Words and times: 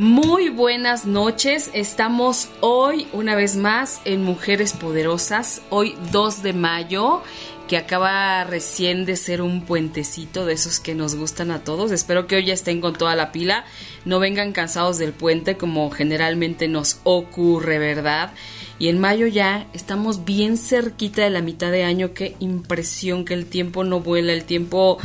Muy 0.00 0.48
buenas 0.48 1.06
noches, 1.06 1.70
estamos 1.72 2.50
hoy 2.60 3.08
una 3.12 3.34
vez 3.34 3.56
más 3.56 4.00
en 4.04 4.22
Mujeres 4.22 4.72
Poderosas, 4.72 5.60
hoy 5.70 5.96
2 6.12 6.44
de 6.44 6.52
mayo, 6.52 7.20
que 7.66 7.76
acaba 7.76 8.44
recién 8.44 9.06
de 9.06 9.16
ser 9.16 9.42
un 9.42 9.62
puentecito 9.62 10.46
de 10.46 10.52
esos 10.52 10.78
que 10.78 10.94
nos 10.94 11.16
gustan 11.16 11.50
a 11.50 11.64
todos. 11.64 11.90
Espero 11.90 12.28
que 12.28 12.36
hoy 12.36 12.44
ya 12.44 12.54
estén 12.54 12.80
con 12.80 12.92
toda 12.92 13.16
la 13.16 13.32
pila, 13.32 13.64
no 14.04 14.20
vengan 14.20 14.52
cansados 14.52 14.98
del 14.98 15.12
puente 15.12 15.56
como 15.56 15.90
generalmente 15.90 16.68
nos 16.68 17.00
ocurre, 17.02 17.80
¿verdad? 17.80 18.30
Y 18.78 18.90
en 18.90 19.00
mayo 19.00 19.26
ya 19.26 19.66
estamos 19.72 20.24
bien 20.24 20.58
cerquita 20.58 21.24
de 21.24 21.30
la 21.30 21.42
mitad 21.42 21.72
de 21.72 21.82
año, 21.82 22.14
qué 22.14 22.36
impresión 22.38 23.24
que 23.24 23.34
el 23.34 23.46
tiempo 23.46 23.82
no 23.82 23.98
vuela, 23.98 24.32
el 24.32 24.44
tiempo 24.44 24.98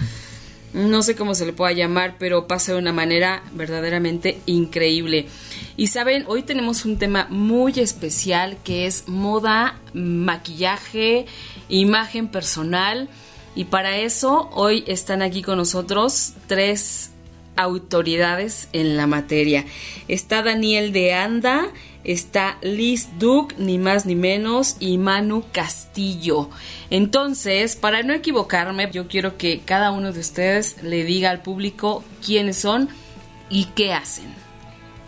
no 0.74 1.04
sé 1.04 1.16
cómo 1.16 1.36
se 1.36 1.46
le 1.46 1.54
pueda 1.54 1.72
llamar, 1.72 2.16
pero 2.18 2.48
pasa 2.48 2.74
de 2.74 2.80
una 2.80 2.92
manera 2.92 3.44
verdaderamente 3.54 4.40
increíble. 4.46 5.28
Y 5.78 5.88
saben, 5.88 6.26
hoy 6.28 6.44
tenemos 6.44 6.86
un 6.86 6.98
tema 6.98 7.28
muy 7.30 7.74
especial 7.78 8.58
que 8.64 8.86
es 8.86 9.08
moda, 9.08 9.80
maquillaje, 9.94 11.26
imagen 11.70 12.28
personal. 12.28 13.10
Y 13.56 13.66
para 13.66 13.98
eso 13.98 14.50
hoy 14.54 14.84
están 14.88 15.22
aquí 15.22 15.44
con 15.44 15.58
nosotros 15.58 16.34
tres 16.48 17.12
autoridades 17.56 18.68
en 18.74 18.98
la 18.98 19.08
materia. 19.08 19.66
Está 20.08 20.42
Daniel 20.42 20.92
de 20.92 21.14
Anda, 21.14 21.68
está 22.04 22.58
Liz 22.62 23.10
Duke, 23.20 23.56
ni 23.58 23.78
más 23.78 24.06
ni 24.06 24.16
menos, 24.16 24.78
y 24.80 24.98
Manu 24.98 25.46
Castillo. 25.52 26.50
Entonces, 26.90 27.76
para 27.76 28.04
no 28.04 28.14
equivocarme, 28.14 28.90
yo 28.92 29.08
quiero 29.08 29.38
que 29.38 29.62
cada 29.62 29.92
uno 29.92 30.12
de 30.12 30.20
ustedes 30.20 30.82
le 30.84 31.04
diga 31.04 31.30
al 31.30 31.42
público 31.42 32.04
quiénes 32.26 32.58
son 32.58 32.90
y 33.50 33.66
qué 33.76 33.94
hacen. 33.94 34.34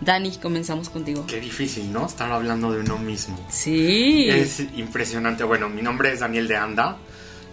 Dani, 0.02 0.32
comenzamos 0.38 0.90
contigo. 0.90 1.26
Qué 1.26 1.40
difícil, 1.40 1.92
¿no? 1.92 2.06
Estar 2.06 2.32
hablando 2.32 2.72
de 2.72 2.82
uno 2.82 2.98
mismo. 2.98 3.38
Sí. 3.50 4.30
Es 4.30 4.60
impresionante. 4.76 5.44
Bueno, 5.44 5.70
mi 5.70 5.82
nombre 5.82 6.12
es 6.14 6.20
Daniel 6.20 6.48
de 6.48 6.58
Anda. 6.58 6.98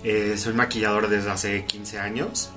Eh, 0.04 0.34
soy 0.36 0.52
maquillador 0.52 1.08
desde 1.08 1.30
hace 1.30 1.64
15 1.64 1.98
años. 2.00 2.50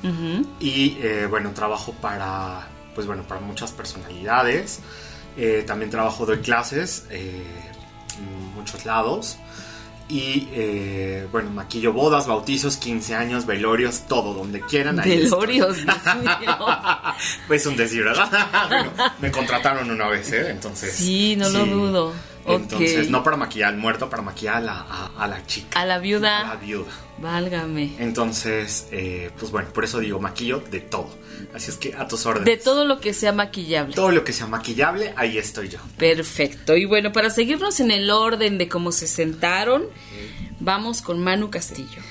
Y 0.60 0.98
eh, 1.02 1.28
bueno, 1.30 1.52
trabajo 1.52 1.94
para, 1.94 2.68
pues 2.96 3.06
bueno, 3.06 3.24
para 3.24 3.40
muchas 3.42 3.72
personalidades. 3.72 4.80
Eh, 5.38 5.64
también 5.66 5.90
trabajo, 5.92 6.26
doy 6.26 6.40
clases 6.40 7.06
en 7.10 8.54
muchos 8.56 8.86
lados. 8.86 9.38
Y 10.08 10.50
eh, 10.52 11.28
bueno, 11.32 11.50
maquillo 11.50 11.92
bodas, 11.92 12.28
bautizos, 12.28 12.78
15 12.78 13.16
años, 13.16 13.48
velorios, 13.48 14.04
todo, 14.08 14.36
donde 14.36 14.62
quieran. 14.62 15.00
ahí 15.00 15.24
Velorios, 15.24 15.78
pues 17.48 17.66
un 17.66 17.76
decir, 17.76 18.04
¿verdad? 18.04 18.30
Bueno, 18.70 18.92
me 19.20 19.32
contrataron 19.32 19.90
una 19.90 20.08
vez, 20.08 20.32
¿eh? 20.32 20.52
Entonces. 20.52 20.94
Sí, 20.94 21.36
no 21.36 21.50
lo 21.50 21.66
dudo. 21.66 22.14
Entonces, 22.48 23.10
no 23.10 23.24
para 23.24 23.38
maquillar 23.38 23.70
al 23.70 23.78
muerto, 23.78 24.10
para 24.10 24.22
maquillar 24.22 24.58
a 24.58 24.62
la, 24.62 24.80
a, 24.82 25.12
a 25.18 25.28
la 25.28 25.46
chica. 25.46 25.80
A 25.80 25.86
la 25.86 26.00
viuda. 26.00 26.42
A 26.42 26.54
la 26.54 26.56
viuda. 26.56 26.92
Válgame. 27.18 27.96
Entonces, 27.98 28.88
eh, 28.92 29.32
pues 29.40 29.52
bueno, 29.52 29.70
por 29.70 29.84
eso 29.86 30.00
digo 30.00 30.20
maquillo 30.20 30.60
de 30.60 30.82
todo. 30.82 31.10
Así 31.54 31.72
es 31.72 31.78
que 31.78 31.94
a 31.96 32.08
tus 32.08 32.26
órdenes. 32.26 32.46
De 32.46 32.58
todo 32.58 32.86
lo 32.86 33.00
que 33.00 33.14
sea 33.14 33.32
maquillable. 33.32 33.96
Todo 33.96 34.12
lo 34.12 34.24
que 34.24 34.34
sea 34.34 34.48
maquillable, 34.48 35.14
ahí 35.16 35.38
estoy 35.38 35.70
yo. 35.70 35.80
Perfecto. 35.98 36.76
Y 36.76 36.86
bueno, 36.86 37.12
para 37.14 37.30
seguirnos 37.30 37.80
en 37.80 37.92
el 37.92 38.12
orden 38.12 38.58
de 38.58 38.68
cómo 38.68 38.92
se 38.92 39.08
sentaron, 39.08 39.86
vamos 40.60 41.02
con 41.02 41.24
Manu 41.24 41.50
Castillo. 41.50 42.02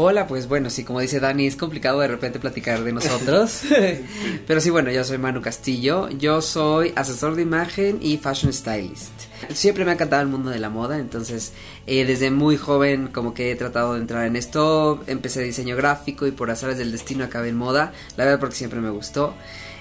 Hola, 0.00 0.28
pues 0.28 0.46
bueno, 0.46 0.70
sí, 0.70 0.84
como 0.84 1.00
dice 1.00 1.18
Dani, 1.18 1.46
es 1.46 1.56
complicado 1.56 1.98
de 2.00 2.06
repente 2.06 2.38
platicar 2.38 2.84
de 2.84 2.92
nosotros. 2.92 3.62
Pero 4.46 4.60
sí, 4.60 4.70
bueno, 4.70 4.92
yo 4.92 5.02
soy 5.02 5.18
Manu 5.18 5.40
Castillo, 5.42 6.08
yo 6.10 6.40
soy 6.40 6.92
asesor 6.94 7.34
de 7.34 7.42
imagen 7.42 7.98
y 8.00 8.16
fashion 8.18 8.52
stylist. 8.52 9.10
Siempre 9.50 9.84
me 9.84 9.90
ha 9.90 9.94
encantado 9.94 10.22
el 10.22 10.28
mundo 10.28 10.50
de 10.50 10.58
la 10.58 10.70
moda, 10.70 10.98
entonces 10.98 11.52
eh, 11.86 12.04
desde 12.04 12.30
muy 12.30 12.56
joven 12.56 13.08
como 13.08 13.34
que 13.34 13.52
he 13.52 13.56
tratado 13.56 13.94
de 13.94 14.00
entrar 14.00 14.26
en 14.26 14.36
esto, 14.36 15.02
empecé 15.06 15.42
diseño 15.42 15.76
gráfico 15.76 16.26
y 16.26 16.32
por 16.32 16.50
azares 16.50 16.78
del 16.78 16.92
destino 16.92 17.24
acabé 17.24 17.48
en 17.48 17.56
moda, 17.56 17.92
la 18.16 18.24
verdad 18.24 18.40
porque 18.40 18.56
siempre 18.56 18.80
me 18.80 18.90
gustó. 18.90 19.34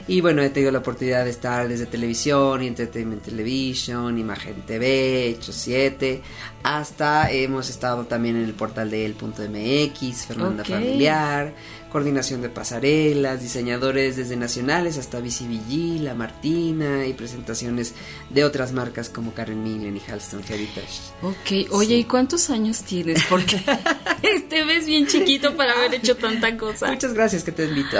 Y 0.09 0.21
bueno, 0.21 0.41
he 0.41 0.49
tenido 0.49 0.71
la 0.71 0.79
oportunidad 0.79 1.25
de 1.25 1.31
estar 1.31 1.67
desde 1.67 1.85
televisión, 1.85 2.63
y 2.63 2.67
Entertainment 2.67 3.23
Television, 3.23 4.17
Imagen 4.17 4.61
TV, 4.65 5.27
Hecho 5.27 5.51
7, 5.51 6.21
hasta 6.63 7.29
hemos 7.29 7.69
estado 7.69 8.05
también 8.05 8.37
en 8.37 8.45
el 8.45 8.53
portal 8.53 8.89
de 8.89 9.05
el.mx, 9.05 10.25
Fernanda. 10.25 10.63
Familiar, 10.63 11.53
coordinación 11.91 12.41
de 12.41 12.49
pasarelas, 12.49 13.41
diseñadores 13.41 14.15
desde 14.15 14.35
nacionales 14.35 14.97
hasta 14.97 15.19
BCBG, 15.19 16.01
La 16.01 16.13
Martina 16.13 17.05
y 17.05 17.13
presentaciones 17.13 17.93
de 18.29 18.43
otras 18.43 18.73
marcas 18.73 19.09
como 19.09 19.33
Karen 19.33 19.63
Millen 19.63 19.97
y 19.97 20.01
Halston 20.11 20.43
Heritage. 20.47 21.11
Ok, 21.21 21.71
oye, 21.71 21.95
¿y 21.95 22.03
cuántos 22.03 22.49
años 22.49 22.83
tienes? 22.83 23.23
Porque 23.29 23.61
te 24.49 24.63
ves 24.65 24.85
bien 24.85 25.07
chiquito 25.07 25.55
para 25.55 25.73
haber 25.73 25.95
hecho 25.95 26.15
tanta 26.17 26.57
cosa. 26.57 26.87
Muchas 26.87 27.13
gracias 27.13 27.43
que 27.43 27.51
te 27.51 27.65
invito. 27.65 27.97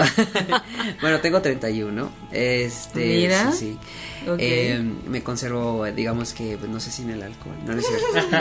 bueno, 1.02 1.20
tengo 1.20 1.42
31. 1.42 2.10
Este, 2.32 3.06
Mira. 3.06 3.52
sí, 3.52 3.58
sí. 3.58 3.78
Eh, 4.38 4.82
me 5.08 5.24
conservo, 5.24 5.86
digamos 5.86 6.34
que, 6.34 6.58
pues, 6.58 6.70
no 6.70 6.80
sé 6.80 6.92
si 6.92 7.04
en 7.04 7.12
el 7.12 7.24
alcohol. 7.24 7.56
No, 7.66 7.74
no 7.74 7.80
es 7.80 7.86
cierto. 7.86 8.40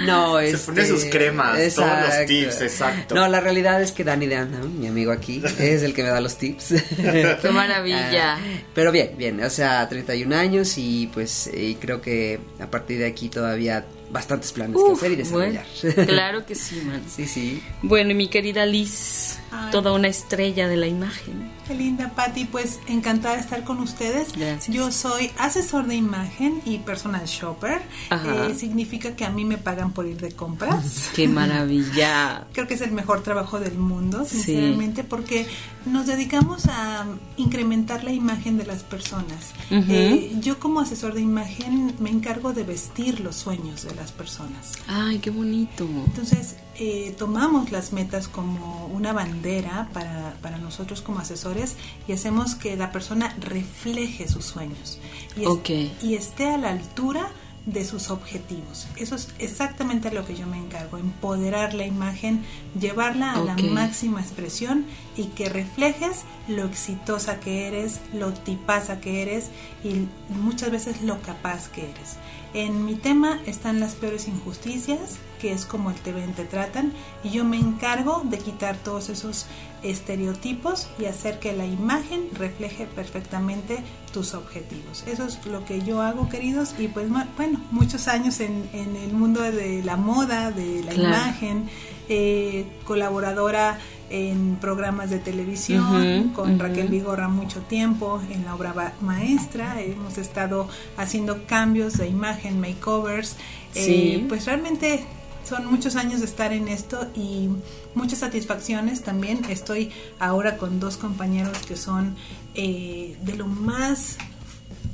no, 0.06 0.38
Se 0.38 0.50
este, 0.50 0.66
pone 0.66 0.86
sus 0.86 1.04
cremas, 1.06 1.74
todos 1.74 1.88
los 1.88 2.08
exacto. 2.08 2.26
tips, 2.26 2.60
exacto. 2.62 3.14
No, 3.14 3.28
la 3.28 3.40
realidad 3.40 3.82
es 3.82 3.92
que 3.92 4.04
Dani 4.04 4.26
de 4.26 4.36
Anda, 4.36 4.58
mi 4.58 4.86
amigo 4.86 5.12
aquí, 5.12 5.42
es 5.58 5.82
el 5.82 5.94
que 5.94 6.02
me 6.02 6.08
da 6.08 6.20
los 6.20 6.36
tips. 6.36 6.74
Qué 6.96 7.50
maravilla. 7.50 8.36
Ah, 8.36 8.38
pero 8.74 8.92
bien, 8.92 9.14
bien, 9.16 9.42
o 9.42 9.50
sea, 9.50 9.88
31 9.88 10.34
años 10.36 10.76
y 10.76 11.08
pues 11.12 11.50
y 11.52 11.74
creo 11.76 12.00
que 12.00 12.40
a 12.60 12.66
partir 12.66 12.98
de 12.98 13.06
aquí 13.06 13.28
todavía 13.28 13.84
bastantes 14.10 14.52
planes 14.52 14.76
que 14.76 14.82
Uf, 14.82 14.98
hacer 14.98 15.12
y 15.12 15.16
desarrollar. 15.16 15.66
bueno, 15.82 16.06
claro 16.06 16.46
que 16.46 16.54
sí, 16.54 16.80
man. 16.86 17.02
sí, 17.08 17.26
sí. 17.26 17.62
Bueno, 17.82 18.10
y 18.12 18.14
mi 18.14 18.28
querida 18.28 18.64
Liz, 18.66 19.38
Ay. 19.50 19.70
toda 19.70 19.92
una 19.92 20.08
estrella 20.08 20.66
de 20.68 20.76
la 20.76 20.86
imagen. 20.86 21.50
Qué 21.66 21.74
linda, 21.74 22.10
Patti. 22.16 22.46
Pues 22.46 22.80
encantada 22.86 23.34
de 23.34 23.42
estar 23.42 23.62
con 23.64 23.78
ustedes. 23.80 24.32
Gracias. 24.34 24.68
Yo 24.74 24.90
soy 24.90 25.30
asesor 25.36 25.86
de 25.86 25.96
imagen 25.96 26.62
y 26.64 26.78
personal 26.78 27.26
shopper. 27.26 27.82
Ajá. 28.08 28.46
Eh, 28.46 28.54
significa 28.54 29.14
que 29.14 29.26
a 29.26 29.30
mí 29.30 29.44
me 29.44 29.58
pagan 29.58 29.92
por 29.92 30.06
ir 30.06 30.16
de 30.18 30.32
compras. 30.32 31.10
Qué 31.14 31.28
maravilla. 31.28 32.46
Creo 32.54 32.66
que 32.66 32.72
es 32.74 32.80
el 32.80 32.92
mejor 32.92 33.22
trabajo 33.22 33.60
del 33.60 33.74
mundo, 33.76 34.24
Sí. 34.24 34.38
sinceramente, 34.44 35.04
porque 35.04 35.46
nos 35.84 36.06
dedicamos 36.06 36.64
a 36.66 37.04
incrementar 37.36 38.02
la 38.04 38.12
imagen 38.12 38.56
de 38.56 38.64
las 38.64 38.82
personas. 38.82 39.52
Eh, 39.70 40.32
yo 40.40 40.58
como 40.58 40.80
asesor 40.80 41.12
de 41.14 41.20
imagen 41.20 41.94
me 41.98 42.08
encargo 42.10 42.54
de 42.54 42.62
vestir 42.62 43.20
los 43.20 43.36
sueños 43.36 43.82
de 43.84 43.94
las 43.98 44.12
personas. 44.12 44.72
Ay, 44.86 45.18
qué 45.18 45.30
bonito. 45.30 45.84
Entonces, 45.84 46.56
eh, 46.76 47.14
tomamos 47.18 47.70
las 47.72 47.92
metas 47.92 48.28
como 48.28 48.86
una 48.86 49.12
bandera 49.12 49.88
para, 49.92 50.34
para 50.40 50.58
nosotros 50.58 51.02
como 51.02 51.18
asesores 51.18 51.76
y 52.06 52.12
hacemos 52.12 52.54
que 52.54 52.76
la 52.76 52.92
persona 52.92 53.34
refleje 53.40 54.28
sus 54.28 54.44
sueños 54.44 54.98
y, 55.36 55.42
es- 55.42 55.46
Ok. 55.48 55.70
y 56.02 56.14
esté 56.14 56.46
a 56.48 56.56
la 56.58 56.70
altura 56.70 57.28
de 57.66 57.84
sus 57.84 58.08
objetivos. 58.08 58.86
Eso 58.96 59.14
es 59.14 59.28
exactamente 59.38 60.10
lo 60.10 60.24
que 60.24 60.34
yo 60.34 60.46
me 60.46 60.56
encargo, 60.56 60.96
empoderar 60.96 61.74
la 61.74 61.84
imagen, 61.84 62.42
llevarla 62.80 63.32
a 63.32 63.40
Ok. 63.42 63.46
la 63.46 63.56
máxima 63.74 64.22
expresión 64.22 64.86
y 65.18 65.24
que 65.24 65.50
reflejes 65.50 66.22
lo 66.48 66.64
exitosa 66.64 67.40
que 67.40 67.66
eres, 67.68 68.00
lo 68.14 68.32
tipaza 68.32 69.00
que 69.02 69.20
eres 69.20 69.50
y 69.84 70.06
muchas 70.32 70.70
veces 70.70 71.02
lo 71.02 71.20
capaz 71.20 71.68
que 71.68 71.82
eres. 71.90 72.16
En 72.54 72.86
mi 72.86 72.94
tema 72.94 73.40
están 73.44 73.78
las 73.78 73.94
peores 73.94 74.26
injusticias, 74.26 75.18
que 75.38 75.52
es 75.52 75.66
como 75.66 75.90
el 75.90 75.96
te 75.96 76.12
ven, 76.12 76.32
te 76.32 76.44
tratan, 76.44 76.92
y 77.22 77.30
yo 77.30 77.44
me 77.44 77.58
encargo 77.58 78.22
de 78.24 78.38
quitar 78.38 78.76
todos 78.76 79.10
esos 79.10 79.46
estereotipos 79.82 80.88
y 80.98 81.04
hacer 81.04 81.38
que 81.38 81.52
la 81.52 81.66
imagen 81.66 82.28
refleje 82.32 82.86
perfectamente 82.86 83.78
tus 84.12 84.34
objetivos. 84.34 85.04
Eso 85.06 85.24
es 85.24 85.44
lo 85.46 85.64
que 85.66 85.82
yo 85.82 86.00
hago, 86.00 86.28
queridos, 86.30 86.74
y 86.78 86.88
pues 86.88 87.08
bueno, 87.36 87.60
muchos 87.70 88.08
años 88.08 88.40
en, 88.40 88.66
el 88.72 89.12
mundo 89.12 89.42
de 89.42 89.82
la 89.84 89.96
moda, 89.96 90.50
de 90.50 90.82
la 90.82 90.94
imagen, 90.94 91.68
eh, 92.08 92.66
colaboradora 92.84 93.78
en 94.10 94.56
programas 94.56 95.10
de 95.10 95.18
televisión, 95.18 96.30
con 96.34 96.58
Raquel 96.58 96.88
Vigorra 96.88 97.28
mucho 97.28 97.60
tiempo, 97.60 98.20
en 98.30 98.44
la 98.44 98.54
obra 98.54 98.94
maestra, 99.00 99.80
hemos 99.80 100.18
estado 100.18 100.68
haciendo 100.96 101.46
cambios 101.46 101.98
de 101.98 102.08
imagen, 102.08 102.60
makeovers, 102.60 103.36
eh, 103.74 104.24
pues 104.28 104.46
realmente 104.46 105.04
son 105.48 105.66
muchos 105.66 105.96
años 105.96 106.20
de 106.20 106.26
estar 106.26 106.52
en 106.52 106.68
esto 106.68 107.06
y 107.14 107.48
muchas 107.94 108.18
satisfacciones. 108.18 109.02
También. 109.02 109.40
Estoy 109.48 109.90
ahora 110.18 110.58
con 110.58 110.78
dos 110.78 110.96
compañeros 110.96 111.58
que 111.66 111.76
son 111.76 112.16
eh, 112.54 113.16
de 113.22 113.34
lo 113.34 113.46
más 113.46 114.18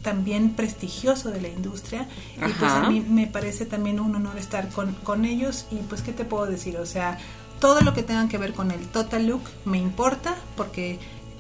también 0.03 0.51
prestigioso 0.51 1.31
de 1.31 1.41
la 1.41 1.49
industria. 1.49 2.07
Y 2.37 2.53
pues 2.53 2.71
a 2.71 2.89
mí 2.89 3.01
me 3.01 3.27
parece 3.27 3.67
también 3.67 3.99
un 3.99 4.15
honor 4.15 4.39
estar 4.39 4.69
con, 4.69 4.93
con 4.93 5.25
ellos. 5.25 5.67
Y 5.73 5.77
pues 5.77 6.03
qué 6.03 6.13
te 6.13 6.25
puedo 6.25 6.47
decir, 6.47 6.77
o 6.77 6.87
sea, 6.87 7.19
todo 7.65 7.81
lo 7.81 7.95
que 7.95 8.03
tenga 8.03 8.29
que 8.29 8.37
ver 8.37 8.53
con 8.53 8.71
el 8.71 8.89
total 8.89 9.27
look 9.27 9.41
me 9.65 9.79
importa 9.79 10.37
porque 10.55 10.99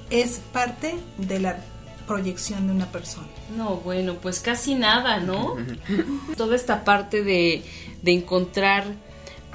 es 0.08 0.40
parte 0.54 0.94
de 1.18 1.38
la 1.38 1.58
proyección 2.06 2.66
de 2.66 2.72
una 2.72 2.90
persona. 2.90 3.28
No, 3.54 3.76
bueno, 3.76 4.14
pues 4.14 4.40
casi 4.40 4.74
nada, 4.74 5.20
¿no? 5.20 5.54
Toda 6.38 6.56
esta 6.56 6.82
parte 6.82 7.22
de, 7.22 7.62
de 8.00 8.12
encontrar 8.12 8.86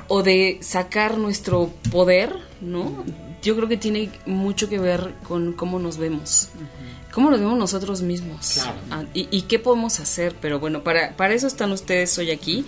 o 0.09 0.21
de 0.21 0.59
sacar 0.61 1.17
nuestro 1.17 1.71
poder, 1.91 2.35
¿no? 2.61 3.03
Yo 3.41 3.55
creo 3.55 3.67
que 3.67 3.77
tiene 3.77 4.11
mucho 4.27 4.69
que 4.69 4.77
ver 4.77 5.15
con 5.27 5.53
cómo 5.53 5.79
nos 5.79 5.97
vemos, 5.97 6.49
cómo 7.11 7.31
nos 7.31 7.39
vemos 7.39 7.57
nosotros 7.57 8.03
mismos 8.03 8.59
ah, 8.91 9.05
y, 9.15 9.41
qué 9.41 9.57
podemos 9.57 9.99
hacer. 9.99 10.35
Pero 10.39 10.59
bueno, 10.59 10.83
para, 10.83 11.17
para 11.17 11.33
eso 11.33 11.47
están 11.47 11.71
ustedes 11.71 12.15
hoy 12.19 12.29
aquí, 12.29 12.63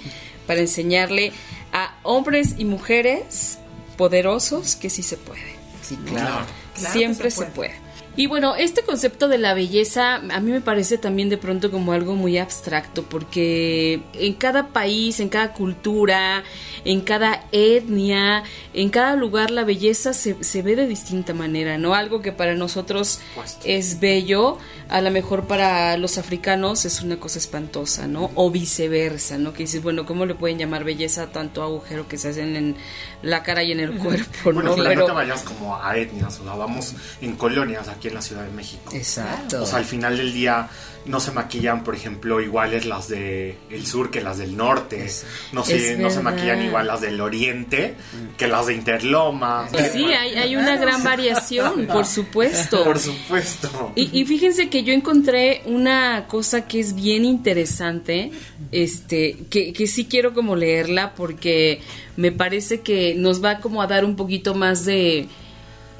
para 0.47 0.59
enseñarle 0.59 1.33
a 1.71 1.99
hombres 2.01 2.55
y 2.57 2.65
mujeres 2.65 3.59
poderosos 3.97 4.75
que 4.75 4.89
sí 4.89 5.03
se 5.03 5.17
puede. 5.17 5.55
Sí, 5.81 5.97
claro. 6.05 6.45
Siempre 6.75 7.31
se 7.31 7.45
puede. 7.47 7.80
Y 8.17 8.27
bueno, 8.27 8.55
este 8.55 8.83
concepto 8.83 9.29
de 9.29 9.37
la 9.37 9.53
belleza 9.53 10.15
a 10.15 10.39
mí 10.41 10.51
me 10.51 10.59
parece 10.59 10.97
también 10.97 11.29
de 11.29 11.37
pronto 11.37 11.71
como 11.71 11.93
algo 11.93 12.15
muy 12.15 12.37
abstracto, 12.37 13.03
porque 13.03 14.01
en 14.13 14.33
cada 14.33 14.67
país, 14.67 15.21
en 15.21 15.29
cada 15.29 15.53
cultura, 15.53 16.43
en 16.83 17.01
cada 17.01 17.45
etnia, 17.53 18.43
en 18.73 18.89
cada 18.89 19.15
lugar 19.15 19.49
la 19.49 19.63
belleza 19.63 20.13
se, 20.13 20.43
se 20.43 20.61
ve 20.61 20.75
de 20.75 20.87
distinta 20.87 21.33
manera, 21.33 21.77
¿no? 21.77 21.95
Algo 21.95 22.21
que 22.21 22.33
para 22.33 22.53
nosotros 22.53 23.21
es 23.63 24.01
bello, 24.01 24.57
a 24.89 24.99
lo 24.99 25.09
mejor 25.09 25.47
para 25.47 25.95
los 25.95 26.17
africanos 26.17 26.83
es 26.83 27.01
una 27.01 27.17
cosa 27.17 27.39
espantosa, 27.39 28.07
¿no? 28.07 28.29
O 28.35 28.51
viceversa, 28.51 29.37
¿no? 29.37 29.53
Que 29.53 29.63
dices, 29.63 29.81
bueno, 29.81 30.05
¿cómo 30.05 30.25
le 30.25 30.35
pueden 30.35 30.57
llamar 30.57 30.83
belleza 30.83 31.23
a 31.23 31.27
tanto 31.27 31.63
agujero 31.63 32.09
que 32.09 32.17
se 32.17 32.29
hacen 32.29 32.57
en 32.57 32.75
la 33.21 33.41
cara 33.41 33.63
y 33.63 33.71
en 33.71 33.79
el 33.79 33.97
cuerpo, 33.97 34.51
¿no? 34.51 34.75
Bueno, 34.75 34.95
no 34.95 35.05
te 35.05 35.11
vayas 35.11 35.43
como 35.43 35.81
a 35.81 35.95
etnias, 35.95 36.39
o 36.41 36.43
sea, 36.43 36.55
vamos 36.55 36.93
en 37.21 37.37
colonias 37.37 37.87
aquí 38.01 38.07
en 38.07 38.15
la 38.15 38.21
Ciudad 38.23 38.43
de 38.43 38.51
México. 38.51 38.91
Exacto. 38.95 39.61
O 39.61 39.65
sea, 39.67 39.77
al 39.77 39.85
final 39.85 40.17
del 40.17 40.33
día 40.33 40.67
no 41.05 41.19
se 41.19 41.31
maquillan, 41.31 41.83
por 41.83 41.93
ejemplo, 41.93 42.41
iguales 42.41 42.87
las 42.87 43.07
de 43.07 43.57
el 43.69 43.85
sur 43.85 44.09
que 44.09 44.21
las 44.21 44.39
del 44.39 44.57
norte. 44.57 45.07
No 45.51 45.63
se, 45.63 45.97
no 45.97 46.09
se 46.09 46.21
maquillan 46.21 46.63
igual 46.63 46.87
las 46.87 47.01
del 47.01 47.21
oriente 47.21 47.95
que 48.37 48.47
las 48.47 48.65
de 48.65 48.73
Interloma. 48.73 49.69
Sí, 49.93 50.05
hay, 50.05 50.33
hay 50.33 50.55
una 50.55 50.77
gran 50.77 51.03
variación, 51.03 51.85
por 51.91 52.07
supuesto. 52.07 52.83
Por 52.83 52.97
supuesto. 52.97 53.91
Y, 53.95 54.19
y, 54.19 54.25
fíjense 54.25 54.69
que 54.69 54.83
yo 54.83 54.93
encontré 54.93 55.61
una 55.65 56.25
cosa 56.27 56.67
que 56.67 56.79
es 56.79 56.95
bien 56.95 57.23
interesante, 57.23 58.31
este, 58.71 59.37
que, 59.51 59.73
que 59.73 59.85
sí 59.85 60.05
quiero 60.05 60.33
como 60.33 60.55
leerla 60.55 61.13
porque 61.13 61.81
me 62.17 62.31
parece 62.31 62.81
que 62.81 63.13
nos 63.15 63.43
va 63.43 63.59
como 63.59 63.83
a 63.83 63.87
dar 63.87 64.05
un 64.05 64.15
poquito 64.15 64.55
más 64.55 64.85
de 64.85 65.27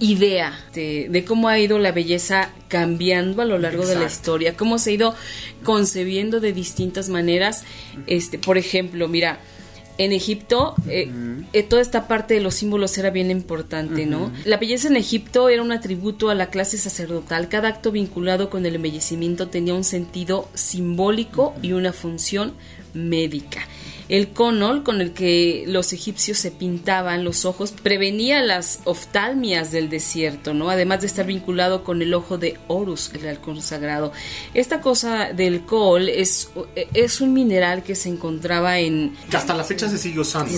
idea 0.02 0.60
de, 0.74 1.24
cómo 1.28 1.48
ha 1.48 1.60
ido 1.60 1.78
la 1.78 1.92
belleza 1.92 2.50
cambiando 2.68 3.42
a 3.42 3.46
lo 3.46 3.60
largo 3.60 3.86
de 3.86 3.96
la 3.96 4.06
historia, 4.06 4.58
cómo 4.58 4.80
se 4.80 4.90
ha 4.90 4.94
ido 4.94 5.16
concebiendo 5.64 6.40
de 6.40 6.52
distintas 6.52 7.08
maneras. 7.08 7.64
Este, 8.08 8.40
por 8.40 8.58
ejemplo, 8.58 9.08
mira, 9.08 9.40
en 10.00 10.12
Egipto 10.12 10.74
eh, 10.88 11.12
eh, 11.54 11.64
toda 11.64 11.84
esta 11.84 12.08
parte 12.08 12.34
de 12.34 12.42
los 12.42 12.56
símbolos 12.56 12.98
era 12.98 13.12
bien 13.12 13.30
importante, 13.30 14.08
¿no? 14.08 14.32
La 14.44 14.58
belleza 14.58 14.88
en 14.88 14.98
Egipto 14.98 15.50
era 15.50 15.62
un 15.62 15.72
atributo 15.72 16.32
a 16.32 16.36
la 16.36 16.48
clase 16.48 16.80
sacerdotal. 16.80 17.48
Cada 17.48 17.70
acto 17.70 17.92
vinculado 17.92 18.50
con 18.50 18.66
el 18.66 18.76
embellecimiento 18.76 19.50
tenía 19.50 19.76
un 19.76 19.84
sentido 19.84 20.50
simbólico 20.56 21.54
y 21.62 21.74
una 21.74 21.94
función 21.94 22.54
médica. 22.94 23.68
El 24.12 24.28
conol 24.34 24.84
con 24.84 25.00
el 25.00 25.14
que 25.14 25.64
los 25.68 25.94
egipcios 25.94 26.38
se 26.38 26.52
pintaban 26.52 27.24
los 27.24 27.46
ojos 27.46 27.72
prevenía 27.72 28.44
las 28.44 28.82
oftalmias 28.84 29.72
del 29.72 29.90
desierto, 29.90 30.54
¿no? 30.54 30.70
Además 30.70 31.00
de 31.00 31.08
estar 31.08 31.26
vinculado 31.26 31.86
con 31.86 32.02
el 32.02 32.14
ojo 32.14 32.38
de 32.38 32.60
Horus, 32.68 33.12
el 33.14 33.26
halcón 33.26 33.62
sagrado. 33.62 34.12
Esta 34.54 34.82
cosa 34.82 35.32
del 35.32 35.62
col 35.66 36.10
es, 36.10 36.50
es 36.94 37.22
un 37.22 37.32
mineral 37.32 37.84
que 37.84 37.96
se 37.96 38.10
encontraba 38.10 38.80
en... 38.80 39.16
Que 39.30 39.38
hasta 39.38 39.54
la 39.54 39.64
fecha 39.64 39.88
se 39.88 39.98
sigue 39.98 40.20
usando. 40.20 40.52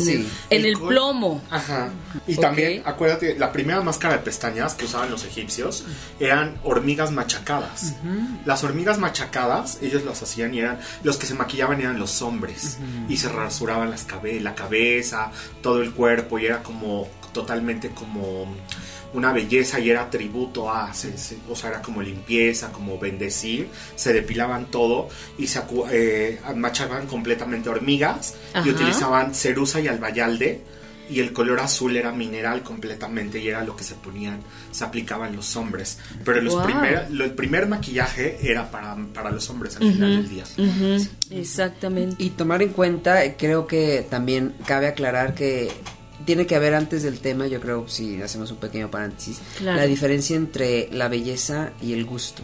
En 0.50 0.66
el, 0.66 0.76
plomo. 0.76 1.40
Ajá. 1.52 1.92
Y 2.26 2.38
también, 2.38 2.82
acuérdate, 2.86 3.38
la 3.38 3.52
primera 3.52 3.82
máscara 3.82 4.18
de 4.18 4.24
pestañas 4.24 4.74
que 4.74 4.86
usaban 4.86 5.12
los 5.12 5.26
egipcios 5.26 5.86
eran 6.20 6.58
hormigas 6.64 7.12
machacadas. 7.12 7.94
Las 8.46 8.64
hormigas 8.64 8.98
machacadas, 8.98 9.78
ellos 9.84 10.04
las 10.06 10.24
hacían 10.24 10.56
y 10.56 10.60
eran... 10.62 10.80
Los 11.04 11.18
que 11.18 11.28
se 11.28 11.36
maquillaban 11.36 11.82
eran 11.82 12.00
los 12.00 12.10
hombres. 12.24 12.80
Y 13.10 13.18
se 13.18 13.30
rasuraban 13.30 13.92
las 13.92 14.04
cabe 14.04 14.40
la 14.40 14.56
cabeza, 14.56 15.32
todo 15.62 15.82
el 15.82 15.92
cuerpo 15.92 16.40
y 16.40 16.46
era 16.46 16.64
como 16.64 17.08
totalmente 17.34 17.90
como 17.90 18.48
una 19.14 19.32
belleza 19.32 19.80
y 19.80 19.90
era 19.90 20.10
tributo 20.10 20.72
a, 20.72 20.92
o 21.50 21.56
sea, 21.56 21.70
era 21.70 21.82
como 21.82 22.02
limpieza, 22.02 22.72
como 22.72 22.98
bendecir, 22.98 23.70
se 23.96 24.12
depilaban 24.12 24.72
todo 24.72 25.10
y 25.38 25.48
se 25.48 25.62
eh, 25.92 26.40
machaban 26.56 27.08
completamente 27.08 27.70
hormigas 27.70 28.36
y 28.66 28.70
utilizaban 28.70 29.36
cerusa 29.36 29.80
y 29.80 29.88
albayalde 29.88 30.62
y 31.10 31.20
el 31.20 31.34
color 31.34 31.60
azul 31.60 31.96
era 31.96 32.12
mineral 32.12 32.64
completamente 32.64 33.40
y 33.40 33.48
era 33.48 33.64
lo 33.64 33.76
que 33.76 33.84
se 33.84 33.96
ponían, 33.96 34.40
se 34.72 34.84
aplicaban 34.84 35.36
los 35.36 35.56
hombres. 35.56 36.00
Pero 36.24 36.42
los 36.42 36.56
el 37.10 37.34
primer 37.34 37.68
maquillaje 37.68 38.40
era 38.42 38.72
para, 38.72 38.96
para 39.14 39.32
los 39.32 39.50
hombres 39.50 39.76
al 39.78 39.92
final 39.92 40.18
del 40.18 40.30
día. 40.30 40.44
Exactamente. 41.30 42.24
Y 42.24 42.32
tomar 42.32 42.62
en 42.62 42.70
cuenta, 42.70 43.36
creo 43.38 43.68
que 43.68 44.06
también 44.10 44.54
cabe 44.66 44.88
aclarar 44.88 45.36
que 45.36 45.72
tiene 46.26 46.46
que 46.46 46.56
haber 46.56 46.74
antes 46.74 47.04
del 47.04 47.20
tema, 47.20 47.48
yo 47.48 47.60
creo, 47.60 47.88
si 47.88 48.22
hacemos 48.22 48.52
un 48.52 48.58
pequeño 48.58 48.90
paréntesis, 48.90 49.42
la 49.62 49.86
diferencia 49.86 50.36
entre 50.36 50.90
la 50.92 51.08
belleza 51.08 51.72
y 51.82 51.94
el 51.94 52.06
gusto. 52.06 52.44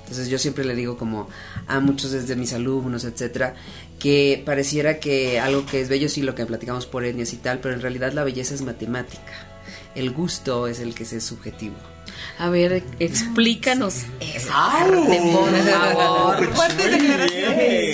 Entonces 0.00 0.28
yo 0.28 0.38
siempre 0.38 0.64
le 0.64 0.74
digo 0.74 0.98
como 0.98 1.28
a 1.68 1.78
muchos 1.78 2.10
desde 2.10 2.34
mis 2.34 2.52
alumnos, 2.52 3.04
etcétera, 3.04 3.54
que 4.00 4.42
pareciera 4.44 4.98
que 4.98 5.38
algo 5.38 5.64
que 5.66 5.80
es 5.80 5.88
bello 5.88 6.08
sí 6.08 6.22
lo 6.22 6.34
que 6.34 6.46
platicamos 6.46 6.86
por 6.86 7.04
etnias 7.04 7.32
y 7.32 7.36
tal, 7.36 7.60
pero 7.60 7.74
en 7.74 7.82
realidad 7.82 8.12
la 8.12 8.24
belleza 8.24 8.54
es 8.54 8.62
matemática. 8.62 9.46
El 9.94 10.10
gusto 10.10 10.66
es 10.66 10.80
el 10.80 10.94
que 10.94 11.04
es 11.04 11.22
subjetivo. 11.22 11.76
A 12.38 12.48
ver, 12.48 12.82
explícanos 12.98 14.04
esa 14.18 14.52
parte, 14.52 15.20
por 15.32 15.54
favor. 15.56 16.48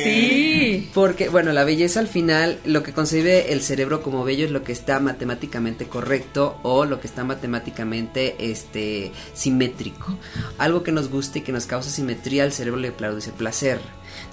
Sí. 0.05 0.91
Porque, 0.95 1.29
bueno, 1.29 1.53
la 1.53 1.65
belleza 1.65 2.01
al 2.01 2.07
final, 2.07 2.61
lo 2.65 2.83
que 2.83 2.93
concibe 2.93 3.53
el 3.53 3.61
cerebro 3.61 4.03
como 4.03 4.25
bello 4.25 4.45
es 4.45 4.53
lo 4.53 4.63
que 4.63 4.73
está 4.73 5.01
matemáticamente 5.01 5.87
correcto 5.87 6.59
o 6.63 6.85
lo 6.85 7.01
que 7.01 7.09
está 7.09 7.25
matemáticamente 7.25 8.37
este, 8.39 9.11
simétrico. 9.35 10.17
Algo 10.59 10.83
que 10.83 10.93
nos 10.93 11.11
guste 11.11 11.41
y 11.41 11.43
que 11.43 11.53
nos 11.53 11.67
causa 11.67 11.91
simetría, 11.91 12.45
al 12.45 12.53
cerebro 12.53 12.81
le 12.81 12.93
produce 12.93 13.33
placer. 13.33 13.81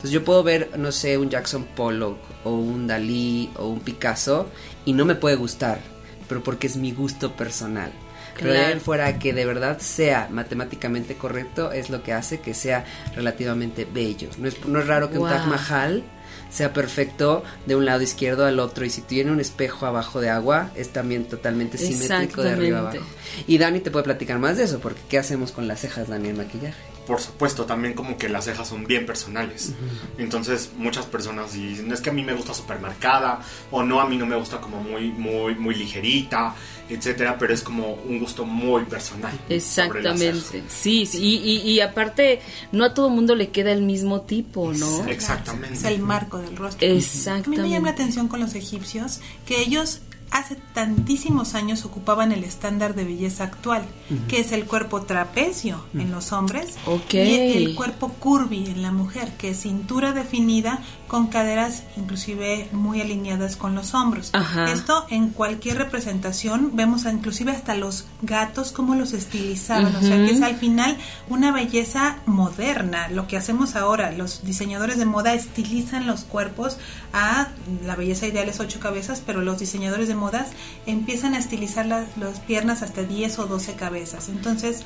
Entonces 0.03 0.19
yo 0.19 0.25
puedo 0.25 0.43
ver, 0.43 0.77
no 0.77 0.91
sé, 0.91 1.17
un 1.17 1.29
Jackson 1.29 1.63
Pollock 1.63 2.17
o 2.43 2.51
un 2.51 2.87
Dalí 2.87 3.49
o 3.55 3.69
un 3.69 3.79
Picasso 3.79 4.49
y 4.83 4.91
no 4.91 5.05
me 5.05 5.15
puede 5.15 5.37
gustar, 5.37 5.79
pero 6.27 6.43
porque 6.43 6.67
es 6.67 6.75
mi 6.75 6.91
gusto 6.91 7.31
personal. 7.37 7.89
Pero 8.37 8.51
de 8.51 8.81
fuera 8.81 9.17
que 9.17 9.31
de 9.31 9.45
verdad 9.45 9.79
sea 9.79 10.27
matemáticamente 10.29 11.15
correcto 11.15 11.71
es 11.71 11.89
lo 11.89 12.03
que 12.03 12.11
hace 12.11 12.41
que 12.41 12.53
sea 12.53 12.83
relativamente 13.15 13.85
bello. 13.85 14.27
No 14.39 14.49
es, 14.49 14.65
no 14.65 14.81
es 14.81 14.87
raro 14.87 15.09
que 15.09 15.19
un 15.19 15.29
Taj 15.29 15.47
Mahal 15.47 16.03
sea 16.49 16.73
perfecto 16.73 17.45
de 17.65 17.77
un 17.77 17.85
lado 17.85 18.01
izquierdo 18.01 18.45
al 18.45 18.59
otro 18.59 18.83
y 18.83 18.89
si 18.89 19.03
tiene 19.03 19.31
un 19.31 19.39
espejo 19.39 19.85
abajo 19.85 20.19
de 20.19 20.29
agua 20.29 20.71
es 20.75 20.89
también 20.89 21.29
totalmente 21.29 21.77
simétrico 21.77 22.43
de 22.43 22.51
arriba 22.51 22.79
abajo. 22.79 23.05
Y 23.47 23.57
Dani 23.57 23.79
te 23.79 23.89
puede 23.89 24.03
platicar 24.03 24.37
más 24.37 24.57
de 24.57 24.63
eso 24.63 24.79
porque 24.79 24.99
¿qué 25.07 25.17
hacemos 25.17 25.53
con 25.53 25.65
las 25.65 25.79
cejas, 25.79 26.09
Dani, 26.09 26.27
en 26.27 26.35
maquillaje? 26.35 26.92
Por 27.05 27.19
supuesto, 27.19 27.65
también 27.65 27.93
como 27.93 28.17
que 28.17 28.29
las 28.29 28.45
cejas 28.45 28.67
son 28.67 28.85
bien 28.85 29.05
personales. 29.05 29.73
Entonces, 30.17 30.71
muchas 30.77 31.05
personas 31.05 31.53
dicen, 31.53 31.91
es 31.91 32.01
que 32.01 32.09
a 32.09 32.13
mí 32.13 32.23
me 32.23 32.33
gusta 32.33 32.53
super 32.53 32.79
marcada, 32.79 33.41
o 33.71 33.83
no, 33.83 33.99
a 33.99 34.07
mí 34.07 34.17
no 34.17 34.25
me 34.25 34.35
gusta 34.35 34.61
como 34.61 34.81
muy, 34.81 35.11
muy, 35.11 35.55
muy 35.55 35.75
ligerita, 35.75 36.55
etcétera, 36.89 37.37
pero 37.37 37.53
es 37.53 37.61
como 37.61 37.93
un 37.93 38.19
gusto 38.19 38.45
muy 38.45 38.85
personal. 38.85 39.37
Exactamente. 39.49 40.63
Sí, 40.69 41.05
sí 41.05 41.41
y, 41.43 41.71
y, 41.71 41.79
aparte, 41.81 42.41
no 42.71 42.85
a 42.85 42.93
todo 42.93 43.09
mundo 43.09 43.35
le 43.35 43.49
queda 43.49 43.71
el 43.71 43.81
mismo 43.81 44.21
tipo, 44.21 44.71
¿no? 44.73 45.05
Exactamente. 45.05 45.73
Es 45.73 45.83
el 45.85 45.99
marco 45.99 46.39
del 46.39 46.55
rostro. 46.55 46.87
Exactamente. 46.87 47.61
A 47.61 47.63
mí 47.63 47.69
me 47.69 47.75
llama 47.75 47.87
la 47.87 47.93
atención 47.93 48.27
con 48.27 48.39
los 48.39 48.55
egipcios 48.55 49.19
que 49.45 49.61
ellos 49.61 50.01
hace 50.33 50.55
tantísimos 50.55 51.53
años 51.53 51.85
ocupaban 51.85 52.31
el 52.31 52.43
estándar 52.43 52.95
de 52.95 53.05
belleza 53.05 53.43
actual, 53.43 53.85
que 54.27 54.39
es 54.39 54.51
el 54.51 54.65
cuerpo 54.65 55.03
trapecio 55.03 55.85
en 55.93 56.11
los 56.11 56.33
hombres 56.33 56.75
y 57.11 57.53
el 57.55 57.75
cuerpo 57.75 58.09
curvy 58.09 58.65
en 58.65 58.81
la 58.81 58.91
mujer, 58.91 59.31
que 59.37 59.51
es 59.51 59.61
cintura 59.61 60.11
definida 60.11 60.81
con 61.13 61.27
caderas 61.27 61.83
inclusive 61.95 62.67
muy 62.71 62.99
alineadas 62.99 63.55
con 63.55 63.75
los 63.75 63.93
hombros. 63.93 64.31
Esto 64.67 65.05
en 65.11 65.29
cualquier 65.29 65.77
representación 65.77 66.71
vemos 66.73 67.05
inclusive 67.05 67.51
hasta 67.51 67.75
los 67.75 68.05
gatos 68.23 68.71
como 68.71 68.95
los 68.95 69.13
estilizaban, 69.13 69.95
o 69.95 70.01
sea 70.01 70.17
que 70.17 70.31
es 70.31 70.41
al 70.41 70.55
final 70.55 70.97
una 71.29 71.51
belleza 71.51 72.17
moderna, 72.25 73.09
lo 73.09 73.27
que 73.27 73.37
hacemos 73.37 73.75
ahora, 73.75 74.11
los 74.11 74.43
diseñadores 74.43 74.97
de 74.97 75.05
moda 75.05 75.35
estilizan 75.35 76.07
los 76.07 76.23
cuerpos 76.23 76.79
a 77.13 77.49
la 77.85 77.95
belleza 77.95 78.25
ideal 78.25 78.49
es 78.49 78.59
ocho 78.59 78.79
cabezas, 78.79 79.21
pero 79.23 79.41
los 79.41 79.59
diseñadores 79.59 80.07
de 80.07 80.15
modas 80.15 80.47
empiezan 80.87 81.35
a 81.35 81.37
estilizar 81.37 81.85
las, 81.85 82.07
piernas 82.47 82.81
hasta 82.81 83.03
10 83.03 83.37
o 83.37 83.45
12 83.45 83.75
cabezas. 83.75 84.29
Entonces, 84.29 84.83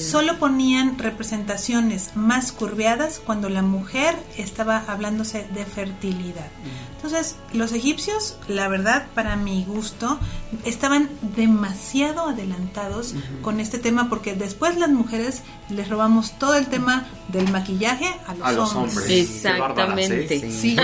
solo 0.00 0.38
ponían 0.40 0.98
representaciones 0.98 2.16
más 2.16 2.50
curveadas 2.50 3.20
cuando 3.24 3.48
la 3.48 3.62
mujer 3.62 4.16
estaba 4.36 4.82
hablándose 4.88 5.46
de 5.54 5.67
fertilidad. 5.68 6.48
Entonces, 6.96 7.36
los 7.52 7.72
egipcios, 7.72 8.36
la 8.48 8.66
verdad, 8.66 9.06
para 9.14 9.36
mi 9.36 9.64
gusto, 9.64 10.18
estaban 10.64 11.08
demasiado 11.36 12.28
adelantados 12.28 13.14
con 13.42 13.60
este 13.60 13.78
tema 13.78 14.08
porque 14.08 14.34
después 14.34 14.76
las 14.78 14.90
mujeres 14.90 15.42
les 15.70 15.88
robamos 15.88 16.38
todo 16.38 16.54
el 16.56 16.66
tema 16.66 17.06
del 17.28 17.50
maquillaje 17.52 18.06
a 18.26 18.52
los, 18.52 18.74
hombres. 18.74 19.08
Exactamente. 19.08 20.50
Sí, 20.50 20.76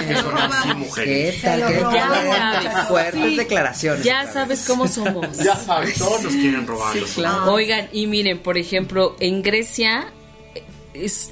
mujeres. 0.76 1.42
Ya 1.42 1.58
sabes. 1.58 2.88
Fuertes 2.88 3.36
declaraciones. 3.36 4.04
Ya 4.04 4.32
sabes 4.32 4.64
cómo 4.66 4.86
somos. 4.86 5.36
Ya 5.38 5.56
sabes, 5.56 5.98
todos 5.98 6.22
nos 6.22 6.32
quieren 6.32 6.66
robar. 6.66 6.96
Oigan, 7.48 7.88
y 7.92 8.06
miren, 8.06 8.38
por 8.38 8.56
ejemplo, 8.56 9.16
en 9.18 9.42
Grecia 9.42 10.12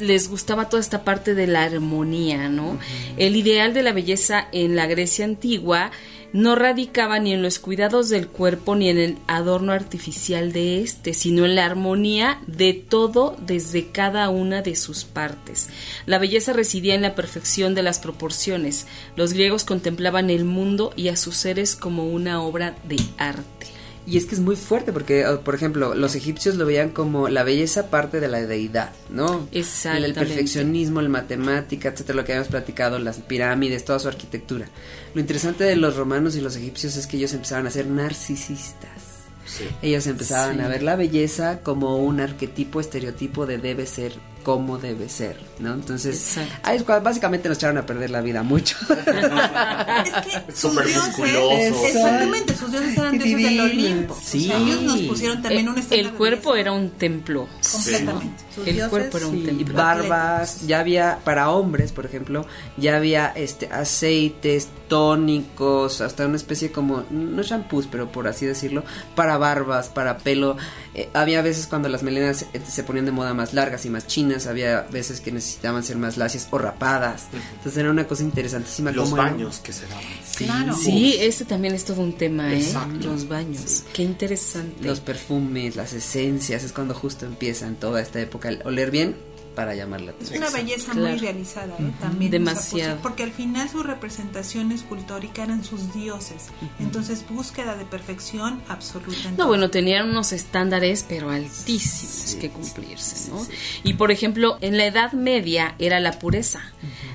les 0.01 0.29
gustaba 0.29 0.69
toda 0.69 0.81
esta 0.81 1.05
parte 1.05 1.35
de 1.35 1.47
la 1.47 1.63
armonía, 1.65 2.49
¿no? 2.49 2.79
El 3.17 3.37
ideal 3.37 3.75
de 3.75 3.83
la 3.83 3.93
belleza 3.93 4.49
en 4.53 4.77
la 4.77 4.87
Grecia 4.87 5.25
antigua 5.25 5.91
no 6.33 6.55
radicaba 6.55 7.19
ni 7.19 7.33
en 7.33 7.43
los 7.43 7.59
cuidados 7.59 8.09
del 8.09 8.27
cuerpo 8.27 8.75
ni 8.75 8.89
en 8.89 8.99
el 8.99 9.19
adorno 9.27 9.73
artificial 9.73 10.53
de 10.53 10.81
éste, 10.81 11.15
sino 11.15 11.45
en 11.45 11.57
la 11.57 11.67
armonía 11.67 12.41
de 12.47 12.73
todo 12.73 13.37
desde 13.47 13.91
cada 13.91 14.29
una 14.31 14.63
de 14.63 14.75
sus 14.75 15.05
partes. 15.05 15.69
La 16.07 16.19
belleza 16.19 16.53
residía 16.53 16.95
en 16.95 17.03
la 17.03 17.15
perfección 17.15 17.75
de 17.75 17.83
las 17.83 17.99
proporciones. 17.99 18.87
Los 19.15 19.35
griegos 19.35 19.65
contemplaban 19.65 20.31
el 20.31 20.45
mundo 20.45 20.93
y 20.97 21.09
a 21.09 21.17
sus 21.17 21.37
seres 21.37 21.77
como 21.77 22.07
una 22.07 22.43
obra 22.43 22.75
de 22.89 22.97
arte. 23.19 23.82
Y 24.05 24.17
es 24.17 24.27
que 24.27 24.35
es 24.35 24.41
muy 24.41 24.57
fuerte 24.57 24.93
porque, 24.93 25.27
oh, 25.27 25.41
por 25.41 25.55
ejemplo, 25.55 25.95
los 25.95 26.17
egipcios 26.17 26.57
lo 26.57 26.67
veían 26.67 26.91
como 26.91 27.29
la 27.29 27.45
belleza 27.45 27.89
parte 27.89 28.19
de 28.19 28.29
la 28.29 28.41
deidad, 28.41 28.93
¿no? 29.11 29.47
Exactamente. 29.53 30.09
El 30.09 30.15
perfeccionismo, 30.27 31.01
la 31.01 31.09
matemática, 31.09 31.91
etcétera, 31.91 32.17
lo 32.17 32.25
que 32.25 32.33
habíamos 32.33 32.51
platicado, 32.51 32.99
las 32.99 33.19
pirámides, 33.19 33.85
toda 33.85 34.01
su 34.01 34.09
arquitectura. 34.09 34.67
Lo 35.15 35.21
interesante 35.21 35.65
de 35.65 35.77
los 35.77 35.97
romanos 35.97 36.35
y 36.35 36.41
los 36.41 36.57
egipcios 36.57 36.97
es 36.97 37.07
que 37.07 37.17
ellos 37.17 37.33
empezaban 37.33 37.67
a 37.67 37.71
ser 37.71 37.87
narcisistas. 37.87 39.13
Sí. 39.47 39.65
Ellos 39.83 40.07
empezaban 40.07 40.61
a 40.61 40.69
ver 40.69 40.83
la 40.83 40.97
belleza 40.97 41.61
como 41.63 41.99
un 41.99 42.21
arquetipo, 42.21 42.81
estereotipo 42.81 43.47
de 43.47 43.59
debe 43.59 43.87
ser 43.87 44.13
cómo 44.43 44.79
debe 44.79 45.09
ser, 45.09 45.39
¿no? 45.59 45.75
Entonces, 45.75 46.39
ahí 46.63 46.83
básicamente 47.03 47.49
nos 47.49 47.59
echaron 47.59 47.79
a 47.79 47.87
perder 47.87 48.11
la 48.11 48.21
vida 48.21 48.43
mucho. 48.43 48.77
es 48.89 50.13
que 50.47 50.53
Súper 50.53 50.87
musculoso. 50.87 51.87
Exactamente, 51.87 52.57
sus 52.57 52.71
dioses 52.71 52.97
eran 52.97 53.19
dioses 53.19 53.37
del 53.37 53.61
Olimpo. 53.61 54.19
Sí. 54.23 54.51
ellos 54.53 54.83
nos 54.83 55.01
pusieron 55.03 55.43
también 55.43 55.69
un 55.69 55.83
El 55.91 56.13
cuerpo 56.13 56.57
era 56.57 56.73
un 56.73 56.91
templo. 56.91 57.49
Completamente. 57.71 58.45
el 58.67 58.89
cuerpo 58.89 59.19
era 59.19 59.27
un 59.27 59.45
templo. 59.45 59.75
Barbas, 59.75 60.67
ya 60.67 60.81
había, 60.81 61.19
para 61.25 61.51
hombres, 61.51 61.93
por 61.93 62.07
ejemplo, 62.07 62.47
ya 62.77 62.97
había 62.97 63.29
este 63.29 63.69
aceites, 63.73 64.69
tónicos, 64.89 66.01
hasta 66.01 66.27
una 66.27 66.37
especie 66.37 66.73
como, 66.73 67.05
no 67.11 67.43
shampoos, 67.43 67.87
pero 67.91 68.13
por 68.13 68.29
así 68.29 68.47
decirlo, 68.47 68.85
para 69.15 69.39
barbas, 69.39 69.89
para 69.89 70.19
pelo. 70.19 70.57
Eh, 70.95 71.09
había 71.15 71.41
veces 71.43 71.67
cuando 71.67 71.89
las 71.89 72.03
melenas 72.03 72.47
eh, 72.53 72.61
se 72.67 72.83
ponían 72.83 73.07
de 73.07 73.13
moda 73.13 73.33
más 73.33 73.55
largas 73.55 73.87
y 73.87 73.91
más 73.91 74.07
chinas 74.07 74.32
había 74.47 74.83
veces 74.83 75.21
que 75.21 75.33
necesitaban 75.33 75.83
ser 75.85 75.97
más 75.97 76.17
lacias 76.17 76.49
o 76.51 76.59
rapadas. 76.59 77.29
Entonces 77.33 77.77
era 77.77 77.91
una 77.91 78.07
cosa 78.07 78.23
interesantísima. 78.23 78.91
Los 78.93 79.11
baños 79.13 79.61
que 79.61 79.73
se 79.73 79.87
daban. 79.87 80.05
Sí, 80.25 80.45
claro. 80.45 80.75
sí, 80.75 81.17
ese 81.19 81.45
también 81.45 81.75
es 81.75 81.85
todo 81.85 82.01
un 82.03 82.15
tema, 82.15 82.53
¿eh? 82.53 82.65
Los 83.03 83.29
baños. 83.29 83.85
Qué 83.93 84.03
interesante. 84.03 84.85
Los 84.85 85.01
perfumes, 85.01 85.77
las 85.77 85.93
esencias, 85.93 86.65
es 86.65 86.73
cuando 86.73 86.95
justo 86.95 87.27
empiezan 87.27 87.77
toda 87.77 88.01
esta 88.01 88.21
época. 88.21 88.51
oler 88.65 88.91
bien 88.91 89.32
para 89.55 89.75
llamar 89.75 90.01
la 90.01 90.13
atención. 90.13 90.43
Es 90.43 90.51
una 90.51 90.59
belleza 90.59 90.95
muy 90.95 91.17
realizada, 91.19 91.75
¿eh? 91.79 91.93
también. 92.01 92.31
Demasiado. 92.31 92.99
porque 93.03 93.23
al 93.23 93.33
final 93.33 93.69
su 93.69 93.83
representación 93.83 94.73
escultórica 94.73 95.45
eran 95.45 95.65
sus 95.65 95.93
dioses. 95.93 96.49
Entonces, 96.79 97.25
búsqueda 97.29 97.77
de 97.77 97.85
perfección 97.85 98.63
absoluta. 98.69 99.31
No, 99.37 99.47
bueno, 99.47 99.71
tenían 99.71 100.11
unos 100.11 100.33
estándares, 100.33 101.05
pero 101.09 101.31
altísimos 101.31 102.37
que 102.41 102.51
cumplirse, 102.51 103.31
¿no? 103.31 103.47
Y 103.83 103.95
por 103.95 104.11
ejemplo, 104.11 104.59
en 104.61 104.77
la 104.77 104.87
Edad 104.87 105.13
Media 105.13 105.75
era 105.79 106.01
la 106.01 106.19
pureza. 106.19 106.63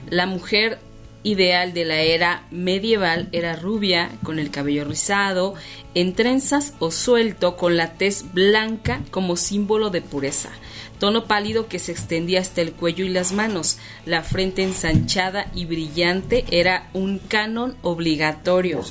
La 0.10 0.26
mujer 0.26 0.80
ideal 1.24 1.74
de 1.74 1.86
la 1.86 2.02
era 2.02 2.44
medieval 2.52 3.28
era 3.32 3.56
rubia, 3.56 4.10
con 4.24 4.40
el 4.40 4.50
cabello 4.50 4.86
rizado, 4.86 5.56
en 6.00 6.14
trenzas 6.14 6.74
o 6.78 6.92
suelto, 6.92 7.58
con 7.58 7.76
la 7.76 7.94
tez 7.94 8.32
blanca 8.32 9.02
como 9.10 9.36
símbolo 9.36 9.90
de 9.90 10.02
pureza 10.02 10.52
tono 11.00 11.26
pálido 11.26 11.68
que 11.68 11.80
se 11.80 11.92
extendía 11.92 12.42
hasta 12.42 12.62
el 12.62 12.74
cuello 12.74 13.06
y 13.06 13.10
las 13.10 13.32
manos. 13.32 13.78
La 14.06 14.24
frente 14.24 14.64
ensanchada 14.64 15.50
y 15.54 15.66
brillante 15.66 16.46
era 16.50 16.90
un 16.94 17.20
canon 17.20 17.76
obligatorio 17.82 18.84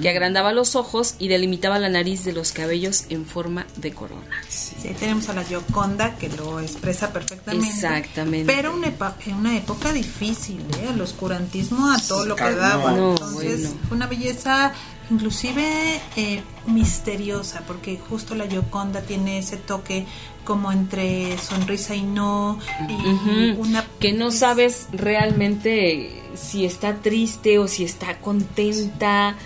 que 0.00 0.08
agrandaba 0.08 0.52
los 0.52 0.76
ojos 0.76 1.14
y 1.18 1.28
delimitaba 1.28 1.78
la 1.78 1.88
nariz 1.88 2.24
de 2.24 2.32
los 2.32 2.52
cabellos 2.52 3.04
en 3.10 3.24
forma 3.24 3.66
de 3.76 3.92
corona. 3.92 4.42
Sí, 4.48 4.74
tenemos 4.98 5.28
a 5.28 5.34
la 5.34 5.44
Gioconda 5.44 6.16
que 6.16 6.28
lo 6.28 6.60
expresa 6.60 7.12
perfectamente. 7.12 7.68
Exactamente. 7.68 8.52
Pero 8.52 8.74
en 8.74 9.34
una 9.34 9.56
época 9.56 9.92
difícil, 9.92 10.60
¿eh? 10.60 10.90
el 10.92 11.00
oscurantismo 11.00 11.90
a 11.90 11.98
todo 11.98 12.26
lo 12.26 12.36
que 12.36 12.50
daba. 12.52 12.96
Entonces, 12.96 13.74
una 13.90 14.06
belleza 14.06 14.72
inclusive 15.12 16.00
eh, 16.16 16.42
misteriosa, 16.66 17.62
porque 17.66 17.98
justo 18.08 18.34
la 18.34 18.46
Gioconda 18.46 19.02
tiene 19.02 19.38
ese 19.38 19.56
toque 19.56 20.06
como 20.44 20.72
entre 20.72 21.38
sonrisa 21.38 21.94
y 21.94 22.02
no, 22.02 22.58
y 22.88 23.50
una... 23.52 23.86
Que 24.00 24.12
no 24.12 24.30
sabes 24.30 24.88
realmente 24.92 26.22
si 26.34 26.64
está 26.64 26.96
triste 26.96 27.58
o 27.58 27.68
si 27.68 27.84
está 27.84 28.18
contenta 28.18 29.36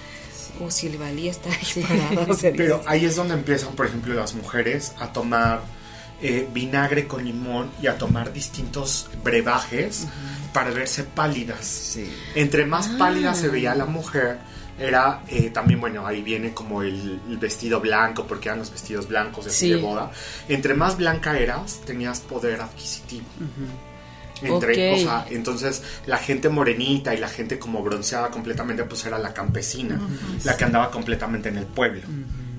o 0.64 0.70
si 0.70 0.88
le 0.88 0.96
valía 0.96 1.30
estar 1.30 1.52
ahí 1.52 1.82
parada. 1.82 2.26
Pero 2.56 2.82
ahí 2.86 3.04
es 3.04 3.16
donde 3.16 3.34
empiezan, 3.34 3.74
por 3.74 3.86
ejemplo, 3.86 4.14
las 4.14 4.34
mujeres 4.34 4.94
a 4.98 5.12
tomar 5.12 5.60
eh, 6.22 6.48
vinagre 6.50 7.06
con 7.06 7.24
limón 7.24 7.70
y 7.82 7.88
a 7.88 7.98
tomar 7.98 8.32
distintos 8.32 9.10
brebajes 9.22 10.06
para 10.54 10.70
verse 10.70 11.04
pálidas. 11.04 11.98
Entre 12.34 12.64
más 12.64 12.88
pálida 12.88 13.34
se 13.34 13.48
veía 13.48 13.74
la 13.74 13.84
mujer, 13.84 14.38
era 14.78 15.22
eh, 15.28 15.50
también, 15.50 15.80
bueno, 15.80 16.06
ahí 16.06 16.22
viene 16.22 16.52
como 16.52 16.82
el, 16.82 17.20
vestido 17.40 17.80
blanco, 17.80 18.26
porque 18.26 18.48
eran 18.48 18.58
los 18.58 18.70
vestidos 18.70 19.08
blancos 19.08 19.58
de, 19.58 19.76
boda. 19.76 20.10
Entre 20.48 20.74
más 20.74 20.96
blanca 20.96 21.38
eras, 21.38 21.80
tenías 21.84 22.20
poder 22.20 22.60
adquisitivo. 22.60 23.26
Entre, 24.42 25.02
entonces 25.30 25.82
la 26.04 26.18
gente 26.18 26.50
morenita 26.50 27.14
y 27.14 27.18
la 27.18 27.28
gente 27.28 27.58
como 27.58 27.82
bronceada 27.82 28.30
completamente, 28.30 28.84
pues 28.84 29.04
era 29.06 29.18
la 29.18 29.32
campesina, 29.32 29.98
la 30.44 30.56
que 30.56 30.64
andaba 30.64 30.90
completamente 30.90 31.48
en 31.48 31.56
el 31.56 31.66
pueblo. 31.66 32.02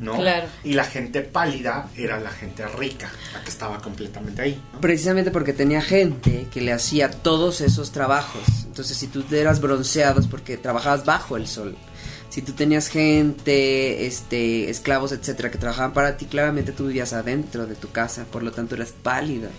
¿no? 0.02 0.18
Claro. 0.18 0.48
Y 0.64 0.74
la 0.74 0.84
gente 0.84 1.22
pálida 1.22 1.90
era 1.96 2.20
la 2.20 2.32
gente 2.32 2.66
rica, 2.68 3.10
la 3.34 3.44
que 3.44 3.50
estaba 3.50 3.80
completamente 3.80 4.42
ahí. 4.42 4.62
Precisamente 4.80 5.32
porque 5.32 5.54
tenía 5.54 5.82
gente 5.82 6.48
que 6.52 6.62
le 6.62 6.72
hacía 6.72 7.12
todos 7.12 7.62
esos 7.62 7.92
trabajos. 7.92 8.44
Entonces, 8.66 8.98
si 8.98 9.08
tú 9.08 9.24
eras 9.32 9.60
bronceado 9.60 10.20
es 10.20 10.28
porque 10.28 10.58
trabajabas 10.58 11.06
bajo 11.06 11.38
el 11.38 11.48
sol. 11.48 11.76
Si 12.30 12.42
tú 12.42 12.54
tenías 12.54 12.90
gente, 12.90 14.06
este, 14.06 14.70
esclavos, 14.70 15.12
etcétera, 15.12 15.50
que 15.50 15.58
trabajaban 15.58 15.94
para 15.94 16.18
ti, 16.18 16.26
claramente 16.26 16.72
tú 16.72 16.88
vivías 16.88 17.14
adentro 17.14 17.66
de 17.66 17.76
tu 17.76 17.90
casa, 17.90 18.26
por 18.26 18.44
lo 18.44 18.52
tanto 18.52 18.76
eras 18.76 18.94
pálido. 19.02 19.50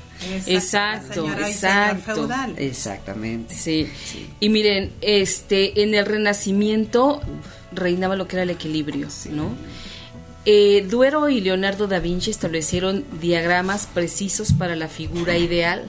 Exacto, 0.47 1.29
exacto. 1.39 2.29
Exactamente. 2.57 3.55
Sí. 3.55 3.89
Y 4.41 4.49
miren, 4.49 4.93
este, 5.01 5.83
en 5.83 5.95
el 5.95 6.05
Renacimiento 6.07 7.21
reinaba 7.73 8.17
lo 8.17 8.29
que 8.29 8.37
era 8.37 8.43
el 8.43 8.51
equilibrio, 8.51 9.09
¿no? 9.31 9.55
Eh, 10.51 10.87
Duero 10.89 11.29
y 11.29 11.43
Leonardo 11.43 11.89
da 11.89 11.99
Vinci 11.99 12.31
establecieron 12.31 13.05
diagramas 13.21 13.87
precisos 13.87 14.55
para 14.55 14.77
la 14.77 14.89
figura 14.89 15.37
ideal. 15.37 15.85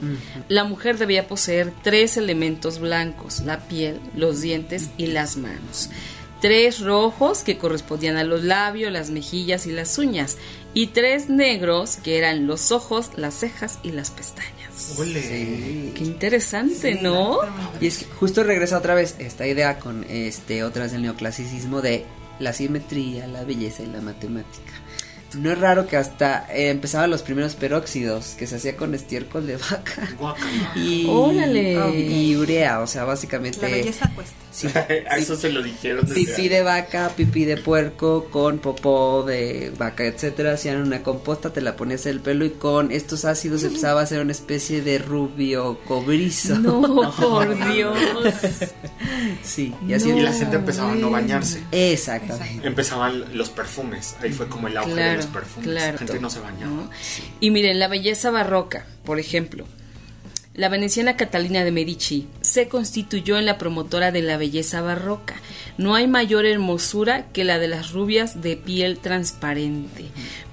La 0.48 0.64
mujer 0.64 0.98
debía 0.98 1.28
poseer 1.28 1.72
tres 1.82 2.18
elementos 2.18 2.78
blancos, 2.78 3.40
la 3.40 3.60
piel, 3.60 4.00
los 4.14 4.42
dientes 4.42 4.90
y 4.98 5.06
las 5.06 5.38
manos. 5.38 5.88
Tres 6.40 6.80
rojos 6.80 7.42
que 7.42 7.58
correspondían 7.58 8.16
a 8.16 8.24
los 8.24 8.44
labios, 8.44 8.92
las 8.92 9.10
mejillas 9.10 9.66
y 9.66 9.72
las 9.72 9.98
uñas. 9.98 10.38
Y 10.72 10.88
tres 10.88 11.28
negros 11.28 11.96
que 11.96 12.16
eran 12.16 12.46
los 12.46 12.72
ojos, 12.72 13.10
las 13.16 13.34
cejas 13.34 13.78
y 13.82 13.92
las 13.92 14.10
pestañas. 14.10 14.94
Qué 15.94 16.04
interesante, 16.04 16.94
¿no? 17.02 17.38
Y 17.80 17.86
es 17.86 17.98
que 17.98 18.04
justo 18.06 18.42
regresa 18.42 18.78
otra 18.78 18.94
vez 18.94 19.16
esta 19.18 19.46
idea 19.46 19.78
con 19.78 20.04
este 20.08 20.64
otras 20.64 20.92
del 20.92 21.02
neoclasicismo 21.02 21.82
de 21.82 22.06
la 22.38 22.52
simetría, 22.52 23.26
la 23.26 23.44
belleza 23.44 23.82
y 23.82 23.86
la 23.86 24.00
matemática. 24.00 24.72
No 25.38 25.52
es 25.52 25.58
raro 25.58 25.86
que 25.86 25.96
hasta 25.96 26.48
eh, 26.52 26.70
empezaban 26.70 27.08
los 27.08 27.22
primeros 27.22 27.54
peróxidos 27.54 28.34
que 28.36 28.48
se 28.48 28.56
hacía 28.56 28.76
con 28.76 28.94
estiércol 28.94 29.46
de 29.46 29.58
vaca 29.58 30.08
y, 30.74 31.06
y 31.06 32.36
urea, 32.36 32.80
o 32.80 32.86
sea, 32.88 33.04
básicamente 33.04 33.62
la 33.62 33.68
belleza 33.68 34.10
cuesta. 34.14 34.34
Sí, 34.50 34.68
a 34.74 35.16
eso 35.16 35.36
se 35.36 35.50
lo 35.50 35.62
dijeron. 35.62 36.06
Pipí 36.06 36.48
de 36.48 36.62
vaca, 36.62 37.12
pipí 37.16 37.44
de 37.44 37.56
puerco, 37.56 38.26
con 38.30 38.58
popó 38.58 39.22
de 39.22 39.72
vaca, 39.76 40.04
etcétera. 40.04 40.54
Hacían 40.54 40.82
una 40.82 41.02
composta, 41.02 41.52
te 41.52 41.60
la 41.60 41.76
ponías 41.76 42.06
en 42.06 42.12
el 42.12 42.20
pelo 42.20 42.44
y 42.44 42.50
con 42.50 42.90
estos 42.90 43.24
ácidos 43.24 43.62
empezaba 43.62 44.00
a 44.00 44.04
hacer 44.04 44.20
una 44.20 44.32
especie 44.32 44.82
de 44.82 44.98
rubio 44.98 45.78
cobrizo. 45.86 46.58
No, 46.58 47.12
por 47.20 47.72
Dios. 47.72 47.96
sí, 49.42 49.74
y 49.86 49.94
así 49.94 50.10
y 50.10 50.20
la 50.20 50.32
gente 50.32 50.56
empezaba 50.56 50.92
a 50.92 50.94
no 50.96 51.10
bañarse. 51.10 51.62
Exactamente. 51.70 52.66
Empezaban 52.66 53.36
los 53.36 53.50
perfumes. 53.50 54.16
Ahí 54.20 54.32
fue 54.32 54.48
como 54.48 54.68
el 54.68 54.76
auge 54.76 54.94
de 54.94 55.16
los 55.16 55.26
perfumes. 55.26 55.66
La 55.68 55.96
gente 55.96 56.18
no 56.18 56.30
se 56.30 56.40
bañaba. 56.40 56.90
Y 57.38 57.50
miren, 57.50 57.78
la 57.78 57.88
belleza 57.88 58.30
barroca, 58.30 58.86
por 59.04 59.18
ejemplo. 59.18 59.66
La 60.60 60.68
veneciana 60.68 61.16
Catalina 61.16 61.64
de 61.64 61.72
Medici 61.72 62.28
se 62.42 62.68
constituyó 62.68 63.38
en 63.38 63.46
la 63.46 63.56
promotora 63.56 64.12
de 64.12 64.20
la 64.20 64.36
belleza 64.36 64.82
barroca. 64.82 65.36
No 65.78 65.94
hay 65.94 66.06
mayor 66.06 66.44
hermosura 66.44 67.28
que 67.32 67.44
la 67.44 67.58
de 67.58 67.66
las 67.66 67.92
rubias 67.92 68.42
de 68.42 68.58
piel 68.58 68.98
transparente. 68.98 70.04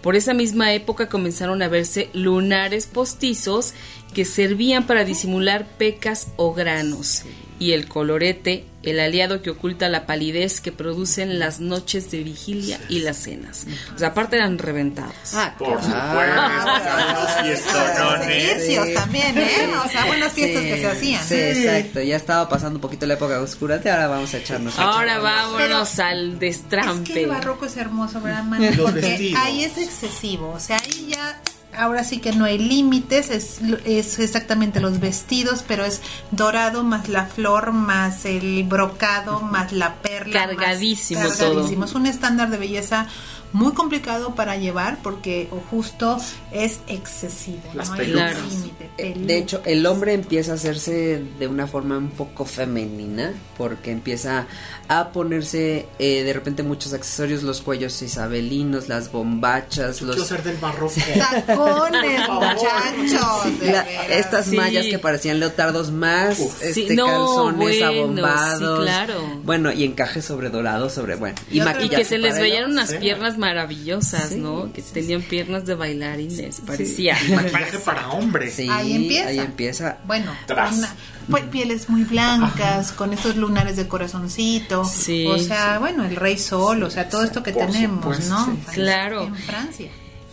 Por 0.01 0.15
esa 0.15 0.33
misma 0.33 0.71
época 0.71 1.09
comenzaron 1.09 1.61
a 1.61 1.67
verse 1.67 2.09
lunares 2.13 2.85
postizos 2.85 3.73
que 4.13 4.25
servían 4.25 4.85
para 4.87 5.05
disimular 5.05 5.65
pecas 5.77 6.27
o 6.37 6.53
granos. 6.53 7.23
Y 7.59 7.71
el 7.71 7.87
colorete, 7.87 8.65
el 8.83 8.99
aliado 8.99 9.41
que 9.41 9.49
oculta 9.49 9.89
la 9.89 10.05
palidez 10.05 10.61
que 10.61 10.71
producen 10.71 11.39
las 11.39 11.59
noches 11.59 12.11
de 12.11 12.21
vigilia 12.21 12.79
y 12.87 12.99
las 12.99 13.17
cenas. 13.17 13.65
O 13.95 13.97
sea, 13.97 14.09
aparte 14.09 14.35
eran 14.35 14.59
reventados. 14.59 15.15
Ah, 15.33 15.55
por 15.57 15.81
supuesto. 15.81 15.91
Ah, 15.95 17.39
fiestonones. 17.43 18.93
también, 18.93 19.37
¿eh? 19.39 19.69
O 19.83 19.89
sea, 19.89 20.05
buenas 20.05 20.33
fiestas 20.33 20.63
que 20.63 20.77
se 20.77 20.87
hacían. 20.87 21.27
Sí, 21.27 21.35
exacto. 21.35 22.01
Ya 22.01 22.15
estaba 22.15 22.47
pasando 22.47 22.77
un 22.77 22.81
poquito 22.81 23.07
la 23.07 23.15
época 23.15 23.41
oscura 23.41 23.81
y 23.83 23.87
ahora 23.87 24.07
vamos 24.07 24.31
a 24.35 24.37
echarnos. 24.37 24.77
Ahora 24.77 25.17
vámonos 25.17 25.97
al 25.97 26.37
destrampe. 26.37 27.09
Es 27.09 27.09
que 27.09 27.23
el 27.23 27.29
barroco 27.29 27.65
es 27.65 27.75
hermoso, 27.75 28.21
¿verdad, 28.21 28.43
Manu? 28.43 28.83
Porque 28.83 29.33
ahí 29.35 29.63
es 29.63 29.79
excesivo. 29.79 30.51
O 30.51 30.59
sea, 30.59 30.77
ahí 30.77 31.07
ya 31.09 31.41
ahora 31.77 32.03
sí 32.03 32.19
que 32.19 32.31
no 32.33 32.45
hay 32.45 32.57
límites, 32.57 33.29
es, 33.29 33.59
es, 33.85 34.19
exactamente 34.19 34.79
los 34.79 34.99
vestidos, 34.99 35.63
pero 35.67 35.85
es 35.85 36.01
dorado 36.31 36.83
más 36.83 37.07
la 37.09 37.25
flor, 37.25 37.71
más 37.71 38.25
el 38.25 38.63
brocado, 38.63 39.41
más 39.41 39.71
la 39.71 39.95
perla. 39.95 40.47
Cargadísimo, 40.47 41.21
más 41.21 41.37
cargadísimo. 41.37 41.85
Es 41.85 41.93
un 41.95 42.07
estándar 42.07 42.49
de 42.49 42.57
belleza 42.57 43.07
muy 43.53 43.73
complicado 43.73 44.35
para 44.35 44.57
llevar 44.57 44.99
porque 45.01 45.47
o 45.51 45.57
justo 45.71 46.17
es 46.51 46.79
excesivo. 46.87 47.59
Las 47.73 47.89
no 47.89 47.97
pelucas. 47.97 48.35
límite, 48.51 48.89
Eh, 48.97 49.13
De 49.17 49.37
hecho, 49.37 49.61
el 49.65 49.85
hombre 49.85 50.13
empieza 50.13 50.51
a 50.51 50.55
hacerse 50.55 51.23
de 51.39 51.47
una 51.47 51.65
forma 51.67 51.97
un 51.97 52.09
poco 52.09 52.45
femenina 52.45 53.31
porque 53.57 53.91
empieza 53.91 54.47
a 54.89 55.09
ponerse 55.09 55.87
eh, 55.99 56.23
de 56.23 56.33
repente 56.33 56.63
muchos 56.63 56.93
accesorios, 56.93 57.43
los 57.43 57.61
cuellos 57.61 58.01
isabelinos, 58.01 58.87
las 58.87 59.11
bombachas, 59.11 59.99
Yo 59.99 60.07
los 60.07 60.15
quiero 60.15 60.27
ser 60.29 60.43
del 60.43 60.57
barroco. 60.57 60.93
tacones, 61.45 62.29
muchachos. 62.29 63.61
la- 63.61 63.85
estas 64.09 64.45
Sí. 64.47 64.55
mallas 64.55 64.85
que 64.85 64.99
parecían 64.99 65.39
leotardos 65.39 65.91
más 65.91 66.39
Uf. 66.39 66.61
este 66.61 66.73
Sí, 66.73 66.95
no, 66.95 67.05
calzones 67.05 67.57
bueno, 67.79 67.85
abombados 67.87 68.79
sí, 68.79 68.83
claro. 68.85 69.21
bueno 69.43 69.71
y 69.71 69.83
encaje 69.83 70.21
sobre 70.21 70.49
dorado 70.49 70.89
sobre 70.89 71.15
bueno 71.15 71.35
y, 71.51 71.57
Y 71.57 71.61
maquillaje 71.61 71.95
que 71.97 72.05
se 72.05 72.17
les 72.17 72.39
veían 72.39 72.71
unas 72.71 72.89
Sí. 72.89 72.97
Piernas 73.37 73.55
maravillosas, 73.55 74.29
Sí, 74.29 74.35
¿no? 74.35 74.71
Que 74.73 74.81
sí, 74.81 74.89
tenían 74.93 75.21
piernas 75.21 75.65
de 75.65 75.75
bailarines, 75.75 76.61
parecía. 76.65 77.17
Maquillaje 77.33 77.79
para 77.79 78.09
hombre. 78.09 78.49
Sí, 78.51 78.67
Ahí 78.69 78.93
empieza. 78.93 79.27
ahí 79.29 79.39
empieza 79.39 79.97
Bueno, 80.05 80.31
Tras. 80.45 80.77
una- 80.77 80.95
pues, 81.29 81.43
pieles 81.45 81.89
muy 81.89 82.03
blancas, 82.03 82.91
con 82.91 83.13
estos 83.13 83.35
lunares 83.35 83.75
de 83.77 83.87
corazoncito. 83.87 84.85
Sí, 84.85 85.25
o 85.27 85.37
sea, 85.37 85.79
bueno, 85.79 86.05
el 86.05 86.15
rey 86.15 86.37
sol, 86.37 86.83
o 86.83 86.89
sea, 86.89 87.09
todo 87.09 87.23
esto 87.23 87.43
que 87.43 87.51
tenemos, 87.53 87.99
supuesto, 88.15 88.29
¿no? 88.35 88.57
Claro. 88.73 89.23
En 89.23 89.35
Francia. 89.35 89.89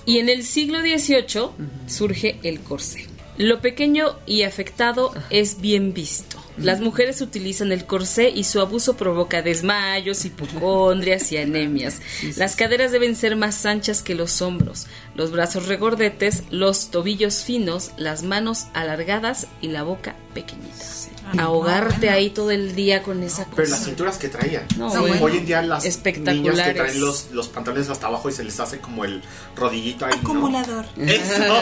Y 0.06 0.18
en 0.18 0.28
el 0.28 0.44
siglo 0.44 0.80
XVIII 0.80 1.50
surge 1.86 2.38
el 2.42 2.60
corsé. 2.60 3.06
Lo 3.38 3.60
pequeño 3.60 4.16
y 4.26 4.42
afectado 4.42 5.12
es 5.30 5.60
bien 5.60 5.92
visto. 5.94 6.38
Las 6.56 6.80
mujeres 6.80 7.20
utilizan 7.20 7.72
el 7.72 7.84
corsé 7.84 8.30
y 8.30 8.44
su 8.44 8.60
abuso 8.60 8.96
provoca 8.96 9.42
desmayos, 9.42 10.24
hipocondrias 10.24 11.32
y 11.32 11.36
anemias. 11.36 12.00
Las 12.36 12.54
caderas 12.54 12.92
deben 12.92 13.16
ser 13.16 13.34
más 13.34 13.66
anchas 13.66 14.02
que 14.02 14.14
los 14.14 14.40
hombros, 14.40 14.86
los 15.14 15.30
brazos 15.30 15.68
regordetes, 15.68 16.42
los 16.50 16.90
tobillos 16.90 17.44
finos, 17.44 17.92
las 17.96 18.22
manos 18.22 18.66
alargadas 18.74 19.46
y 19.60 19.68
la 19.68 19.82
boca 19.84 20.16
pequeñita. 20.34 20.84
Ay, 21.32 21.38
Ahogarte 21.38 22.08
no, 22.08 22.12
ahí 22.12 22.28
todo 22.28 22.50
el 22.50 22.74
día 22.74 23.02
con 23.02 23.22
esa 23.22 23.44
Pero 23.46 23.56
cosa. 23.62 23.76
las 23.76 23.84
cinturas 23.86 24.18
que 24.18 24.28
traían. 24.28 24.64
No, 24.76 24.90
Sí, 24.90 24.98
bueno. 24.98 25.24
Hoy 25.24 25.38
en 25.38 25.46
día 25.46 25.62
las 25.62 25.82
niñas 25.84 26.60
que 26.60 26.74
traen 26.74 27.00
los, 27.00 27.30
los 27.32 27.48
pantalones 27.48 27.88
hasta 27.88 28.08
abajo 28.08 28.28
y 28.28 28.32
se 28.32 28.44
les 28.44 28.60
hace 28.60 28.78
como 28.78 29.06
el 29.06 29.22
rodillito 29.56 30.04
ahí. 30.04 30.12
¿no? 30.22 30.30
Acumulador. 30.30 30.84
Eso. 30.98 31.32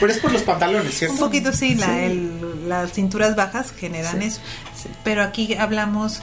Pero 0.00 0.12
es 0.12 0.18
por 0.18 0.32
los 0.32 0.42
pantalones, 0.42 0.94
¿cierto? 0.96 1.14
Un 1.14 1.20
poquito 1.20 1.52
sí, 1.52 1.74
la, 1.74 2.04
el- 2.04 2.68
las 2.68 2.92
cinturas 2.92 3.36
bajas 3.36 3.72
generan 3.72 4.22
eso. 4.22 4.40
Pero 5.02 5.22
aquí 5.22 5.54
hablamos 5.54 6.20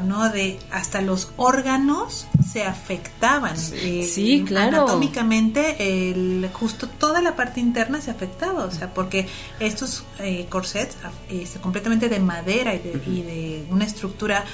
¿no? 0.00 0.30
De 0.30 0.58
hasta 0.70 1.00
los 1.00 1.30
órganos 1.36 2.26
se 2.50 2.64
afectaban. 2.64 3.56
Eh, 3.74 4.08
Sí, 4.12 4.44
claro. 4.46 4.78
Anatómicamente, 4.78 6.10
el, 6.10 6.48
justo 6.52 6.88
toda 6.88 7.22
la 7.22 7.36
parte 7.36 7.60
interna 7.60 8.00
se 8.00 8.10
afectaba. 8.10 8.64
O 8.64 8.70
sea, 8.70 8.92
porque 8.92 9.26
estos 9.60 10.04
eh, 10.18 10.46
corsets 10.48 10.96
este, 11.30 11.60
completamente 11.60 12.08
de 12.08 12.20
madera 12.20 12.74
y 12.74 12.78
de, 12.78 13.02
y 13.06 13.22
de 13.22 13.64
una 13.70 13.84
estructura 13.84 14.44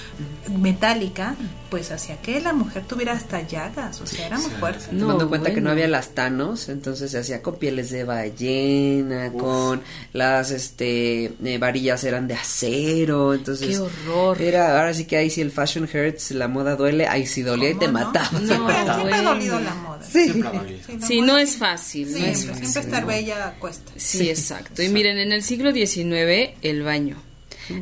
metálica, 0.57 1.35
pues 1.71 1.91
hacía 1.91 2.21
que 2.21 2.41
la 2.41 2.53
mujer 2.53 2.85
tuviera 2.85 3.13
hasta 3.13 3.47
llagas. 3.47 4.01
O 4.01 4.07
sea, 4.07 4.27
era 4.27 4.39
muy 4.39 4.51
fuerte. 4.53 4.87
No, 4.93 5.01
tomando 5.01 5.25
en 5.25 5.29
cuenta 5.29 5.55
que 5.55 5.61
no 5.61 5.71
había 5.71 5.89
las 5.89 6.11
tanos, 6.11 6.69
entonces 6.69 7.11
se 7.11 7.19
hacía 7.19 7.43
con 7.43 7.57
pieles 7.57 7.91
de 7.91 8.05
ballena, 8.05 9.33
con 9.33 9.83
las 10.13 10.51
este 10.51 11.33
eh, 11.45 11.59
varillas 11.59 12.05
eran 12.05 12.29
de 12.29 12.35
acero, 12.35 13.35
entonces 13.35 13.69
¡Qué 13.69 13.79
horror! 13.79 14.41
Era 14.41 14.79
ahora 14.79 14.95
sí 14.95 15.05
que 15.05 15.17
ahí 15.29 15.35
si 15.35 15.41
el 15.41 15.51
fashion 15.51 15.85
hurts, 15.93 16.31
la 16.33 16.49
moda 16.49 16.75
duele, 16.77 17.07
ahí 17.07 17.27
sí 17.27 17.43
dolía 17.43 17.71
y 17.71 17.75
te 17.75 17.87
¿Cómo 17.87 17.99
no? 17.99 18.05
mataba. 18.07 18.31
No, 18.41 18.47
Siempre, 18.47 18.75
siempre 18.95 19.15
ha 19.15 19.23
dolido 19.23 19.61
la 19.61 19.75
moda. 19.75 20.03
Siempre 20.03 20.49
ha 20.49 20.53
dolido. 20.53 20.79
la 20.99 21.07
Sí, 21.07 21.17
moda 21.21 21.27
no 21.33 21.39
es 21.39 21.57
fácil, 21.57 22.11
no 22.13 22.17
es 22.19 22.23
Siempre, 22.39 22.49
fácil. 22.55 22.67
siempre 22.67 22.83
estar 22.83 23.07
bella 23.07 23.55
cuesta. 23.59 23.93
Sí, 23.97 24.29
exacto. 24.31 24.83
Y 24.83 24.89
miren, 24.89 25.19
en 25.19 25.33
el 25.33 25.43
siglo 25.43 25.73
XIX, 25.73 26.55
el 26.63 26.83
baño. 26.83 27.23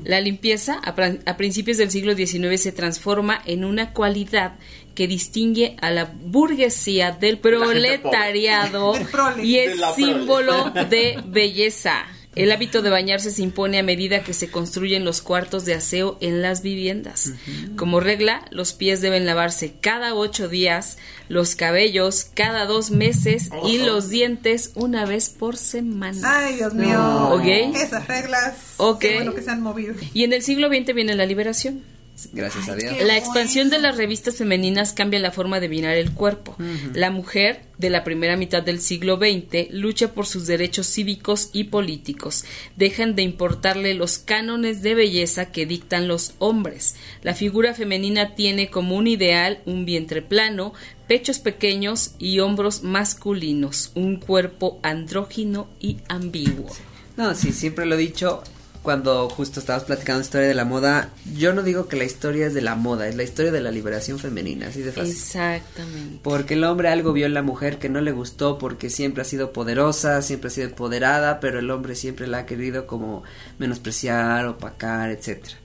La 0.04 0.20
limpieza 0.20 0.80
a, 0.82 0.96
pran- 0.96 1.20
a 1.26 1.37
principios 1.37 1.76
del 1.76 1.92
siglo 1.92 2.16
XIX 2.16 2.61
se 2.61 2.72
transforma 2.72 3.40
en 3.46 3.64
una 3.64 3.92
cualidad 3.92 4.54
que 4.96 5.06
distingue 5.06 5.76
a 5.80 5.92
la 5.92 6.06
burguesía 6.06 7.12
del 7.12 7.38
proletariado 7.38 8.94
y 9.42 9.59
es 9.59 9.76
símbolo 9.94 10.70
de 10.70 11.22
belleza. 11.26 12.04
El 12.37 12.53
hábito 12.53 12.83
de 12.83 12.90
bañarse 12.90 13.31
se 13.31 13.42
impone 13.42 13.79
a 13.79 13.83
medida 13.83 14.22
que 14.22 14.35
se 14.35 14.51
construyen 14.51 15.07
los 15.07 15.22
cuartos 15.22 15.64
de 15.64 15.72
aseo 15.72 16.18
en 16.20 16.42
las 16.42 16.61
viviendas. 16.61 17.33
Como 17.77 17.99
regla, 17.99 18.44
los 18.51 18.75
pies 18.75 19.01
deben 19.01 19.25
lavarse 19.25 19.75
cada 19.81 20.14
ocho 20.14 20.46
días, 20.46 20.99
los 21.31 21.57
cabellos 21.57 22.31
cada 22.35 22.66
dos 22.66 22.90
meses 22.90 23.49
y 23.66 23.79
los 23.79 24.11
dientes 24.11 24.72
una 24.75 25.07
vez 25.07 25.31
por 25.31 25.57
semana. 25.57 26.20
Ay, 26.22 26.57
Dios 26.57 26.75
mío. 26.75 27.31
Ok. 27.31 27.46
Esas 27.75 28.07
reglas. 28.07 28.75
Ok. 28.77 29.01
Qué 29.01 29.14
bueno 29.14 29.35
que 29.35 29.40
se 29.40 29.51
han 29.51 29.62
movido. 29.62 29.94
Y 30.12 30.25
en 30.25 30.35
el 30.35 30.42
siglo 30.42 30.68
XX 30.68 30.94
viene 30.94 31.14
la 31.14 31.25
liberación. 31.25 31.95
Gracias 32.33 32.68
a 32.68 32.74
Dios. 32.74 32.94
La 33.05 33.16
expansión 33.16 33.70
de 33.70 33.79
las 33.79 33.96
revistas 33.96 34.37
femeninas 34.37 34.92
cambia 34.92 35.20
la 35.20 35.33
forma 35.33 35.61
de 35.61 35.68
mirar 35.68 35.96
el 35.96 36.12
cuerpo. 36.12 36.57
La 36.94 37.11
mujer 37.11 37.62
de 37.79 37.90
la 37.90 38.05
primera 38.05 38.37
mitad 38.37 38.62
del 38.62 38.81
siglo 38.81 39.16
XX 39.16 39.70
lucha 39.70 40.14
por 40.14 40.26
sus 40.26 40.46
derechos 40.46 40.87
cívicos 40.87 41.50
y 41.52 41.64
políticos. 41.64 42.44
Dejan 42.76 43.14
de 43.14 43.22
importarle 43.22 43.94
los 43.94 44.18
cánones 44.18 44.83
de 44.83 44.94
belleza 44.94 45.52
que 45.52 45.66
dictan 45.66 46.09
los 46.09 46.35
hombres. 46.38 46.96
La 47.22 47.35
figura 47.35 47.74
femenina 47.74 48.35
tiene 48.35 48.70
como 48.70 48.96
un 48.96 49.07
ideal 49.07 49.61
un 49.66 49.85
vientre 49.85 50.22
plano, 50.22 50.72
pechos 51.07 51.38
pequeños 51.38 52.14
y 52.18 52.38
hombros 52.40 52.83
masculinos, 52.83 53.92
un 53.94 54.16
cuerpo 54.16 54.81
andrógino 54.83 55.68
y 55.81 55.98
ambiguo. 56.09 56.74
No, 57.16 57.35
sí, 57.35 57.52
siempre 57.52 57.87
lo 57.87 57.94
he 57.94 57.98
dicho, 57.98 58.42
cuando 58.87 59.29
justo 59.29 59.59
estabas 59.59 59.83
platicando 59.83 60.22
historia 60.22 60.46
de 60.46 60.55
la 60.55 60.64
moda, 60.64 61.11
yo 61.35 61.53
no 61.53 61.64
digo 61.64 61.88
que 61.88 61.96
la 61.96 62.05
historia 62.05 62.46
es 62.46 62.55
de 62.55 62.62
la 62.62 62.77
moda, 62.77 63.09
es 63.09 63.16
la 63.16 63.25
historia 63.25 63.51
de 63.51 63.61
la 63.61 63.72
liberación 63.72 64.20
femenina, 64.20 64.68
así 64.68 64.81
de 64.81 64.92
fácil. 64.92 65.11
Exactamente. 65.11 66.20
Porque 66.22 66.55
el 66.55 66.62
hombre 66.62 66.88
algo 66.88 67.12
vio 67.12 67.27
en 67.27 67.35
la 67.35 67.42
mujer 67.42 67.81
que 67.81 67.88
no 67.88 68.01
le 68.01 68.12
gustó 68.12 68.59
porque 68.59 68.88
siempre 68.88 69.22
ha 69.22 69.25
sido 69.25 69.53
poderosa, 69.53 70.22
siempre 70.22 70.46
ha 70.46 70.51
sido 70.53 70.68
empoderada, 70.68 71.40
pero 71.40 71.59
el 71.59 71.68
hombre 71.72 71.96
siempre 71.96 72.29
la 72.29 72.38
ha 72.38 72.46
querido 72.46 72.87
como 72.87 73.25
menospreciar, 73.59 74.46
opacar, 74.46 75.11
etcétera. 75.11 75.57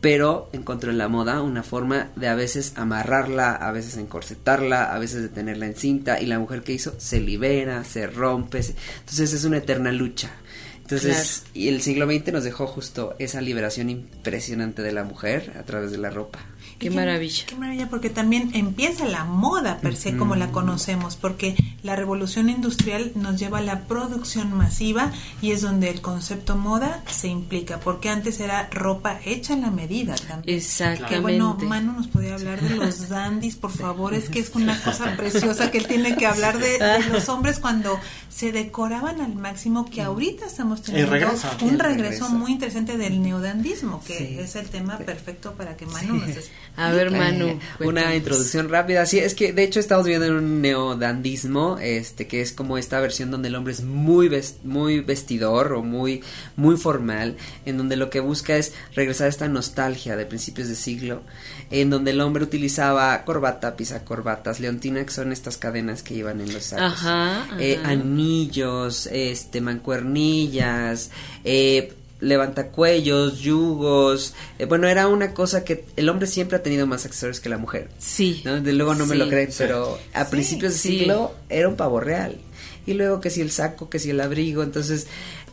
Pero 0.00 0.48
encontró 0.52 0.92
en 0.92 0.98
la 0.98 1.08
moda 1.08 1.42
una 1.42 1.64
forma 1.64 2.12
de 2.14 2.28
a 2.28 2.36
veces 2.36 2.74
amarrarla, 2.76 3.50
a 3.50 3.72
veces 3.72 3.96
encorsetarla, 3.96 4.94
a 4.94 4.98
veces 5.00 5.22
de 5.22 5.28
tenerla 5.28 5.66
en 5.66 5.74
cinta 5.74 6.20
y 6.20 6.26
la 6.26 6.38
mujer 6.38 6.62
que 6.62 6.72
hizo 6.72 6.94
se 6.98 7.18
libera, 7.18 7.82
se 7.82 8.06
rompe, 8.06 8.62
se... 8.62 8.76
entonces 9.00 9.32
es 9.32 9.44
una 9.44 9.56
eterna 9.56 9.90
lucha 9.90 10.30
entonces, 10.84 11.44
y 11.54 11.68
el 11.68 11.80
siglo 11.80 12.04
XX 12.04 12.30
nos 12.34 12.44
dejó 12.44 12.66
justo 12.66 13.16
esa 13.18 13.40
liberación 13.40 13.88
impresionante 13.88 14.82
de 14.82 14.92
la 14.92 15.02
mujer 15.02 15.54
a 15.58 15.62
través 15.62 15.90
de 15.90 15.96
la 15.96 16.10
ropa. 16.10 16.40
Qué, 16.78 16.90
maravilla. 16.90 17.44
Qué 17.46 17.54
maravilla, 17.54 17.88
porque 17.88 18.10
también 18.10 18.50
empieza 18.54 19.06
la 19.06 19.24
moda 19.24 19.78
per 19.78 19.96
se 19.96 20.16
como 20.16 20.36
la 20.36 20.50
conocemos, 20.50 21.16
porque 21.16 21.54
la 21.82 21.96
revolución 21.96 22.48
industrial 22.48 23.12
nos 23.14 23.38
lleva 23.38 23.58
a 23.58 23.62
la 23.62 23.82
producción 23.82 24.52
masiva 24.54 25.12
y 25.42 25.52
es 25.52 25.62
donde 25.62 25.90
el 25.90 26.00
concepto 26.00 26.56
moda 26.56 27.02
se 27.06 27.28
implica, 27.28 27.80
porque 27.80 28.08
antes 28.08 28.40
era 28.40 28.68
ropa 28.70 29.20
hecha 29.24 29.54
en 29.54 29.62
la 29.62 29.70
medida 29.70 30.14
también. 30.14 30.56
Exactamente. 30.56 31.20
bueno, 31.20 31.56
Manu 31.62 31.92
nos 31.92 32.08
podía 32.08 32.34
hablar 32.34 32.60
de 32.60 32.76
los 32.76 33.08
dandies, 33.08 33.56
por 33.56 33.70
favor, 33.70 34.14
es 34.14 34.28
que 34.28 34.40
es 34.40 34.50
una 34.54 34.80
cosa 34.80 35.16
preciosa 35.16 35.70
que 35.70 35.78
él 35.78 35.86
tiene 35.86 36.16
que 36.16 36.26
hablar 36.26 36.58
de, 36.58 36.78
de 36.78 37.08
los 37.10 37.28
hombres 37.28 37.58
cuando 37.58 37.98
se 38.28 38.50
decoraban 38.50 39.20
al 39.20 39.34
máximo, 39.34 39.88
que 39.88 40.02
ahorita 40.02 40.46
estamos 40.46 40.82
teniendo 40.82 41.12
un 41.62 41.78
regreso, 41.78 42.28
muy 42.30 42.52
interesante 42.52 42.96
del 42.96 43.22
neodandismo, 43.22 44.02
que 44.04 44.40
es 44.42 44.56
el 44.56 44.68
tema 44.68 44.98
perfecto 44.98 45.52
para 45.52 45.76
que 45.76 45.86
Manu 45.86 46.14
nos 46.14 46.50
a 46.76 46.90
ver, 46.90 47.10
Manu. 47.10 47.58
una 47.80 48.14
introducción 48.16 48.68
rápida. 48.68 49.06
Sí, 49.06 49.18
es 49.18 49.34
que 49.34 49.52
de 49.52 49.62
hecho 49.62 49.80
estamos 49.80 50.06
viendo 50.06 50.26
un 50.26 50.60
neodandismo, 50.60 51.78
este, 51.80 52.26
que 52.26 52.40
es 52.40 52.52
como 52.52 52.78
esta 52.78 53.00
versión 53.00 53.30
donde 53.30 53.48
el 53.48 53.54
hombre 53.54 53.72
es 53.72 53.82
muy, 53.82 54.30
muy 54.64 55.00
vestidor 55.00 55.72
o 55.72 55.82
muy, 55.82 56.22
muy 56.56 56.76
formal, 56.76 57.36
en 57.64 57.78
donde 57.78 57.96
lo 57.96 58.10
que 58.10 58.20
busca 58.20 58.56
es 58.56 58.72
regresar 58.94 59.26
a 59.26 59.30
esta 59.30 59.48
nostalgia 59.48 60.16
de 60.16 60.26
principios 60.26 60.68
de 60.68 60.74
siglo, 60.74 61.22
en 61.70 61.90
donde 61.90 62.10
el 62.10 62.20
hombre 62.20 62.42
utilizaba 62.42 63.24
corbata, 63.24 63.76
pisa 63.76 64.04
corbatas, 64.04 64.58
leontina, 64.58 65.04
que 65.04 65.12
son 65.12 65.32
estas 65.32 65.56
cadenas 65.56 66.02
que 66.02 66.14
iban 66.14 66.40
en 66.40 66.52
los 66.52 66.64
sacos, 66.64 67.04
eh, 67.58 67.80
anillos, 67.84 69.06
este, 69.06 69.60
mancuernillas, 69.60 71.10
eh, 71.44 71.92
levantacuellos, 72.24 73.40
yugos. 73.40 74.34
Eh, 74.58 74.64
bueno, 74.64 74.88
era 74.88 75.06
una 75.06 75.34
cosa 75.34 75.64
que 75.64 75.84
el 75.96 76.08
hombre 76.08 76.26
siempre 76.26 76.56
ha 76.56 76.62
tenido 76.62 76.86
más 76.86 77.06
accesorios 77.06 77.40
que 77.40 77.48
la 77.48 77.58
mujer. 77.58 77.88
Sí. 77.98 78.42
De 78.44 78.72
luego 78.72 78.94
no 78.94 79.06
me 79.06 79.14
lo 79.14 79.28
creen, 79.28 79.50
pero 79.56 79.98
a 80.12 80.28
principios 80.28 80.72
de 80.72 80.78
siglo 80.78 81.34
era 81.48 81.68
un 81.68 81.76
pavo 81.76 82.00
real. 82.00 82.36
Y 82.86 82.94
luego 82.94 83.20
que 83.20 83.30
si 83.30 83.40
el 83.40 83.50
saco, 83.50 83.88
que 83.88 83.98
si 83.98 84.10
el 84.10 84.20
abrigo. 84.20 84.62
Entonces, 84.62 85.06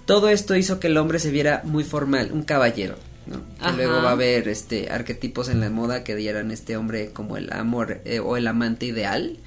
todo 0.05 0.29
esto 0.29 0.55
hizo 0.55 0.79
que 0.79 0.87
el 0.87 0.97
hombre 0.97 1.19
se 1.19 1.31
viera 1.31 1.61
muy 1.63 1.83
formal, 1.83 2.31
un 2.31 2.43
caballero. 2.43 2.95
¿no? 3.27 3.39
luego 3.73 4.01
va 4.01 4.09
a 4.09 4.13
haber 4.13 4.47
este 4.47 4.89
arquetipos 4.89 5.47
en 5.47 5.59
la 5.59 5.69
moda 5.69 6.03
que 6.03 6.15
dieran 6.15 6.49
este 6.49 6.75
hombre 6.75 7.11
como 7.11 7.37
el 7.37 7.53
amor 7.53 8.01
eh, 8.03 8.19
o 8.19 8.35
el 8.35 8.47
amante 8.47 8.87
ideal 8.87 9.37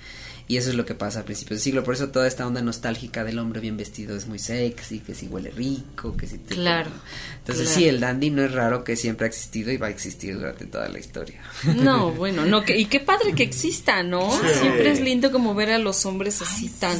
y 0.46 0.58
eso 0.58 0.70
es 0.70 0.76
lo 0.76 0.84
que 0.84 0.94
pasa 0.94 1.20
a 1.20 1.24
principios 1.24 1.60
del 1.60 1.64
siglo. 1.64 1.84
Por 1.84 1.94
eso 1.94 2.08
toda 2.08 2.28
esta 2.28 2.46
onda 2.46 2.60
nostálgica 2.60 3.24
del 3.24 3.38
hombre 3.38 3.60
bien 3.60 3.76
vestido 3.76 4.14
es 4.16 4.26
muy 4.26 4.38
sexy, 4.38 5.00
que 5.00 5.14
si 5.14 5.26
huele 5.26 5.50
rico, 5.50 6.16
que 6.16 6.26
si... 6.26 6.38
Te 6.38 6.54
claro. 6.54 6.90
Entonces 7.38 7.68
sí, 7.68 7.88
el 7.88 8.00
dandy 8.00 8.30
no 8.30 8.42
es 8.42 8.52
raro 8.52 8.84
que 8.84 8.96
siempre 8.96 9.24
ha 9.26 9.28
existido 9.28 9.72
y 9.72 9.78
va 9.78 9.86
a 9.86 9.90
existir 9.90 10.34
durante 10.34 10.66
toda 10.66 10.88
la 10.88 10.98
historia. 10.98 11.40
No, 11.76 12.10
bueno, 12.12 12.44
no, 12.44 12.62
que, 12.62 12.78
y 12.78 12.86
qué 12.86 13.00
padre 13.00 13.34
que 13.34 13.42
exista, 13.42 14.02
¿no? 14.02 14.30
Siempre 14.60 14.90
es 14.90 15.00
lindo 15.00 15.32
como 15.32 15.54
ver 15.54 15.70
a 15.70 15.78
los 15.78 16.04
hombres 16.04 16.42
así 16.42 16.68
tan... 16.68 16.98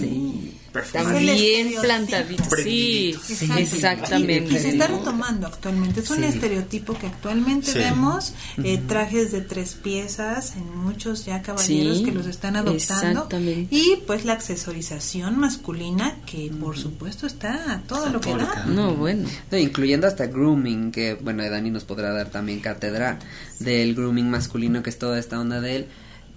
También 0.92 1.74
plantaditos. 1.80 2.60
Sí, 2.62 3.14
exactamente. 3.58 4.54
Y, 4.54 4.58
se 4.58 4.70
está 4.70 4.88
retomando 4.88 5.46
actualmente. 5.46 6.00
Es 6.00 6.10
un 6.10 6.24
estereotipo 6.24 6.94
que 6.94 7.06
actualmente 7.06 7.72
vemos. 7.74 8.34
Eh, 8.62 8.80
trajes 8.86 9.32
de 9.32 9.40
tres 9.40 9.74
piezas 9.74 10.56
en 10.56 10.76
muchos 10.76 11.24
ya 11.24 11.42
caballeros 11.42 12.00
que 12.00 12.12
los 12.12 12.26
están 12.26 12.56
adoptando. 12.56 13.28
Y 13.70 13.98
pues 14.06 14.24
la 14.24 14.32
accesorización 14.32 15.38
masculina 15.38 16.16
que 16.26 16.50
por 16.60 16.76
supuesto 16.76 17.26
está 17.26 17.72
a 17.72 17.80
todo 17.82 18.08
lo 18.10 18.20
que 18.20 18.34
da. 18.34 18.66
No, 18.66 18.94
bueno. 18.94 19.28
incluyendo 19.52 20.06
hasta 20.06 20.26
grooming, 20.26 20.90
que 20.90 21.14
bueno, 21.14 21.48
Dani 21.48 21.70
nos 21.70 21.84
podrá 21.84 22.12
dar 22.12 22.30
también 22.30 22.60
cátedra 22.60 23.18
del 23.60 23.94
grooming 23.94 24.28
masculino, 24.28 24.82
que 24.82 24.90
es 24.90 24.98
toda 24.98 25.18
esta 25.18 25.38
onda 25.38 25.60
de 25.60 25.76
él 25.76 25.86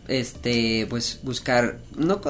este, 0.08 0.86
pues 0.90 1.20
buscar, 1.24 1.80
no, 1.96 2.22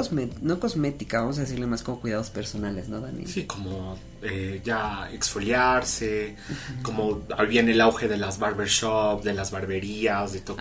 no 0.41 0.59
cosmética, 0.59 1.21
vamos 1.21 1.37
a 1.37 1.41
decirle 1.41 1.67
más 1.67 1.83
como 1.83 1.99
cuidados 1.99 2.29
personales, 2.29 2.89
¿no, 2.89 2.99
Dani? 2.99 3.25
Sí, 3.27 3.45
como 3.45 3.97
eh, 4.21 4.61
ya 4.63 5.09
exfoliarse, 5.11 6.35
como 6.81 7.23
viene 7.47 7.71
el 7.71 7.81
auge 7.81 8.07
de 8.07 8.17
las 8.17 8.39
barbershop, 8.39 9.23
de 9.23 9.33
las 9.33 9.51
barberías, 9.51 10.33
de 10.33 10.41
todo 10.41 10.57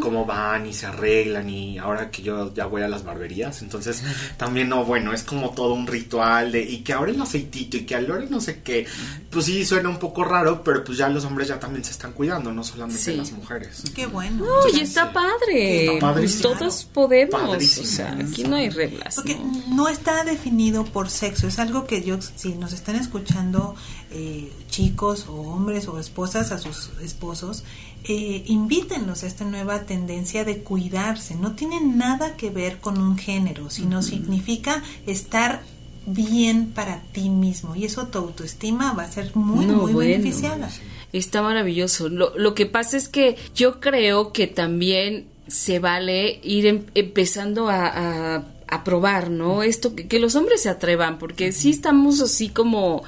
cómo, 0.00 0.24
van 0.24 0.66
y 0.66 0.72
se 0.72 0.86
arreglan 0.86 1.48
y 1.48 1.78
ahora 1.78 2.10
que 2.10 2.22
yo 2.22 2.52
ya 2.54 2.66
voy 2.66 2.82
a 2.82 2.88
las 2.88 3.04
barberías, 3.04 3.62
entonces 3.62 4.02
también 4.36 4.68
no, 4.68 4.84
bueno, 4.84 5.12
es 5.12 5.22
como 5.22 5.50
todo 5.50 5.74
un 5.74 5.86
ritual 5.86 6.52
de 6.52 6.62
y 6.62 6.78
que 6.78 6.92
ahora 6.92 7.10
el 7.10 7.20
aceitito 7.20 7.76
y 7.76 7.86
que 7.86 7.94
ahora 7.94 8.24
no 8.28 8.40
sé 8.40 8.62
qué, 8.62 8.86
pues 9.30 9.46
sí 9.46 9.64
suena 9.64 9.88
un 9.88 9.98
poco 9.98 10.24
raro, 10.24 10.62
pero 10.64 10.84
pues 10.84 10.98
ya 10.98 11.08
los 11.08 11.24
hombres 11.24 11.48
ya 11.48 11.60
también 11.60 11.84
se 11.84 11.92
están 11.92 12.12
cuidando, 12.12 12.52
no 12.52 12.64
solamente 12.64 13.16
las 13.16 13.32
mujeres. 13.32 13.82
Qué 13.94 14.06
bueno. 14.06 14.44
No, 14.44 14.68
y 14.76 14.80
está 14.80 15.12
padre. 15.12 15.98
Todos 16.40 16.84
podemos, 16.84 17.78
o 17.78 17.84
sea, 17.84 18.12
aquí 18.12 18.44
no 18.44 18.56
hay 18.56 18.70
reglas. 18.70 19.16
Porque 19.16 19.38
¿no? 19.68 19.88
está 19.88 20.24
definido 20.24 20.84
por 20.84 21.10
sexo, 21.10 21.48
es 21.48 21.58
algo 21.58 21.86
que 21.86 22.02
yo, 22.02 22.18
si 22.20 22.54
nos 22.54 22.72
están 22.78 22.96
escuchando 22.96 23.74
eh, 24.10 24.50
chicos 24.68 25.26
o 25.28 25.34
hombres 25.34 25.88
o 25.88 25.98
esposas 25.98 26.52
a 26.52 26.58
sus 26.58 26.90
esposos, 27.02 27.64
eh, 28.04 28.44
invítenlos 28.46 29.22
a 29.22 29.26
esta 29.26 29.44
nueva 29.44 29.82
tendencia 29.82 30.44
de 30.44 30.58
cuidarse. 30.58 31.34
No 31.34 31.52
tiene 31.52 31.80
nada 31.80 32.36
que 32.36 32.50
ver 32.50 32.78
con 32.78 32.98
un 32.98 33.18
género, 33.18 33.70
sino 33.70 34.02
significa 34.02 34.82
estar 35.06 35.62
bien 36.06 36.70
para 36.70 37.02
ti 37.12 37.28
mismo 37.28 37.76
y 37.76 37.84
eso 37.84 38.06
tu 38.06 38.18
autoestima 38.18 38.94
va 38.94 39.02
a 39.02 39.10
ser 39.10 39.36
muy, 39.36 39.66
muy 39.66 39.92
beneficiada. 39.92 40.70
Está 41.12 41.42
maravilloso. 41.42 42.08
Lo, 42.08 42.36
lo 42.36 42.54
que 42.54 42.66
pasa 42.66 42.96
es 42.96 43.08
que 43.08 43.36
yo 43.54 43.80
creo 43.80 44.32
que 44.32 44.46
también 44.46 45.26
se 45.46 45.78
vale 45.78 46.40
ir 46.42 46.66
em, 46.66 46.84
empezando 46.94 47.68
a 47.68 48.36
a 48.36 48.44
probar, 48.84 49.30
¿no? 49.30 49.62
Esto, 49.62 49.94
que, 49.94 50.06
que, 50.08 50.18
los 50.18 50.34
hombres 50.34 50.62
se 50.62 50.68
atrevan, 50.68 51.18
porque 51.18 51.52
sí 51.52 51.70
estamos 51.70 52.20
así 52.20 52.48
como 52.48 53.02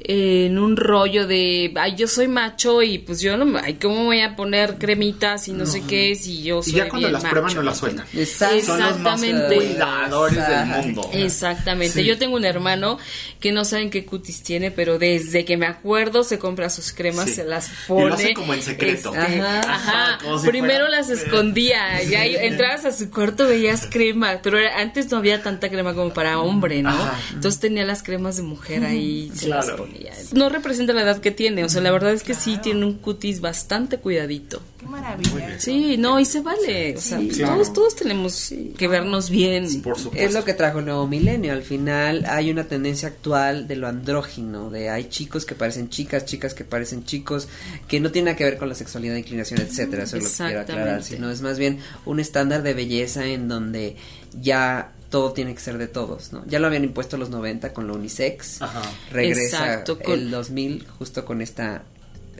en 0.00 0.58
un 0.58 0.76
rollo 0.76 1.26
de, 1.26 1.72
ay, 1.74 1.96
yo 1.96 2.06
soy 2.06 2.28
macho 2.28 2.82
y 2.82 2.98
pues 2.98 3.20
yo 3.20 3.36
no, 3.36 3.58
ay, 3.58 3.74
¿cómo 3.74 4.04
voy 4.04 4.20
a 4.20 4.36
poner 4.36 4.76
cremitas 4.78 5.48
y 5.48 5.52
no, 5.52 5.66
sé 5.66 5.82
qué 5.82 6.14
si 6.14 6.42
yo 6.44 6.62
soy 6.62 6.72
Y 6.72 6.76
ya 6.76 6.88
cuando 6.88 7.08
las 7.08 7.24
prueban 7.24 7.54
no 7.54 7.62
las 7.62 7.78
sueltan. 7.78 8.06
Exactamente. 8.14 8.66
Son 8.66 8.80
los 8.80 8.98
más 9.00 9.20
cuidadores 9.20 10.48
del 10.48 10.66
mundo. 10.66 11.10
Exactamente. 11.12 12.04
Yo 12.04 12.16
tengo 12.16 12.36
un 12.36 12.44
hermano 12.44 12.98
que 13.40 13.50
no 13.50 13.64
saben 13.64 13.90
qué 13.90 14.04
cutis 14.04 14.42
tiene, 14.42 14.70
pero 14.70 14.98
desde 15.00 15.44
que 15.44 15.56
me 15.56 15.66
acuerdo 15.66 16.22
se 16.22 16.38
compra 16.38 16.70
sus 16.70 16.92
cremas, 16.92 17.30
se 17.30 17.44
las 17.44 17.68
pone. 17.88 18.04
Y 18.04 18.08
lo 18.08 18.14
hace 18.14 18.34
como 18.34 18.54
en 18.54 18.62
secreto. 18.62 19.12
Este, 19.14 19.40
ajá. 19.40 20.18
Primero 20.46 20.88
las 20.88 21.10
escondía, 21.10 22.02
ya 22.04 22.24
entrabas 22.24 22.84
a 22.84 22.92
su 22.92 23.10
cuarto 23.10 23.48
veías 23.48 23.86
crema, 23.90 24.38
pero 24.42 24.58
antes 24.76 25.10
no 25.10 25.18
había 25.18 25.42
tanta 25.42 25.68
crema 25.70 25.92
como 25.94 26.12
para 26.14 26.38
hombre, 26.38 26.82
¿no? 26.82 26.96
Entonces 27.32 27.60
tenía 27.60 27.84
las 27.84 28.04
cremas 28.04 28.36
de 28.36 28.44
mujer 28.44 28.84
ahí, 28.84 29.32
se 29.34 29.48
las 29.48 29.68
con 29.88 29.96
ella. 29.96 30.12
No 30.34 30.48
representa 30.48 30.92
la 30.92 31.02
edad 31.02 31.20
que 31.20 31.30
tiene, 31.30 31.64
o 31.64 31.68
sea, 31.68 31.80
la 31.80 31.90
verdad 31.90 32.12
es 32.12 32.22
que 32.22 32.34
sí 32.34 32.58
tiene 32.62 32.84
un 32.84 32.94
cutis 32.94 33.40
bastante 33.40 33.98
cuidadito. 33.98 34.60
Qué 34.78 34.86
maravilla. 34.86 35.58
Sí, 35.58 35.96
no, 35.96 36.20
y 36.20 36.24
se 36.24 36.40
vale. 36.40 36.96
O 36.96 37.00
sea, 37.00 37.18
Claro. 37.18 37.54
todos, 37.54 37.72
todos 37.72 37.96
tenemos 37.96 38.52
que 38.76 38.88
vernos 38.88 39.28
bien. 39.30 39.82
Por 39.82 39.98
supuesto. 39.98 40.26
Es 40.26 40.34
lo 40.34 40.44
que 40.44 40.54
trajo 40.54 40.78
el 40.78 40.84
nuevo 40.84 41.06
milenio. 41.06 41.52
Al 41.52 41.62
final 41.62 42.24
hay 42.28 42.50
una 42.50 42.64
tendencia 42.64 43.08
actual 43.08 43.66
de 43.66 43.76
lo 43.76 43.88
andrógino, 43.88 44.70
de 44.70 44.90
hay 44.90 45.08
chicos 45.08 45.44
que 45.44 45.54
parecen 45.54 45.88
chicas, 45.88 46.24
chicas 46.24 46.54
que 46.54 46.64
parecen 46.64 47.04
chicos, 47.04 47.48
que 47.88 47.98
no 48.00 48.12
tiene 48.12 48.26
nada 48.26 48.36
que 48.36 48.44
ver 48.44 48.56
con 48.58 48.68
la 48.68 48.74
sexualidad, 48.74 49.16
inclinación, 49.16 49.60
etcétera. 49.60 50.04
Eso 50.04 50.16
es 50.16 50.24
lo 50.24 50.30
que 50.30 50.36
quiero 50.36 50.60
aclarar. 50.60 51.02
Sino 51.02 51.30
es 51.30 51.40
más 51.42 51.58
bien 51.58 51.78
un 52.06 52.20
estándar 52.20 52.62
de 52.62 52.74
belleza 52.74 53.26
en 53.26 53.48
donde 53.48 53.96
ya 54.40 54.92
todo 55.10 55.32
tiene 55.32 55.54
que 55.54 55.60
ser 55.60 55.78
de 55.78 55.88
todos, 55.88 56.32
¿no? 56.32 56.44
Ya 56.46 56.58
lo 56.58 56.66
habían 56.66 56.84
impuesto 56.84 57.16
los 57.16 57.30
90 57.30 57.72
con 57.72 57.86
lo 57.86 57.94
unisex. 57.94 58.60
Ajá. 58.62 58.82
Regresa 59.10 59.64
Exacto, 59.64 59.98
con- 59.98 60.12
el 60.14 60.30
2000 60.30 60.86
justo 60.98 61.24
con 61.24 61.40
esta 61.40 61.82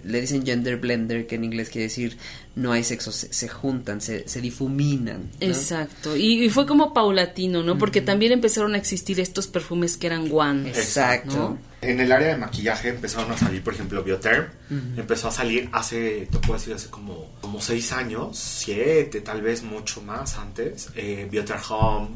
le 0.04 0.20
dicen 0.20 0.44
gender 0.44 0.76
blender, 0.76 1.26
que 1.26 1.36
en 1.36 1.44
inglés 1.44 1.70
quiere 1.70 1.84
decir 1.84 2.16
no 2.58 2.72
hay 2.72 2.82
sexo, 2.82 3.12
se, 3.12 3.32
se 3.32 3.48
juntan, 3.48 4.00
se, 4.00 4.28
se 4.28 4.40
difuminan. 4.40 5.30
¿no? 5.40 5.46
Exacto. 5.46 6.16
Y, 6.16 6.44
y 6.44 6.50
fue 6.50 6.66
como 6.66 6.92
paulatino, 6.92 7.62
¿no? 7.62 7.78
Porque 7.78 8.00
también 8.00 8.32
empezaron 8.32 8.74
a 8.74 8.78
existir 8.78 9.20
estos 9.20 9.46
perfumes 9.46 9.96
que 9.96 10.08
eran 10.08 10.28
one. 10.32 10.68
Exacto. 10.68 11.36
¿no? 11.36 11.58
En 11.80 12.00
el 12.00 12.10
área 12.10 12.28
de 12.28 12.36
maquillaje 12.36 12.88
empezaron 12.88 13.30
a 13.30 13.38
salir, 13.38 13.62
por 13.62 13.74
ejemplo, 13.74 14.02
Bioterm. 14.02 14.48
Empezó 14.96 15.28
a 15.28 15.30
salir 15.30 15.68
hace, 15.72 16.26
te 16.30 16.38
puedo 16.38 16.54
decir, 16.54 16.74
hace 16.74 16.90
como, 16.90 17.30
como 17.40 17.60
seis 17.60 17.92
años, 17.92 18.36
siete, 18.36 19.20
tal 19.20 19.40
vez 19.40 19.62
mucho 19.62 20.02
más 20.02 20.36
antes. 20.36 20.88
Eh, 20.96 21.28
Bioterm 21.30 21.60
Home, 21.68 22.08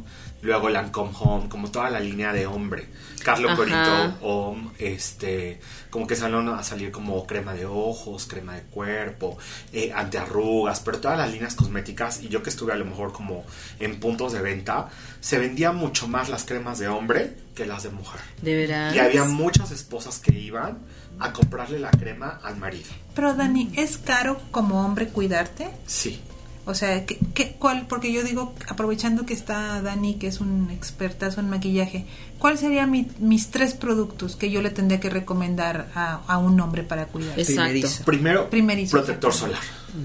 luego 0.43 0.69
Lancome 0.69 1.13
Home, 1.21 1.49
como 1.49 1.71
toda 1.71 1.89
la 1.89 2.01
línea 2.01 2.33
de 2.33 2.49
hombre. 2.49 2.87
Carlo 3.23 3.49
Ajá. 3.49 3.57
Corito 3.57 4.19
Home, 4.23 4.71
este, 4.79 5.61
como 5.91 6.07
que 6.07 6.17
salieron 6.17 6.49
a 6.49 6.63
salir 6.63 6.91
como 6.91 7.27
crema 7.27 7.55
de 7.55 7.67
ojos, 7.67 8.27
crema 8.27 8.55
de 8.55 8.63
cuerpo, 8.63 9.39
eh, 9.73 9.93
antiarrugas, 9.95 10.81
pero 10.81 10.99
todas 10.99 11.19
las 11.19 11.31
líneas 11.31 11.55
cosméticas. 11.55 12.23
Y 12.23 12.29
yo 12.29 12.43
que 12.43 12.51
estuve 12.51 12.73
a 12.73 12.77
lo 12.77 12.85
mejor 12.85 13.13
como 13.13 13.45
en 13.79 14.01
puntos 14.01 14.33
de 14.33 14.41
venta, 14.41 14.89
se 15.21 15.39
vendían 15.39 15.77
mucho 15.77 16.09
más 16.09 16.29
las 16.29 16.45
cremas 16.45 16.79
de 16.79 16.89
hombre 16.89 17.37
que 17.55 17.67
las 17.67 17.83
de 17.83 17.91
mujer. 17.91 18.21
De 18.41 18.57
veras. 18.57 18.95
Y 18.95 18.99
había 18.99 19.25
muchas 19.25 19.71
esposas 19.71 20.19
que 20.19 20.33
iban 20.39 20.79
a 21.19 21.33
comprarle 21.33 21.79
la 21.79 21.91
crema 21.91 22.41
al 22.43 22.57
marido. 22.57 22.91
Pero 23.15 23.35
Dani, 23.35 23.71
¿es 23.77 23.99
caro 23.99 24.41
como 24.51 24.85
hombre 24.85 25.09
cuidarte? 25.09 25.69
Sí. 25.87 26.21
O 26.65 26.75
sea, 26.75 27.05
¿qué, 27.07 27.19
qué- 27.35 27.57
cuál? 27.59 27.87
Porque 27.89 28.13
yo 28.13 28.23
digo, 28.23 28.55
aprovechando 28.69 29.27
que 29.27 29.35
está 29.35 29.83
Dani, 29.83 30.15
que 30.15 30.29
es 30.29 30.41
un 30.41 30.71
expertazo 30.71 31.41
en 31.41 31.51
maquillaje, 31.51 32.07
¿cuál 32.39 32.57
serían 32.57 32.91
mi- 32.91 33.09
mis 33.19 33.51
tres 33.51 33.75
productos 33.75 34.37
que 34.37 34.51
yo 34.51 34.63
le 34.63 34.71
tendría 34.71 35.01
que 35.01 35.11
recomendar 35.11 35.89
a, 35.95 36.21
a 36.29 36.39
un 36.39 36.61
hombre 36.61 36.85
para 36.85 37.07
cuidar? 37.07 37.39
Exacto. 37.39 38.05
Primero, 38.05 38.49
Primerizo. 38.49 38.97
protector 38.97 39.33
solar. 39.35 39.61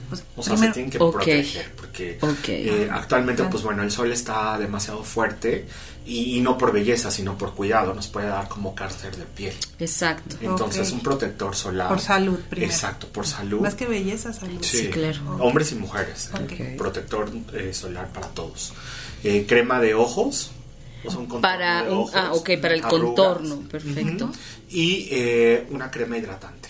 Pues, 0.09 0.23
O 0.35 0.43
sea, 0.43 0.53
primero- 0.55 0.73
se 0.73 0.73
tienen 0.73 0.91
que 0.91 0.97
proteger 0.97 1.71
porque 1.75 2.17
eh, 2.83 2.89
actualmente, 2.91 3.43
pues 3.45 3.63
bueno, 3.63 3.83
el 3.83 3.89
sol 3.91 4.11
está 4.11 4.57
demasiado 4.57 5.03
fuerte 5.03 5.65
y, 6.05 6.37
y 6.37 6.41
no 6.41 6.57
por 6.57 6.71
belleza, 6.71 7.09
sino 7.09 7.37
por 7.37 7.53
cuidado, 7.55 7.93
nos 7.93 8.07
puede 8.07 8.27
dar 8.27 8.47
como 8.47 8.75
cáncer 8.75 9.15
de 9.15 9.23
piel. 9.25 9.53
Exacto. 9.79 10.35
Entonces, 10.41 10.91
un 10.91 10.99
protector 11.01 11.55
solar. 11.55 11.87
Por 11.89 11.99
salud, 12.01 12.39
primero. 12.49 12.71
Exacto, 12.71 13.07
por 13.07 13.25
salud. 13.25 13.61
Más 13.61 13.75
que 13.75 13.85
belleza, 13.87 14.31
salud. 14.33 14.59
Sí, 14.61 14.87
claro. 14.89 15.37
Hombres 15.39 15.71
y 15.71 15.75
mujeres. 15.75 16.29
Ok. 16.33 16.77
Protector 16.77 17.31
eh, 17.53 17.73
solar 17.73 18.09
para 18.13 18.27
todos. 18.27 18.73
Eh, 19.23 19.45
crema 19.47 19.79
de 19.79 19.93
ojos. 19.95 20.51
o 21.05 21.09
sea, 21.09 21.19
un 21.19 21.25
contorno 21.27 21.41
Para 21.41 21.83
de 21.83 21.91
un- 21.91 21.97
ojos, 21.97 22.11
ah, 22.15 22.33
ok, 22.33 22.49
para 22.61 22.73
el 22.75 22.83
arrugas. 22.83 23.01
contorno, 23.05 23.59
perfecto. 23.69 24.31
Y 24.69 25.07
eh, 25.11 25.65
una 25.71 25.89
crema 25.89 26.17
hidratante. 26.17 26.69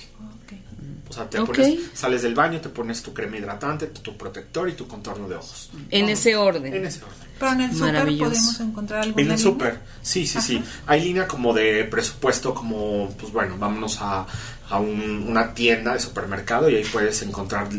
O 1.09 1.13
sea, 1.13 1.29
te 1.29 1.37
pones, 1.45 1.65
sales 1.93 2.21
del 2.21 2.35
baño, 2.35 2.59
te 2.59 2.69
pones 2.69 3.01
tu 3.01 3.13
crema 3.13 3.37
hidratante, 3.37 3.87
tu, 3.87 4.01
tu 4.01 4.17
protector 4.17 4.67
y 4.69 4.73
tu 4.73 4.87
contorno 4.87 5.27
de 5.29 5.35
ojos. 5.35 5.69
En 5.89 6.09
ese 6.09 6.35
orden. 6.35 6.73
En 6.73 6.85
ese 6.85 7.03
orden. 7.03 7.27
Pero 7.39 7.51
en 7.53 7.61
el 7.61 7.69
súper 7.77 7.91
podemos 8.17 8.59
encontrar 8.59 9.01
alguna 9.03 9.21
En 9.23 9.31
el 9.31 9.37
súper, 9.39 9.79
sí, 10.01 10.25
sí, 10.27 10.41
sí. 10.41 10.63
Hay 10.87 11.01
línea 11.03 11.27
como 11.27 11.53
de 11.53 11.83
presupuesto, 11.85 12.53
como, 12.53 13.09
pues 13.19 13.31
bueno, 13.31 13.55
vámonos 13.57 13.99
a, 14.01 14.25
a 14.69 14.79
un- 14.79 15.25
una 15.27 15.53
tienda 15.53 15.93
de 15.93 15.99
supermercado 15.99 16.69
y 16.69 16.75
ahí 16.75 16.83
puedes 16.91 17.21
encontrar. 17.21 17.69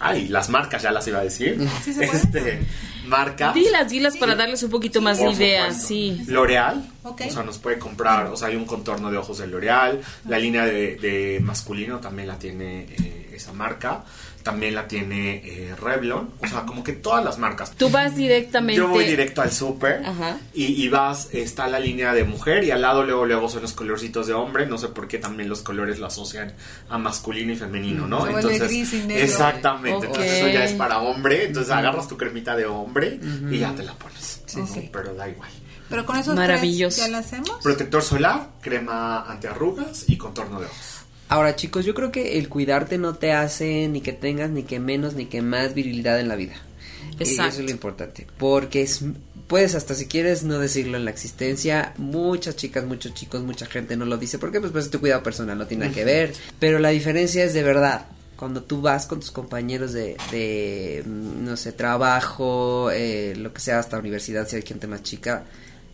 Ay, 0.00 0.28
las 0.28 0.48
marcas 0.48 0.82
ya 0.82 0.90
las 0.90 1.06
iba 1.06 1.18
a 1.18 1.22
decir. 1.22 1.58
Sí, 1.84 1.92
se 1.92 2.06
puede. 2.06 2.16
este, 2.18 2.60
marcas. 3.06 3.54
Dilas, 3.54 3.88
dilas 3.90 4.16
para 4.16 4.34
darles 4.34 4.62
un 4.62 4.70
poquito 4.70 5.00
más 5.00 5.18
de 5.18 5.30
idea, 5.30 5.72
sí. 5.72 6.22
L'Oreal, 6.26 6.82
Ok. 7.02 7.22
o 7.28 7.30
sea, 7.30 7.42
nos 7.42 7.58
puede 7.58 7.78
comprar, 7.78 8.26
o 8.26 8.36
sea, 8.36 8.48
hay 8.48 8.56
un 8.56 8.64
contorno 8.64 9.10
de 9.10 9.18
ojos 9.18 9.38
de 9.38 9.46
L'Oreal, 9.46 10.00
la 10.28 10.38
línea 10.38 10.64
de, 10.64 10.96
de 10.96 11.40
masculino 11.42 11.98
también 11.98 12.28
la 12.28 12.38
tiene 12.38 12.86
eh, 12.88 13.30
esa 13.34 13.52
marca, 13.52 14.04
también 14.42 14.74
la 14.74 14.88
tiene 14.88 15.42
eh, 15.44 15.74
Revlon, 15.80 16.30
o 16.42 16.46
sea, 16.46 16.62
como 16.62 16.82
que 16.82 16.92
todas 16.94 17.24
las 17.24 17.38
marcas. 17.38 17.72
Tú 17.76 17.90
vas 17.90 18.16
directamente. 18.16 18.76
Yo 18.78 18.88
voy 18.88 19.04
directo 19.04 19.42
al 19.42 19.50
súper 19.52 20.04
Ajá. 20.04 20.38
y, 20.54 20.82
y 20.82 20.88
vas, 20.88 21.28
está 21.32 21.68
la 21.68 21.78
línea 21.78 22.14
de 22.14 22.24
mujer 22.24 22.64
y 22.64 22.70
al 22.70 22.82
lado 22.82 23.04
luego 23.04 23.26
luego 23.26 23.48
son 23.48 23.62
los 23.62 23.72
colorcitos 23.72 24.26
de 24.26 24.32
hombre, 24.34 24.66
no 24.66 24.78
sé 24.78 24.88
por 24.88 25.08
qué 25.08 25.18
también 25.18 25.48
los 25.48 25.62
colores 25.62 25.98
lo 25.98 26.06
asocian 26.06 26.54
a 26.88 26.98
masculino 26.98 27.52
y 27.52 27.56
femenino, 27.56 28.06
¿no? 28.06 28.24
Se 28.24 28.32
vuelve 28.32 28.58
gris 28.58 28.92
y 28.94 29.02
negro. 29.04 29.24
exactamente, 29.24 30.06
entonces 30.06 30.32
eso 30.32 30.48
ya 30.48 30.64
es 30.64 30.72
para 30.72 31.00
hombre, 31.00 31.44
entonces 31.44 31.72
agarras 31.72 32.08
tu 32.08 32.16
cremita 32.16 32.56
de 32.56 32.64
hombre 32.66 33.20
y 33.50 33.58
ya 33.58 33.74
te 33.74 33.82
la 33.82 33.94
pones. 33.94 34.42
Sí, 34.46 34.60
sí. 34.72 34.88
Pero 34.92 35.14
da 35.14 35.28
igual. 35.28 35.50
Pero 35.88 36.06
con 36.06 36.16
esos 36.16 36.34
Maravilloso. 36.36 36.96
tres 36.96 37.06
ya 37.06 37.12
la 37.12 37.18
hacemos. 37.18 37.50
Protector 37.62 38.02
solar, 38.02 38.48
crema 38.60 39.22
antiarrugas 39.30 40.04
y 40.08 40.16
contorno 40.16 40.60
de 40.60 40.66
ojos. 40.66 40.99
Ahora, 41.30 41.54
chicos, 41.54 41.84
yo 41.84 41.94
creo 41.94 42.10
que 42.10 42.38
el 42.38 42.48
cuidarte 42.48 42.98
no 42.98 43.14
te 43.14 43.30
hace 43.30 43.86
ni 43.86 44.00
que 44.00 44.12
tengas 44.12 44.50
ni 44.50 44.64
que 44.64 44.80
menos 44.80 45.14
ni 45.14 45.26
que 45.26 45.42
más 45.42 45.74
virilidad 45.74 46.18
en 46.18 46.26
la 46.26 46.34
vida. 46.34 46.54
Y 47.20 47.22
eso 47.22 47.32
Exacto. 47.34 47.58
es 47.60 47.64
lo 47.66 47.70
importante. 47.70 48.26
Porque 48.36 48.82
es, 48.82 49.04
puedes 49.46 49.76
hasta 49.76 49.94
si 49.94 50.06
quieres 50.06 50.42
no 50.42 50.58
decirlo 50.58 50.96
en 50.96 51.04
la 51.04 51.12
existencia. 51.12 51.94
Muchas 51.98 52.56
chicas, 52.56 52.84
muchos 52.84 53.14
chicos, 53.14 53.44
mucha 53.44 53.66
gente 53.66 53.96
no 53.96 54.06
lo 54.06 54.18
dice. 54.18 54.40
porque 54.40 54.58
Pues, 54.58 54.72
pues 54.72 54.86
es 54.86 54.90
tu 54.90 54.98
cuidado 54.98 55.22
personal, 55.22 55.56
no 55.56 55.68
tiene 55.68 55.84
nada 55.84 55.94
que 55.94 56.04
ver. 56.04 56.34
Pero 56.58 56.80
la 56.80 56.88
diferencia 56.88 57.44
es 57.44 57.54
de 57.54 57.62
verdad. 57.62 58.06
Cuando 58.34 58.64
tú 58.64 58.80
vas 58.80 59.06
con 59.06 59.20
tus 59.20 59.30
compañeros 59.30 59.92
de, 59.92 60.16
de 60.32 61.04
mm, 61.06 61.44
no 61.44 61.56
sé, 61.56 61.70
trabajo, 61.70 62.90
eh, 62.90 63.34
lo 63.36 63.52
que 63.52 63.60
sea, 63.60 63.78
hasta 63.78 64.00
universidad, 64.00 64.48
si 64.48 64.56
hay 64.56 64.62
gente 64.62 64.88
más 64.88 65.04
chica, 65.04 65.44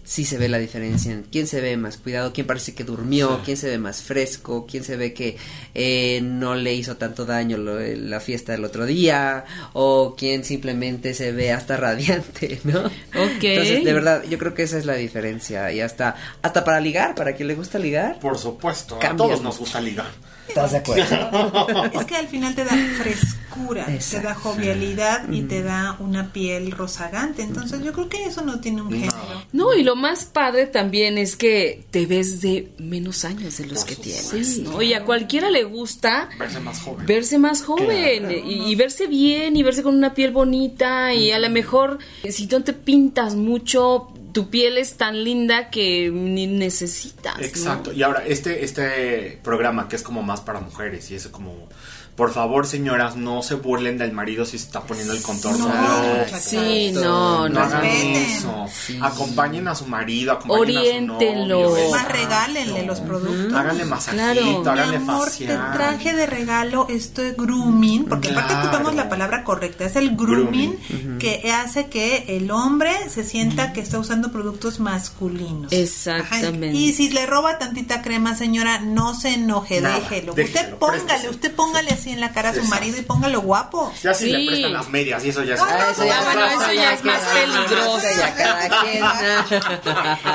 sí 0.06 0.24
se 0.24 0.38
ve 0.38 0.48
la 0.48 0.58
diferencia 0.58 1.10
en 1.12 1.24
quién 1.24 1.46
se 1.48 1.60
ve 1.60 1.76
más 1.76 1.96
cuidado, 1.96 2.32
quién 2.32 2.46
parece 2.46 2.74
que 2.74 2.84
durmió, 2.84 3.36
Sí. 3.38 3.42
quién 3.44 3.56
se 3.56 3.68
ve 3.68 3.76
más 3.78 4.02
fresco, 4.02 4.64
quién 4.70 4.84
se 4.84 4.96
ve 4.96 5.12
que 5.12 5.36
eh, 5.74 6.20
no 6.22 6.54
le 6.54 6.72
hizo 6.74 6.96
tanto 6.96 7.26
daño 7.26 7.58
lo- 7.58 7.80
la 7.80 8.20
fiesta 8.20 8.52
del 8.52 8.64
otro 8.64 8.86
día, 8.86 9.44
o 9.72 10.14
quién 10.16 10.44
simplemente 10.44 11.12
se 11.12 11.32
ve 11.32 11.50
hasta 11.52 11.76
radiante, 11.76 12.60
¿no? 12.64 12.86
Ok. 12.86 13.42
Entonces, 13.42 13.84
de 13.84 13.92
verdad, 13.92 14.22
yo 14.30 14.38
creo 14.38 14.54
que 14.54 14.62
esa 14.62 14.78
es 14.78 14.86
la 14.86 14.94
diferencia. 14.94 15.72
Y 15.72 15.80
hasta, 15.80 16.14
hasta 16.40 16.64
para 16.64 16.80
ligar, 16.80 17.14
para 17.16 17.34
quien 17.34 17.48
le 17.48 17.54
gusta 17.56 17.78
ligar. 17.78 18.20
Por 18.20 18.38
supuesto, 18.38 18.98
a 19.02 19.16
todos 19.16 19.42
nos 19.42 19.58
gusta 19.58 19.80
ligar. 19.80 20.06
¿Estás 20.48 20.72
de 20.72 20.78
acuerdo? 20.78 21.90
Es 22.00 22.04
que 22.04 22.16
al 22.16 22.28
final 22.28 22.54
te 22.54 22.64
da 22.64 22.72
frescura, 22.98 23.86
te 23.86 24.20
da 24.20 24.34
jovialidad 24.34 25.28
y 25.30 25.42
te 25.42 25.62
da 25.62 25.96
una 25.98 26.32
piel 26.32 26.70
rozagante. 26.72 27.42
Entonces 27.42 27.82
yo 27.82 27.92
creo 27.92 28.08
que 28.08 28.24
eso 28.24 28.42
no 28.42 28.60
tiene 28.60 28.82
un 28.82 28.90
género. 28.92 29.12
No, 29.52 29.74
y 29.74 29.82
lo 29.82 29.96
más 29.96 30.24
padre 30.24 30.66
también 30.66 31.18
es 31.18 31.36
que 31.36 31.84
te 31.90 32.06
ves 32.06 32.40
de 32.40 32.70
menos 32.78 33.24
años 33.24 33.56
de 33.58 33.66
los 33.66 33.78
Por 33.80 33.86
que 33.88 33.94
supuesto. 33.96 34.30
tienes. 34.30 34.58
¿no? 34.60 34.82
Y 34.82 34.94
a 34.94 35.04
cualquiera 35.04 35.50
le 35.50 35.64
gusta 35.64 36.28
Verse 36.38 36.60
más 36.60 36.80
joven. 36.80 37.06
verse 37.06 37.38
más 37.38 37.62
joven 37.62 38.30
y, 38.46 38.70
y 38.70 38.74
verse 38.74 39.06
bien 39.06 39.56
y 39.56 39.62
verse 39.62 39.82
con 39.82 39.94
una 39.96 40.14
piel 40.14 40.30
bonita 40.32 41.14
y 41.14 41.30
a 41.32 41.38
lo 41.38 41.48
mejor 41.50 41.98
si 42.28 42.46
no 42.46 42.62
te 42.62 42.72
pintas 42.72 43.34
mucho 43.34 44.08
tu 44.36 44.50
piel 44.50 44.76
es 44.76 44.98
tan 44.98 45.24
linda 45.24 45.70
que 45.70 46.10
ni 46.12 46.46
necesitas. 46.46 47.40
Exacto. 47.40 47.90
Y 47.90 48.02
ahora, 48.02 48.22
este, 48.26 48.66
este 48.66 49.40
programa 49.42 49.88
que 49.88 49.96
es 49.96 50.02
como 50.02 50.22
más 50.22 50.42
para 50.42 50.60
mujeres 50.60 51.10
y 51.10 51.14
es 51.14 51.26
como, 51.28 51.70
por 52.16 52.32
favor, 52.32 52.66
señoras, 52.66 53.14
no 53.16 53.42
se 53.42 53.54
burlen 53.56 53.98
del 53.98 54.12
marido 54.12 54.44
si 54.46 54.58
se 54.58 54.64
está 54.64 54.80
poniendo 54.82 55.12
el 55.12 55.22
contorno 55.22 55.68
No, 55.68 56.02
de 56.02 56.40
sí 56.40 56.90
no 56.92 57.00
No 57.02 57.48
no 57.50 57.60
hagan 57.60 57.82
Respeten. 57.82 58.16
eso. 58.16 58.66
Acompañen 59.02 59.68
a 59.68 59.74
su 59.74 59.86
marido, 59.86 60.32
acompañen 60.32 61.10
a 61.10 61.18
su 61.18 61.46
novio. 61.46 61.90
Más 61.90 62.08
regálenle 62.08 62.82
los 62.84 63.00
productos. 63.00 63.52
Háganle 63.52 63.84
masajito, 63.84 64.22
Claro. 64.32 64.52
Mi 64.52 64.66
háganle 64.68 64.96
amor, 64.96 65.24
te 65.24 65.30
facial. 65.30 65.72
traje 65.74 66.14
de 66.14 66.26
regalo 66.26 66.86
este 66.88 67.32
grooming, 67.32 68.06
porque 68.06 68.30
aparte 68.30 68.52
Claro. 68.54 68.68
ocupamos 68.68 68.94
la 68.94 69.08
palabra 69.08 69.44
correcta, 69.44 69.84
es 69.84 69.96
el 69.96 70.16
grooming, 70.16 70.78
que 71.18 71.50
hace 71.52 71.86
que 71.86 72.24
el 72.36 72.50
hombre 72.50 72.92
se 73.10 73.24
sienta 73.24 73.72
que 73.72 73.80
está 73.80 73.98
usando 73.98 74.32
productos 74.32 74.80
masculinos. 74.80 75.70
Exactamente. 75.72 76.72
Y 76.76 76.92
si 76.92 77.10
le 77.10 77.26
roba 77.26 77.58
tantita 77.58 78.02
crema, 78.02 78.34
señora, 78.34 78.80
no 78.80 79.14
se 79.14 79.34
enoje, 79.34 79.80
Nada, 79.80 79.96
déjelo. 80.00 80.34
déjelo, 80.34 80.74
usted 80.74 80.74
póngale, 80.78 81.28
usted 81.30 81.54
póngale 81.54 81.90
así 81.90 82.05
en 82.12 82.20
la 82.20 82.32
cara 82.32 82.50
a 82.50 82.54
su 82.54 82.64
marido 82.64 82.98
y 82.98 83.02
póngalo 83.02 83.40
guapo. 83.40 83.92
Ya 84.02 84.14
si 84.14 84.24
Sí. 84.26 84.32
le 84.32 84.46
prestan 84.46 84.72
las 84.72 84.88
medias 84.90 85.24
y 85.24 85.28
eso 85.30 85.42
ya 85.44 85.54
es... 85.54 85.60
Ah, 85.60 85.88
eso 85.92 86.04
ya- 86.04 86.22
bueno, 86.24 86.46
eso 86.46 86.72
ya 86.72 86.92
es 86.92 87.04
más 87.04 87.20
peligroso. 87.22 88.08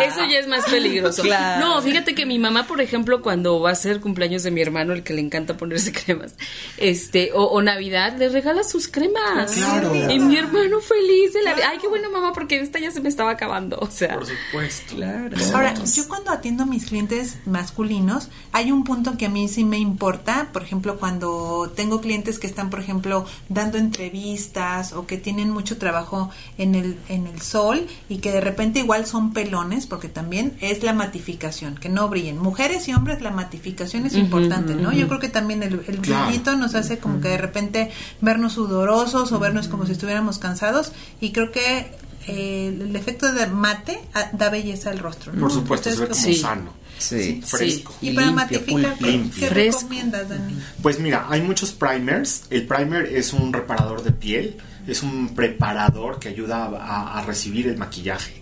Eso 0.01 0.25
ya 0.29 0.39
es 0.39 0.47
más 0.47 0.65
peligroso. 0.65 1.23
Claro. 1.23 1.65
No, 1.65 1.81
fíjate 1.81 2.15
que 2.15 2.25
mi 2.25 2.39
mamá, 2.39 2.67
por 2.67 2.81
ejemplo, 2.81 3.21
cuando 3.21 3.60
va 3.60 3.71
a 3.71 3.75
ser 3.75 3.99
cumpleaños 3.99 4.43
de 4.43 4.51
mi 4.51 4.62
hermano, 4.62 4.93
el 4.93 5.03
que 5.03 5.13
le 5.13 5.21
encanta 5.21 5.57
ponerse 5.57 5.91
cremas, 6.05 6.34
este, 6.77 7.31
o, 7.34 7.43
o 7.45 7.62
Navidad, 7.62 8.15
le 8.17 8.29
regala 8.29 8.63
sus 8.63 8.88
cremas. 8.88 9.51
Claro. 9.51 9.93
Y 10.10 10.19
mi 10.19 10.38
hermano 10.38 10.79
feliz 10.81 11.34
de 11.34 11.43
la 11.43 11.53
vida. 11.53 11.69
Ay, 11.71 11.77
qué 11.79 11.88
bueno, 11.88 12.10
mamá, 12.10 12.34
porque 12.34 12.60
esta 12.60 12.79
ya 12.79 12.91
se 12.91 13.01
me 13.01 13.10
estaba 13.10 13.31
acabando. 13.31 13.77
O 13.81 13.89
sea, 13.89 14.15
Por 14.15 14.25
supuesto. 14.27 14.95
Claro. 14.95 15.36
Ahora, 15.53 15.73
yo 15.73 16.07
cuando 16.07 16.31
atiendo 16.31 16.63
a 16.63 16.65
mis 16.65 16.86
clientes 16.86 17.38
masculinos, 17.45 18.29
hay 18.51 18.71
un 18.71 18.84
punto 18.84 19.17
que 19.17 19.25
a 19.25 19.29
mí 19.29 19.47
sí 19.47 19.63
me 19.63 19.77
importa, 19.77 20.49
por 20.53 20.63
ejemplo, 20.63 20.97
cuando 20.97 21.61
tengo 21.69 22.02
clientes 22.02 22.39
que 22.39 22.47
están, 22.47 22.69
por 22.69 22.80
ejemplo, 22.80 23.26
dando 23.50 23.78
entrevistas 23.78 24.93
o 24.93 25.06
que 25.06 25.17
tienen 25.17 25.50
mucho 25.50 25.78
trabajo 25.78 26.30
en 26.58 26.76
el, 26.76 26.97
en 27.10 27.28
el 27.28 27.41
sol 27.41 27.88
y 28.10 28.17
que 28.17 28.32
de 28.32 28.41
repente 28.41 28.80
igual 28.80 29.06
son 29.06 29.34
pelones, 29.34 29.88
porque 29.88 30.10
también 30.10 30.58
es 30.62 30.84
la 30.84 30.93
matificación, 30.93 31.76
que 31.76 31.89
no 31.89 32.10
brillen. 32.10 32.38
Mujeres 32.38 32.88
y 32.88 32.93
hombres, 32.93 33.21
la 33.21 33.32
matificación 33.32 34.06
es 34.06 34.15
importante, 34.15 34.76
¿no? 34.76 34.91
Yo 34.91 35.08
creo 35.08 35.19
que 35.19 35.30
también 35.30 35.63
el, 35.63 35.84
el 35.88 35.97
brillito 35.97 36.56
nos 36.56 36.76
hace 36.76 37.00
como 37.00 37.21
que 37.21 37.30
de 37.30 37.38
repente 37.38 37.91
vernos 38.19 38.54
sudorosos 38.54 39.32
o 39.32 39.39
vernos 39.39 39.67
como 39.67 39.86
si 39.86 39.93
estuviéramos 39.93 40.39
cansados 40.39 40.91
y 41.19 41.32
creo 41.32 41.52
que 41.52 41.91
eh, 42.27 42.67
el 42.79 42.95
efecto 42.95 43.31
de 43.34 43.47
mate 43.47 43.99
ah, 44.13 44.29
da 44.34 44.49
belleza 44.49 44.89
al 44.91 44.99
rostro. 44.99 45.34
¿no? 45.34 45.39
Por 45.41 45.51
supuesto, 45.51 45.89
se 45.89 45.99
ve 45.99 46.07
como 46.07 46.21
Sí. 46.21 46.36
sano. 46.36 46.73
Sí. 46.97 47.41
Fresco. 47.43 47.95
y 48.01 48.12
para 48.12 48.27
Limpio, 48.27 48.45
matificar, 48.60 48.97
¿qué, 48.99 49.05
limpio. 49.07 49.39
qué 49.39 49.47
Fresco. 49.47 49.79
recomiendas, 49.81 50.29
Dani? 50.29 50.53
Pues 50.84 50.99
mira, 50.99 51.25
hay 51.29 51.41
muchos 51.41 51.71
primers. 51.71 52.43
El 52.51 52.67
primer 52.67 53.05
es 53.07 53.34
un 53.34 53.51
reparador 53.51 54.03
de 54.03 54.12
piel, 54.12 54.57
es 54.88 55.01
un 55.01 55.34
preparador 55.34 56.19
que 56.19 56.29
ayuda 56.29 56.65
a, 56.79 57.17
a 57.19 57.25
recibir 57.25 57.67
el 57.67 57.77
maquillaje. 57.77 58.39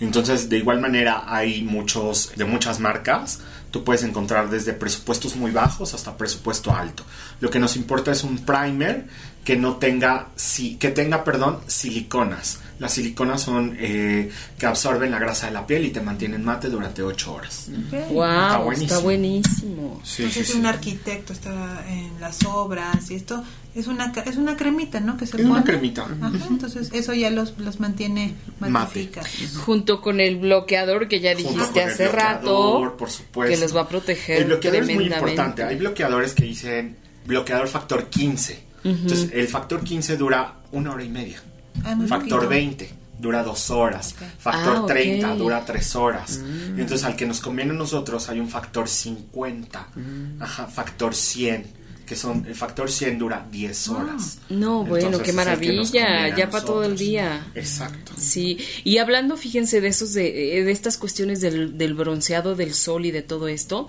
Entonces, 0.00 0.48
de 0.50 0.58
igual 0.58 0.80
manera, 0.80 1.24
hay 1.26 1.62
muchos 1.62 2.32
de 2.36 2.44
muchas 2.44 2.80
marcas. 2.80 3.38
Tú 3.72 3.82
puedes 3.82 4.04
encontrar 4.04 4.48
desde 4.50 4.72
presupuestos 4.74 5.34
muy 5.34 5.50
bajos 5.50 5.94
hasta 5.94 6.16
presupuesto 6.16 6.72
alto. 6.72 7.02
Lo 7.40 7.50
que 7.50 7.58
nos 7.58 7.74
importa 7.74 8.12
es 8.12 8.22
un 8.22 8.38
primer 8.38 9.06
que 9.44 9.56
no 9.56 9.76
tenga, 9.78 10.28
si, 10.36 10.76
que 10.76 10.90
tenga, 10.90 11.24
perdón, 11.24 11.58
siliconas. 11.66 12.60
Las 12.78 12.92
siliconas 12.94 13.40
son 13.42 13.76
eh, 13.78 14.30
que 14.58 14.66
absorben 14.66 15.10
la 15.10 15.18
grasa 15.18 15.46
de 15.46 15.52
la 15.52 15.66
piel 15.66 15.84
y 15.86 15.90
te 15.90 16.00
mantienen 16.00 16.44
mate 16.44 16.68
durante 16.68 17.02
8 17.02 17.32
horas. 17.32 17.66
wow, 18.10 18.64
buenísimo. 18.64 18.86
está 18.92 18.98
buenísimo. 18.98 20.00
Sí, 20.04 20.22
Entonces 20.24 20.46
sí, 20.46 20.52
sí. 20.54 20.58
un 20.58 20.66
arquitecto 20.66 21.32
está 21.32 21.84
en 21.88 22.20
las 22.20 22.44
obras 22.44 23.10
y 23.10 23.14
esto 23.16 23.42
es 23.74 23.86
una 23.86 24.12
ca- 24.12 24.22
es 24.22 24.36
una 24.36 24.56
cremita, 24.56 25.00
¿no? 25.00 25.16
Que 25.16 25.26
se 25.26 25.36
Es 25.36 25.44
una 25.44 25.54
pone. 25.60 25.64
cremita. 25.64 26.02
Ajá, 26.02 26.32
entonces 26.50 26.90
eso 26.92 27.14
ya 27.14 27.30
los, 27.30 27.56
los 27.58 27.78
mantiene 27.80 28.34
Mate. 28.60 28.72
matifica. 28.72 29.22
Junto 29.64 30.00
con 30.00 30.20
el 30.20 30.36
bloqueador 30.38 31.08
que 31.08 31.20
ya 31.20 31.34
dijiste 31.34 31.82
hace 31.82 32.04
bloqueador, 32.08 32.14
rato, 32.14 32.96
por 32.98 33.10
supuesto. 33.10 33.54
que 33.54 33.61
los 33.62 33.76
va 33.76 33.82
a 33.82 33.88
proteger 33.88 34.42
El 34.42 34.44
bloqueador 34.46 34.82
es 34.82 34.94
muy 34.94 35.06
importante. 35.06 35.62
Hay 35.62 35.76
bloqueadores 35.76 36.34
que 36.34 36.44
dicen 36.44 36.96
bloqueador 37.26 37.68
factor 37.68 38.08
15. 38.08 38.72
Entonces, 38.84 39.30
el 39.32 39.48
factor 39.48 39.82
15 39.82 40.16
dura 40.16 40.54
una 40.72 40.92
hora 40.92 41.04
y 41.04 41.08
media. 41.08 41.40
Ah, 41.84 41.94
muy 41.94 42.06
factor 42.06 42.40
poquito. 42.40 42.48
20 42.48 42.90
dura 43.18 43.42
dos 43.44 43.70
horas. 43.70 44.14
Factor 44.38 44.76
Ah, 44.76 44.82
ok. 44.82 44.88
30 44.88 45.36
dura 45.36 45.64
tres 45.64 45.94
horas. 45.94 46.38
Mm. 46.38 46.80
Entonces, 46.80 47.04
al 47.04 47.14
que 47.14 47.24
nos 47.24 47.40
conviene 47.40 47.70
a 47.70 47.74
nosotros 47.74 48.28
hay 48.28 48.40
un 48.40 48.48
factor 48.48 48.88
50. 48.88 49.88
Mm. 49.94 50.42
Ajá, 50.42 50.66
factor 50.66 51.14
100. 51.14 51.81
Que 52.12 52.18
son, 52.18 52.44
el 52.46 52.54
factor 52.54 52.90
100 52.90 53.18
dura 53.18 53.46
10 53.50 53.88
horas. 53.88 54.38
Ah. 54.38 54.44
No, 54.50 54.84
bueno, 54.84 55.06
Entonces, 55.06 55.22
qué 55.22 55.32
maravilla, 55.32 56.36
ya 56.36 56.50
para 56.50 56.62
todo 56.62 56.84
el 56.84 56.98
día. 56.98 57.46
Exacto. 57.54 58.12
Sí, 58.18 58.58
y 58.84 58.98
hablando, 58.98 59.38
fíjense, 59.38 59.80
de 59.80 59.88
esos, 59.88 60.12
de, 60.12 60.58
eh, 60.58 60.62
de 60.62 60.72
estas 60.72 60.98
cuestiones 60.98 61.40
del, 61.40 61.78
del 61.78 61.94
bronceado, 61.94 62.54
del 62.54 62.74
sol 62.74 63.06
y 63.06 63.12
de 63.12 63.22
todo 63.22 63.48
esto, 63.48 63.88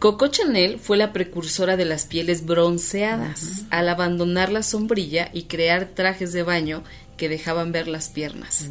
Coco 0.00 0.26
Chanel 0.26 0.80
fue 0.80 0.96
la 0.96 1.12
precursora 1.12 1.76
de 1.76 1.84
las 1.84 2.06
pieles 2.06 2.44
bronceadas 2.44 3.66
al 3.70 3.88
abandonar 3.88 4.50
la 4.50 4.64
sombrilla 4.64 5.30
y 5.32 5.44
crear 5.44 5.90
trajes 5.94 6.32
de 6.32 6.42
baño 6.42 6.82
que 7.16 7.28
dejaban 7.28 7.72
ver 7.72 7.86
las 7.88 8.08
piernas. 8.08 8.70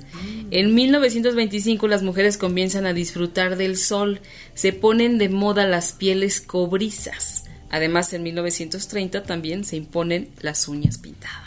En 0.52 0.76
1925 0.76 1.88
las 1.88 2.04
mujeres 2.04 2.38
comienzan 2.38 2.86
a 2.86 2.94
disfrutar 2.94 3.56
del 3.56 3.78
sol, 3.78 4.20
se 4.54 4.74
ponen 4.74 5.18
de 5.18 5.30
moda 5.30 5.66
las 5.66 5.94
pieles 5.94 6.42
cobrizas. 6.42 7.43
Además, 7.74 8.14
en 8.14 8.22
1930 8.22 9.24
también 9.24 9.66
se 9.66 9.76
imponen 9.78 10.30
las 10.42 10.68
uñas 10.68 11.00
pintadas. 11.00 11.43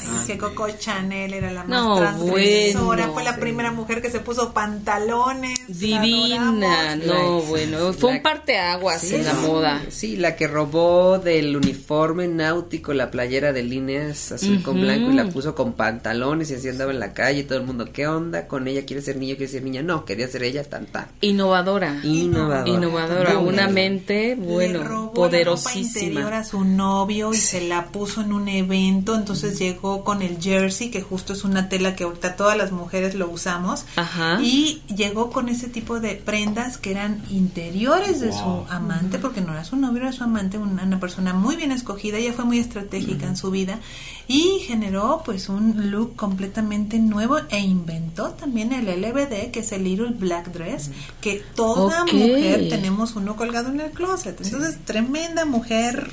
Ay, 0.00 0.08
es 0.20 0.26
que 0.26 0.38
Coco 0.38 0.68
Chanel 0.70 1.32
era 1.34 1.50
la 1.52 1.64
más 1.64 1.68
No, 1.68 1.96
transgresora, 1.96 2.84
bueno, 3.06 3.12
fue 3.14 3.24
la 3.24 3.34
sí. 3.34 3.40
primera 3.40 3.72
mujer 3.72 4.02
que 4.02 4.10
se 4.10 4.20
puso 4.20 4.52
pantalones. 4.52 5.58
Divina, 5.68 6.96
no, 6.96 7.40
bueno, 7.42 7.92
fue 7.92 8.10
la- 8.10 8.16
un 8.16 8.22
parteaguas 8.22 9.00
Sí, 9.00 9.14
en 9.16 9.24
la 9.24 9.32
sí. 9.32 9.46
moda. 9.46 9.82
Sí, 9.90 10.16
la 10.16 10.36
que 10.36 10.46
robó 10.46 11.18
del 11.18 11.56
uniforme 11.56 12.28
náutico 12.28 12.92
la 12.94 13.10
playera 13.10 13.52
de 13.52 13.62
líneas 13.62 14.32
azul 14.32 14.62
con 14.62 14.80
blanco 14.80 15.10
y 15.10 15.14
la 15.14 15.26
puso 15.28 15.54
con 15.54 15.72
pantalones 15.74 16.50
y 16.50 16.54
así 16.54 16.68
andaba 16.68 16.92
en 16.92 17.00
la 17.00 17.12
calle 17.12 17.40
y 17.40 17.44
todo 17.44 17.58
el 17.58 17.64
mundo, 17.64 17.88
¿qué 17.92 18.06
onda 18.06 18.46
con 18.46 18.66
ella? 18.68 18.84
¿Quiere 18.84 19.02
ser 19.02 19.16
niño? 19.16 19.36
¿Quiere 19.36 19.50
ser 19.52 19.62
niña? 19.62 19.82
No, 19.82 20.04
quería 20.04 20.28
ser 20.28 20.42
ella 20.42 20.64
tan 20.64 20.86
tan. 20.86 21.06
Innovadora. 21.20 22.00
Innovadora. 22.02 22.68
Innovadora, 22.68 23.34
Muy 23.38 23.52
una 23.54 23.68
mente, 23.68 24.28
Le 24.28 24.34
bueno, 24.36 24.84
robó 24.84 24.88
La 24.88 24.94
ropa 24.94 24.98
interior 25.06 25.14
poderosísima. 25.14 26.38
a 26.38 26.44
su 26.44 26.64
novio 26.64 27.32
y 27.32 27.36
se 27.36 27.60
la 27.62 27.86
puso 27.86 28.20
en 28.22 28.32
un 28.32 28.48
evento, 28.48 29.14
entonces 29.14 29.58
llegó 29.58 29.77
con 29.80 30.22
el 30.22 30.40
jersey, 30.40 30.90
que 30.90 31.02
justo 31.02 31.32
es 31.32 31.44
una 31.44 31.68
tela 31.68 31.94
que 31.96 32.04
ahorita 32.04 32.36
todas 32.36 32.56
las 32.56 32.72
mujeres 32.72 33.14
lo 33.14 33.28
usamos, 33.30 33.84
Ajá. 33.96 34.38
y 34.42 34.82
llegó 34.94 35.30
con 35.30 35.48
ese 35.48 35.68
tipo 35.68 36.00
de 36.00 36.14
prendas 36.16 36.78
que 36.78 36.90
eran 36.90 37.22
interiores 37.30 38.20
de 38.20 38.28
Wow. 38.30 38.66
su 38.66 38.72
amante, 38.72 39.18
porque 39.18 39.40
no 39.40 39.52
era 39.52 39.64
su 39.64 39.76
novio, 39.76 40.02
era 40.02 40.12
su 40.12 40.24
amante, 40.24 40.58
una, 40.58 40.82
una 40.84 41.00
persona 41.00 41.32
muy 41.32 41.56
bien 41.56 41.72
escogida, 41.72 42.18
ella 42.18 42.32
fue 42.32 42.44
muy 42.44 42.58
estratégica 42.58 43.26
en 43.26 43.36
su 43.36 43.50
vida 43.50 43.78
y 44.26 44.58
generó 44.66 45.22
pues 45.24 45.48
un 45.48 45.90
look 45.90 46.14
completamente 46.16 46.98
nuevo 46.98 47.38
e 47.48 47.58
inventó 47.60 48.30
también 48.30 48.72
el 48.72 48.86
LBD, 48.86 49.50
que 49.50 49.60
es 49.60 49.72
el 49.72 49.84
Little 49.84 50.10
Black 50.10 50.52
Dress, 50.52 50.90
que 51.20 51.42
toda 51.54 52.04
mujer 52.04 52.68
tenemos 52.68 53.16
uno 53.16 53.36
colgado 53.36 53.68
en 53.70 53.80
el 53.80 53.90
closet. 53.92 54.40
Entonces, 54.40 54.78
tremenda 54.84 55.44
mujer 55.44 56.10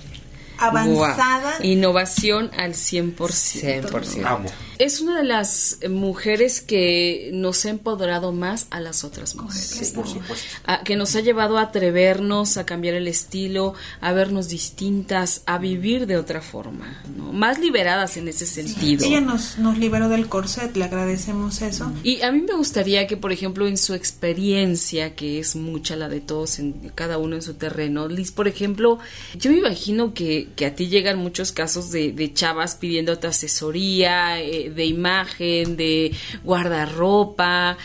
avanzada. 0.57 1.53
Innovación 1.63 2.51
al 2.57 2.73
100%. 2.73 3.15
100%. 3.15 4.25
Amo. 4.25 4.49
Es 4.77 4.99
una 4.99 5.17
de 5.19 5.23
las 5.23 5.79
mujeres 5.89 6.59
que 6.59 7.29
nos 7.33 7.63
ha 7.65 7.69
empoderado 7.69 8.33
más 8.33 8.67
a 8.71 8.81
las 8.81 9.05
otras 9.05 9.35
mujeres. 9.35 9.93
Por 9.95 10.05
¿no? 10.05 10.11
supuesto. 10.13 10.45
A- 10.65 10.83
que 10.83 10.97
nos 10.97 11.15
ha 11.15 11.21
llevado 11.21 11.57
a 11.57 11.61
atrevernos, 11.61 12.57
a 12.57 12.65
cambiar 12.65 12.95
el 12.95 13.07
estilo, 13.07 13.73
a 14.01 14.11
vernos 14.11 14.49
distintas, 14.49 15.43
a 15.45 15.57
vivir 15.59 16.07
de 16.07 16.17
otra 16.17 16.41
forma, 16.41 17.01
¿no? 17.15 17.31
más 17.31 17.57
liberadas 17.59 18.17
en 18.17 18.27
ese 18.27 18.45
sentido. 18.45 19.05
Ella 19.05 19.21
nos, 19.21 19.57
nos 19.59 19.77
liberó 19.77 20.09
del 20.09 20.27
corset, 20.27 20.75
le 20.75 20.83
agradecemos 20.83 21.61
eso. 21.61 21.91
Y 22.03 22.21
a 22.21 22.31
mí 22.33 22.41
me 22.41 22.53
gustaría 22.55 23.07
que, 23.07 23.15
por 23.15 23.31
ejemplo, 23.31 23.67
en 23.67 23.77
su 23.77 23.93
experiencia, 23.93 25.15
que 25.15 25.39
es 25.39 25.55
mucha 25.55 25.95
la 25.95 26.09
de 26.09 26.19
todos, 26.19 26.59
en 26.59 26.73
cada 26.95 27.17
uno 27.17 27.35
en 27.37 27.41
su 27.41 27.53
terreno, 27.53 28.07
Liz, 28.09 28.31
por 28.31 28.47
ejemplo, 28.49 28.99
yo 29.37 29.51
me 29.51 29.57
imagino 29.57 30.13
que, 30.13 30.44
que 30.55 30.65
a 30.65 30.75
ti 30.75 30.88
llegan 30.88 31.17
muchos 31.17 31.51
casos 31.51 31.91
de, 31.91 32.12
de 32.12 32.34
chavas 32.34 32.75
pidiéndote 32.75 33.27
asesoría, 33.27 34.41
eh, 34.41 34.69
de 34.69 34.86
imagen, 34.86 35.77
de 35.77 36.15
guardarropa. 36.43 37.77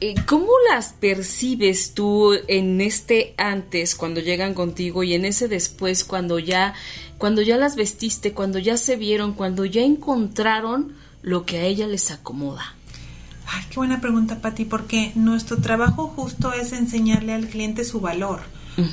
Eh, 0.00 0.14
¿Cómo 0.26 0.50
las 0.70 0.92
percibes 0.92 1.94
tú 1.94 2.34
en 2.48 2.80
este 2.80 3.34
antes 3.38 3.94
cuando 3.94 4.20
llegan 4.20 4.52
contigo 4.52 5.02
y 5.02 5.14
en 5.14 5.24
ese 5.24 5.48
después 5.48 6.04
cuando 6.04 6.38
ya 6.38 6.74
cuando 7.18 7.40
ya 7.40 7.56
las 7.56 7.76
vestiste, 7.76 8.32
cuando 8.32 8.58
ya 8.58 8.76
se 8.76 8.96
vieron, 8.96 9.32
cuando 9.32 9.64
ya 9.64 9.82
encontraron 9.82 10.92
lo 11.22 11.46
que 11.46 11.58
a 11.58 11.64
ella 11.64 11.86
les 11.86 12.10
acomoda? 12.10 12.74
Ay, 13.46 13.64
qué 13.70 13.76
buena 13.76 14.00
pregunta, 14.00 14.40
Pati, 14.40 14.64
porque 14.64 15.12
nuestro 15.14 15.58
trabajo 15.58 16.08
justo 16.08 16.52
es 16.52 16.72
enseñarle 16.72 17.32
al 17.32 17.48
cliente 17.48 17.84
su 17.84 18.00
valor. 18.00 18.40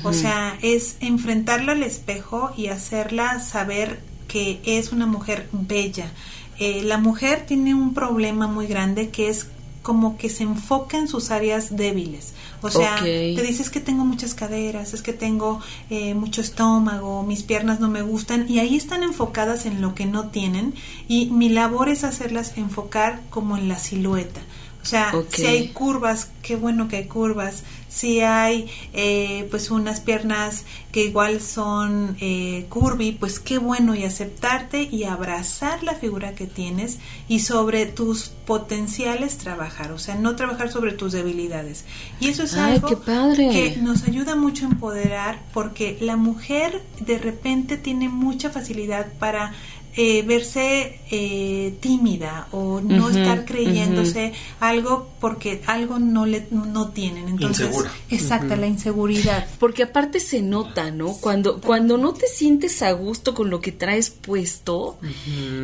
O 0.02 0.12
sea, 0.12 0.58
es 0.62 0.96
enfrentarla 1.00 1.72
al 1.72 1.82
espejo 1.82 2.52
y 2.56 2.68
hacerla 2.68 3.40
saber 3.40 4.00
que 4.28 4.60
es 4.64 4.92
una 4.92 5.06
mujer 5.06 5.48
bella. 5.52 6.10
Eh, 6.58 6.82
la 6.84 6.98
mujer 6.98 7.44
tiene 7.46 7.74
un 7.74 7.94
problema 7.94 8.46
muy 8.46 8.66
grande 8.66 9.10
que 9.10 9.28
es 9.28 9.48
como 9.84 10.16
que 10.16 10.30
se 10.30 10.44
enfoca 10.44 10.96
en 10.96 11.08
sus 11.08 11.30
áreas 11.30 11.76
débiles. 11.76 12.32
O 12.62 12.70
sea, 12.70 12.96
te 13.02 13.42
dices 13.42 13.68
que 13.68 13.80
tengo 13.80 14.06
muchas 14.06 14.34
caderas, 14.34 14.94
es 14.94 15.02
que 15.02 15.12
tengo 15.12 15.60
eh, 15.90 16.14
mucho 16.14 16.40
estómago, 16.40 17.22
mis 17.22 17.42
piernas 17.42 17.80
no 17.80 17.90
me 17.90 18.00
gustan 18.00 18.46
y 18.48 18.58
ahí 18.58 18.76
están 18.76 19.02
enfocadas 19.02 19.66
en 19.66 19.82
lo 19.82 19.94
que 19.94 20.06
no 20.06 20.28
tienen 20.28 20.74
y 21.06 21.26
mi 21.26 21.50
labor 21.50 21.90
es 21.90 22.02
hacerlas 22.02 22.56
enfocar 22.56 23.20
como 23.28 23.58
en 23.58 23.68
la 23.68 23.78
silueta. 23.78 24.40
O 24.84 24.86
sea, 24.86 25.14
si 25.30 25.46
hay 25.46 25.68
curvas, 25.68 26.28
qué 26.42 26.56
bueno 26.56 26.88
que 26.88 26.96
hay 26.96 27.06
curvas. 27.06 27.62
Si 27.88 28.20
hay 28.20 28.68
eh, 28.92 29.46
pues 29.50 29.70
unas 29.70 30.00
piernas 30.00 30.64
que 30.92 31.04
igual 31.04 31.40
son 31.40 32.16
eh, 32.20 32.66
curvy, 32.68 33.12
pues 33.12 33.40
qué 33.40 33.56
bueno 33.58 33.94
y 33.94 34.04
aceptarte 34.04 34.82
y 34.82 35.04
abrazar 35.04 35.82
la 35.82 35.94
figura 35.94 36.34
que 36.34 36.46
tienes 36.46 36.98
y 37.28 37.40
sobre 37.40 37.86
tus 37.86 38.32
potenciales 38.46 39.38
trabajar, 39.38 39.92
o 39.92 39.98
sea, 39.98 40.16
no 40.16 40.36
trabajar 40.36 40.70
sobre 40.70 40.92
tus 40.92 41.12
debilidades. 41.12 41.84
Y 42.20 42.28
eso 42.28 42.42
es 42.42 42.54
algo 42.56 43.00
que 43.38 43.78
nos 43.80 44.02
ayuda 44.04 44.34
mucho 44.34 44.66
a 44.66 44.70
empoderar 44.70 45.40
porque 45.54 45.96
la 46.00 46.16
mujer 46.16 46.82
de 47.00 47.18
repente 47.18 47.78
tiene 47.78 48.08
mucha 48.08 48.50
facilidad 48.50 49.06
para 49.18 49.54
eh, 49.96 50.22
verse 50.22 51.00
eh, 51.10 51.74
tímida 51.80 52.48
o 52.50 52.80
no 52.80 53.10
estar 53.10 53.44
creyéndose 53.44 54.32
algo 54.60 55.08
porque 55.20 55.62
algo 55.66 55.98
no 55.98 56.26
le 56.26 56.46
no 56.50 56.88
tienen. 56.88 57.28
Entonces 57.28 57.70
exacta 58.10 58.56
la 58.56 58.66
inseguridad. 58.66 59.46
Porque 59.58 59.84
aparte 59.84 60.20
se 60.20 60.42
nota 60.42 60.90
no 60.90 61.12
cuando 61.20 61.60
cuando 61.60 61.98
no 61.98 62.14
te 62.14 62.26
sientes 62.26 62.82
a 62.82 62.92
gusto 62.92 63.34
con 63.34 63.50
lo 63.50 63.60
que 63.60 63.72
traes 63.72 64.10
puesto 64.10 64.98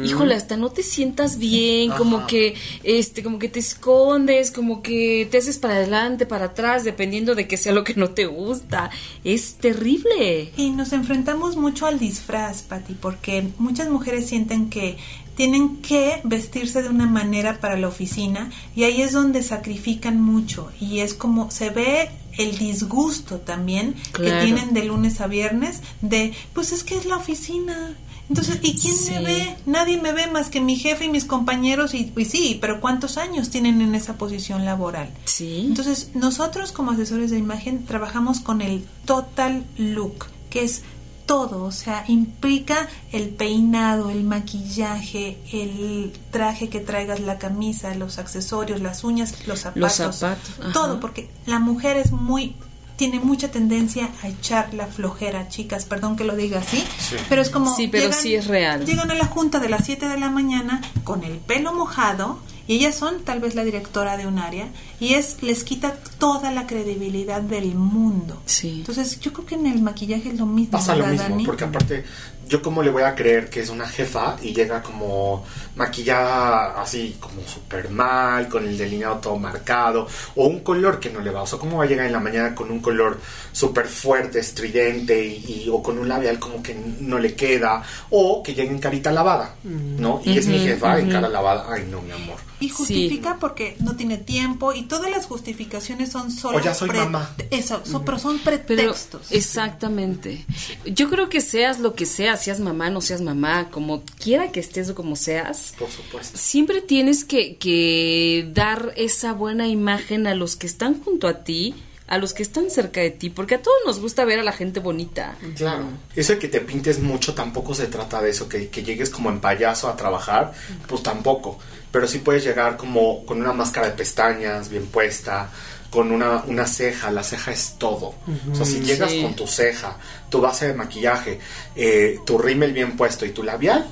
híjole 0.04 0.34
hasta 0.34 0.56
no 0.56 0.70
te 0.70 0.82
sientas 0.82 1.38
bien 1.38 1.90
como 1.90 2.26
que 2.26 2.54
este 2.82 3.22
como 3.22 3.38
que 3.38 3.48
te 3.48 3.58
escondes 3.58 4.50
como 4.50 4.82
que 4.82 5.26
te 5.30 5.38
haces 5.38 5.58
para 5.58 5.74
adelante 5.74 6.26
para 6.26 6.46
atrás 6.46 6.84
dependiendo 6.84 7.34
de 7.34 7.46
que 7.46 7.56
sea 7.56 7.72
lo 7.72 7.84
que 7.84 7.94
no 7.94 8.10
te 8.10 8.26
gusta. 8.26 8.90
Es 9.24 9.54
terrible. 9.54 10.52
Y 10.56 10.70
nos 10.70 10.92
enfrentamos 10.92 11.56
mucho 11.56 11.86
al 11.86 11.98
disfraz 11.98 12.62
Pati 12.62 12.94
porque 12.94 13.48
muchas 13.58 13.88
mujeres 13.88 14.19
sienten 14.22 14.70
que 14.70 14.96
tienen 15.34 15.78
que 15.78 16.20
vestirse 16.24 16.82
de 16.82 16.88
una 16.88 17.06
manera 17.06 17.60
para 17.60 17.76
la 17.76 17.88
oficina 17.88 18.50
y 18.76 18.84
ahí 18.84 19.00
es 19.00 19.12
donde 19.12 19.42
sacrifican 19.42 20.20
mucho 20.20 20.70
y 20.80 21.00
es 21.00 21.14
como 21.14 21.50
se 21.50 21.70
ve 21.70 22.10
el 22.36 22.58
disgusto 22.58 23.38
también 23.38 23.94
que 24.14 24.30
tienen 24.42 24.74
de 24.74 24.84
lunes 24.84 25.20
a 25.20 25.26
viernes 25.26 25.80
de 26.02 26.34
pues 26.52 26.72
es 26.72 26.84
que 26.84 26.96
es 26.96 27.06
la 27.06 27.16
oficina 27.16 27.96
entonces, 28.30 28.60
¿y 28.62 28.78
quién 28.78 28.94
me 29.10 29.24
ve? 29.24 29.56
Nadie 29.66 30.00
me 30.00 30.12
ve 30.12 30.28
más 30.28 30.50
que 30.50 30.60
mi 30.60 30.76
jefe 30.76 31.06
y 31.06 31.08
mis 31.08 31.24
compañeros 31.24 31.94
y, 31.94 32.12
y, 32.16 32.24
sí, 32.24 32.58
pero 32.60 32.80
¿cuántos 32.80 33.16
años 33.18 33.50
tienen 33.50 33.80
en 33.80 33.96
esa 33.96 34.18
posición 34.18 34.64
laboral? 34.64 35.10
Sí. 35.24 35.64
Entonces, 35.66 36.12
nosotros 36.14 36.70
como 36.70 36.92
asesores 36.92 37.32
de 37.32 37.38
imagen 37.38 37.84
trabajamos 37.84 38.38
con 38.38 38.62
el 38.62 38.84
total 39.04 39.64
look, 39.76 40.26
que 40.48 40.62
es 40.62 40.82
todo, 41.30 41.62
o 41.62 41.70
sea, 41.70 42.02
implica 42.08 42.88
el 43.12 43.28
peinado, 43.28 44.10
el 44.10 44.24
maquillaje, 44.24 45.38
el 45.52 46.12
traje 46.32 46.68
que 46.68 46.80
traigas, 46.80 47.20
la 47.20 47.38
camisa, 47.38 47.94
los 47.94 48.18
accesorios, 48.18 48.80
las 48.80 49.04
uñas, 49.04 49.46
los 49.46 49.60
zapatos, 49.60 50.24
todo, 50.72 50.98
porque 50.98 51.30
la 51.46 51.60
mujer 51.60 51.98
es 51.98 52.10
muy 52.10 52.56
tiene 52.96 53.20
mucha 53.20 53.48
tendencia 53.48 54.10
a 54.24 54.28
echar 54.28 54.74
la 54.74 54.88
flojera, 54.88 55.48
chicas, 55.48 55.84
perdón 55.84 56.16
que 56.16 56.24
lo 56.24 56.34
diga 56.34 56.58
así, 56.58 56.84
pero 57.28 57.40
es 57.40 57.48
como 57.48 57.76
Sí, 57.76 57.86
pero 57.86 58.12
sí 58.12 58.34
es 58.34 58.48
real. 58.48 58.84
Llegan 58.84 59.12
a 59.12 59.14
la 59.14 59.26
junta 59.26 59.60
de 59.60 59.68
las 59.68 59.84
7 59.84 60.08
de 60.08 60.18
la 60.18 60.30
mañana 60.30 60.82
con 61.04 61.22
el 61.22 61.38
pelo 61.38 61.72
mojado 61.72 62.40
y 62.70 62.74
ellas 62.74 62.94
son 62.94 63.24
tal 63.24 63.40
vez 63.40 63.56
la 63.56 63.64
directora 63.64 64.16
de 64.16 64.28
un 64.28 64.38
área 64.38 64.68
y 65.00 65.14
es 65.14 65.42
les 65.42 65.64
quita 65.64 65.96
toda 66.20 66.52
la 66.52 66.68
credibilidad 66.68 67.42
del 67.42 67.74
mundo. 67.74 68.40
Sí. 68.46 68.76
Entonces, 68.78 69.18
yo 69.18 69.32
creo 69.32 69.44
que 69.44 69.56
en 69.56 69.66
el 69.66 69.82
maquillaje 69.82 70.28
es 70.28 70.38
lo 70.38 70.46
mismo. 70.46 70.70
Pasa 70.78 70.94
lo 70.94 71.04
mismo, 71.08 71.36
porque 71.46 71.64
aparte, 71.64 72.04
yo 72.50 72.60
cómo 72.60 72.82
le 72.82 72.90
voy 72.90 73.04
a 73.04 73.14
creer 73.14 73.48
que 73.48 73.60
es 73.60 73.70
una 73.70 73.86
jefa 73.86 74.36
y 74.42 74.52
llega 74.52 74.82
como 74.82 75.44
maquillada 75.76 76.82
así 76.82 77.16
como 77.20 77.42
súper 77.46 77.90
mal, 77.90 78.48
con 78.48 78.66
el 78.66 78.76
delineado 78.76 79.18
todo 79.18 79.36
marcado, 79.36 80.08
o 80.34 80.46
un 80.46 80.60
color 80.60 80.98
que 80.98 81.10
no 81.10 81.20
le 81.20 81.30
va, 81.30 81.42
o 81.42 81.46
sea, 81.46 81.60
cómo 81.60 81.78
va 81.78 81.84
a 81.84 81.86
llegar 81.86 82.06
en 82.06 82.12
la 82.12 82.18
mañana 82.18 82.54
con 82.54 82.70
un 82.70 82.80
color 82.80 83.20
súper 83.52 83.86
fuerte, 83.86 84.40
estridente, 84.40 85.24
y, 85.24 85.68
o 85.72 85.80
con 85.80 85.98
un 85.98 86.08
labial 86.08 86.40
como 86.40 86.60
que 86.60 86.74
no 86.74 87.18
le 87.18 87.34
queda, 87.34 87.82
o 88.10 88.42
que 88.42 88.52
llegue 88.52 88.70
en 88.70 88.80
carita 88.80 89.12
lavada, 89.12 89.54
¿no? 89.62 90.20
Y 90.24 90.36
es 90.36 90.48
mi 90.48 90.58
jefa 90.58 90.98
en 90.98 91.08
cara 91.08 91.28
lavada, 91.28 91.66
ay 91.70 91.86
no, 91.88 92.02
mi 92.02 92.10
amor. 92.10 92.50
Y 92.58 92.68
justifica 92.68 93.38
porque 93.40 93.76
no 93.80 93.96
tiene 93.96 94.18
tiempo 94.18 94.74
y 94.74 94.82
todas 94.82 95.10
las 95.10 95.24
justificaciones 95.24 96.10
son 96.12 96.30
solo... 96.30 96.58
O 96.58 96.60
ya 96.60 96.74
soy 96.74 96.90
mamá. 96.90 97.34
Eso, 97.50 97.82
pero 98.04 98.18
son 98.18 98.38
pretextos. 98.38 99.32
exactamente. 99.32 100.44
Yo 100.84 101.08
creo 101.08 101.30
que 101.30 101.40
seas 101.40 101.80
lo 101.80 101.94
que 101.94 102.04
seas, 102.04 102.39
seas 102.40 102.58
mamá, 102.60 102.90
no 102.90 103.00
seas 103.00 103.20
mamá, 103.20 103.68
como 103.70 104.02
quiera 104.18 104.50
que 104.52 104.60
estés 104.60 104.90
o 104.90 104.94
como 104.94 105.14
seas, 105.16 105.74
Por 105.78 105.90
supuesto. 105.90 106.36
siempre 106.38 106.80
tienes 106.80 107.24
que, 107.24 107.56
que 107.56 108.48
dar 108.52 108.92
esa 108.96 109.32
buena 109.32 109.68
imagen 109.68 110.26
a 110.26 110.34
los 110.34 110.56
que 110.56 110.66
están 110.66 111.00
junto 111.02 111.28
a 111.28 111.44
ti, 111.44 111.74
a 112.06 112.18
los 112.18 112.34
que 112.34 112.42
están 112.42 112.70
cerca 112.70 113.00
de 113.00 113.10
ti, 113.10 113.30
porque 113.30 113.54
a 113.54 113.62
todos 113.62 113.76
nos 113.86 114.00
gusta 114.00 114.24
ver 114.24 114.40
a 114.40 114.42
la 114.42 114.50
gente 114.52 114.80
bonita. 114.80 115.36
Claro. 115.56 115.84
Eso 116.16 116.32
de 116.32 116.38
que 116.40 116.48
te 116.48 116.60
pintes 116.60 116.98
mucho 116.98 117.34
tampoco 117.34 117.72
se 117.72 117.86
trata 117.86 118.20
de 118.20 118.30
eso, 118.30 118.48
que, 118.48 118.68
que 118.68 118.82
llegues 118.82 119.10
como 119.10 119.30
en 119.30 119.40
payaso 119.40 119.88
a 119.88 119.94
trabajar, 119.96 120.52
pues 120.88 121.04
tampoco. 121.04 121.58
Pero 121.92 122.08
sí 122.08 122.18
puedes 122.18 122.42
llegar 122.44 122.76
como 122.76 123.24
con 123.26 123.40
una 123.40 123.52
máscara 123.52 123.88
de 123.88 123.92
pestañas 123.96 124.68
bien 124.68 124.86
puesta, 124.86 125.50
con 125.90 126.12
una, 126.12 126.44
una 126.46 126.66
ceja, 126.66 127.10
la 127.10 127.22
ceja 127.24 127.50
es 127.52 127.74
todo. 127.78 128.14
O 128.52 128.54
sea, 128.54 128.64
si 128.64 128.80
llegas 128.80 129.10
Sí. 129.10 129.22
con 129.22 129.34
tu 129.34 129.46
ceja, 129.46 129.96
tu 130.28 130.40
base 130.40 130.68
de 130.68 130.74
maquillaje, 130.74 131.40
eh, 131.74 132.20
tu 132.24 132.38
rímel 132.38 132.72
bien 132.72 132.96
puesto 132.96 133.26
y 133.26 133.30
tu 133.30 133.42
labial, 133.42 133.86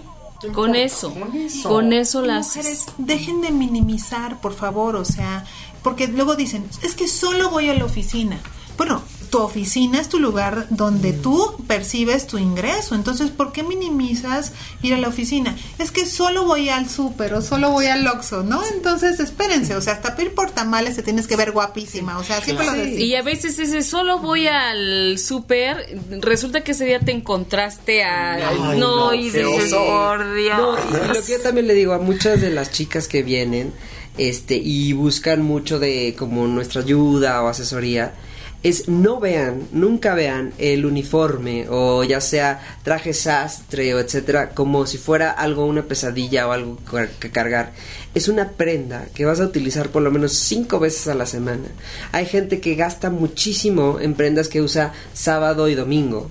no 0.46 0.53
Con 0.53 0.76
eso, 0.76 1.12
Con 1.12 1.34
eso. 1.36 1.68
con 1.68 1.92
eso 1.92 2.22
las... 2.22 2.55
mujeres, 2.57 2.84
dejen 2.99 3.40
de 3.40 3.51
minimizar, 3.51 4.40
por 4.40 4.55
favor, 4.55 4.94
o 4.94 5.05
sea, 5.05 5.44
porque 5.82 6.07
luego 6.07 6.36
dicen, 6.36 6.64
es 6.82 6.94
que 6.94 7.09
solo 7.09 7.51
voy 7.51 7.68
a 7.68 7.74
la 7.74 7.84
oficina. 7.84 8.38
Bueno, 8.76 9.03
tu 9.30 9.38
oficina 9.38 10.00
es 10.00 10.08
tu 10.08 10.18
lugar 10.18 10.66
donde 10.70 11.12
tú 11.12 11.56
percibes 11.66 12.26
tu 12.26 12.38
ingreso, 12.38 12.94
entonces, 12.94 13.30
¿por 13.30 13.52
qué 13.52 13.62
minimizas 13.62 14.52
ir 14.82 14.94
a 14.94 14.98
la 14.98 15.08
oficina? 15.08 15.56
Es 15.78 15.90
que 15.90 16.06
solo 16.06 16.44
voy 16.44 16.68
al 16.68 16.88
súper 16.88 17.34
o 17.34 17.42
solo 17.42 17.70
voy 17.70 17.86
al 17.86 18.06
Oxxo, 18.06 18.42
¿no? 18.42 18.62
Entonces, 18.74 19.20
espérense, 19.20 19.76
o 19.76 19.80
sea, 19.80 19.94
hasta 19.94 20.16
pedir 20.16 20.34
por 20.34 20.50
tamales 20.50 20.96
te 20.96 21.02
tienes 21.02 21.26
que 21.26 21.36
ver 21.36 21.52
guapísima, 21.52 22.18
o 22.18 22.24
sea, 22.24 22.40
siempre 22.40 22.66
lo 22.66 22.72
decimos. 22.72 23.00
Y 23.00 23.14
a 23.14 23.22
veces 23.22 23.58
ese 23.58 23.82
solo 23.82 24.18
voy 24.18 24.46
al 24.46 25.18
súper, 25.18 25.98
resulta 26.20 26.62
que 26.62 26.72
ese 26.72 26.84
día 26.84 27.00
te 27.00 27.12
encontraste 27.12 28.04
a... 28.04 28.34
Ay, 28.48 28.78
no, 28.78 29.10
no, 29.10 29.14
y 29.14 29.30
Dios. 29.30 29.70
No, 29.70 30.18
y 30.38 31.14
lo 31.14 31.22
que 31.24 31.32
yo 31.32 31.40
también 31.42 31.66
le 31.66 31.74
digo 31.74 31.92
a 31.92 31.98
muchas 31.98 32.40
de 32.40 32.50
las 32.50 32.70
chicas 32.70 33.08
que 33.08 33.22
vienen 33.22 33.72
este 34.16 34.56
y 34.56 34.92
buscan 34.92 35.42
mucho 35.42 35.78
de 35.78 36.14
como 36.18 36.46
nuestra 36.46 36.82
ayuda 36.82 37.42
o 37.42 37.48
asesoría 37.48 38.14
es 38.62 38.88
no 38.88 39.20
vean, 39.20 39.68
nunca 39.72 40.14
vean 40.14 40.52
el 40.59 40.84
uniforme 40.84 41.66
o 41.70 42.02
ya 42.02 42.20
sea 42.20 42.78
traje 42.82 43.12
sastre 43.14 43.94
o 43.94 44.00
etcétera 44.00 44.50
como 44.50 44.84
si 44.86 44.98
fuera 44.98 45.30
algo 45.30 45.64
una 45.66 45.84
pesadilla 45.84 46.48
o 46.48 46.52
algo 46.52 46.78
que 47.20 47.30
cargar. 47.30 47.72
Es 48.14 48.28
una 48.28 48.50
prenda 48.50 49.06
que 49.14 49.24
vas 49.24 49.40
a 49.40 49.44
utilizar 49.44 49.90
por 49.90 50.02
lo 50.02 50.11
menos 50.11 50.32
cinco 50.32 50.80
veces 50.80 51.06
a 51.09 51.14
la 51.14 51.26
semana. 51.26 51.68
Hay 52.11 52.26
gente 52.26 52.61
que 52.61 52.74
gasta 52.74 53.11
muchísimo 53.11 53.98
en 54.00 54.14
prendas 54.14 54.48
que 54.48 54.61
usa 54.61 54.92
sábado 55.12 55.68
y 55.68 55.74
domingo. 55.74 56.30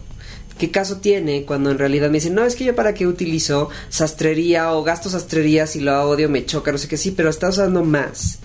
¿Qué 0.58 0.72
caso 0.72 0.98
tiene 0.98 1.46
cuando 1.46 1.70
en 1.70 1.78
realidad 1.78 2.10
me 2.10 2.16
dicen, 2.16 2.34
no, 2.34 2.44
es 2.44 2.56
que 2.56 2.64
yo 2.64 2.76
para 2.76 2.96
qué 2.96 3.06
utilizo 3.06 3.70
sastrería 3.90 4.74
o 4.74 4.84
gasto 4.84 5.08
sastrería 5.08 5.68
si 5.68 5.80
lo 5.80 6.02
odio, 6.10 6.30
me 6.30 6.46
choca, 6.46 6.72
no 6.72 6.80
sé 6.80 6.88
qué, 6.88 6.98
sí, 6.98 7.12
pero 7.12 7.30
estás 7.30 7.56
usando 7.56 7.84
más 7.84 8.40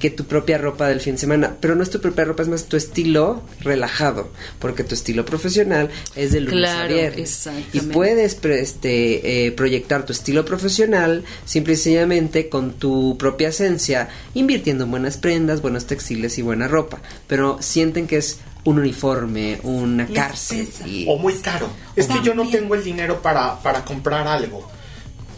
que 0.00 0.10
tu 0.10 0.24
propia 0.26 0.58
ropa 0.58 0.88
del 0.88 1.00
fin 1.00 1.14
de 1.14 1.18
semana. 1.20 1.56
Pero 1.60 1.74
no 1.74 1.82
es 1.82 1.90
tu 1.90 2.00
propia 2.00 2.24
ropa, 2.24 2.42
es 2.42 2.48
más 2.48 2.64
tu 2.64 2.76
estilo 2.76 3.42
relajado, 3.60 4.30
porque 4.58 4.84
tu 4.84 4.94
estilo 4.94 5.24
profesional 5.24 5.88
es 6.14 6.32
de 6.32 6.40
lunes 6.40 6.70
a 6.70 6.72
Claro, 6.74 6.94
viernes. 6.94 7.20
exactamente. 7.30 7.78
Y 7.78 7.80
puedes 7.80 8.38
este, 8.44 9.46
eh, 9.46 9.52
proyectar 9.52 10.04
tu 10.04 10.12
estilo 10.12 10.44
profesional 10.44 11.24
simple 11.44 11.72
y 11.72 11.76
sencillamente 11.76 12.48
con 12.48 12.72
tu 12.74 13.16
propia 13.18 13.48
esencia, 13.48 14.08
invirtiendo 14.34 14.84
en 14.84 14.90
buenas 14.90 15.16
prendas, 15.16 15.62
buenos 15.62 15.86
textiles 15.86 16.36
y 16.38 16.42
buena 16.42 16.68
ropa. 16.68 17.00
Pero 17.26 17.56
sienten 17.60 18.06
que 18.06 18.18
es 18.18 18.38
un 18.64 18.78
uniforme, 18.80 19.60
una 19.62 20.04
Les 20.04 20.12
cárcel. 20.12 20.68
y- 20.84 21.06
O 21.08 21.16
muy 21.18 21.34
caro. 21.34 21.68
Es 21.94 22.06
que 22.06 22.20
yo 22.22 22.34
no 22.34 22.48
tengo 22.50 22.74
el 22.74 22.82
dinero 22.84 23.22
para, 23.22 23.60
para 23.62 23.84
comprar 23.84 24.26
algo. 24.28 24.68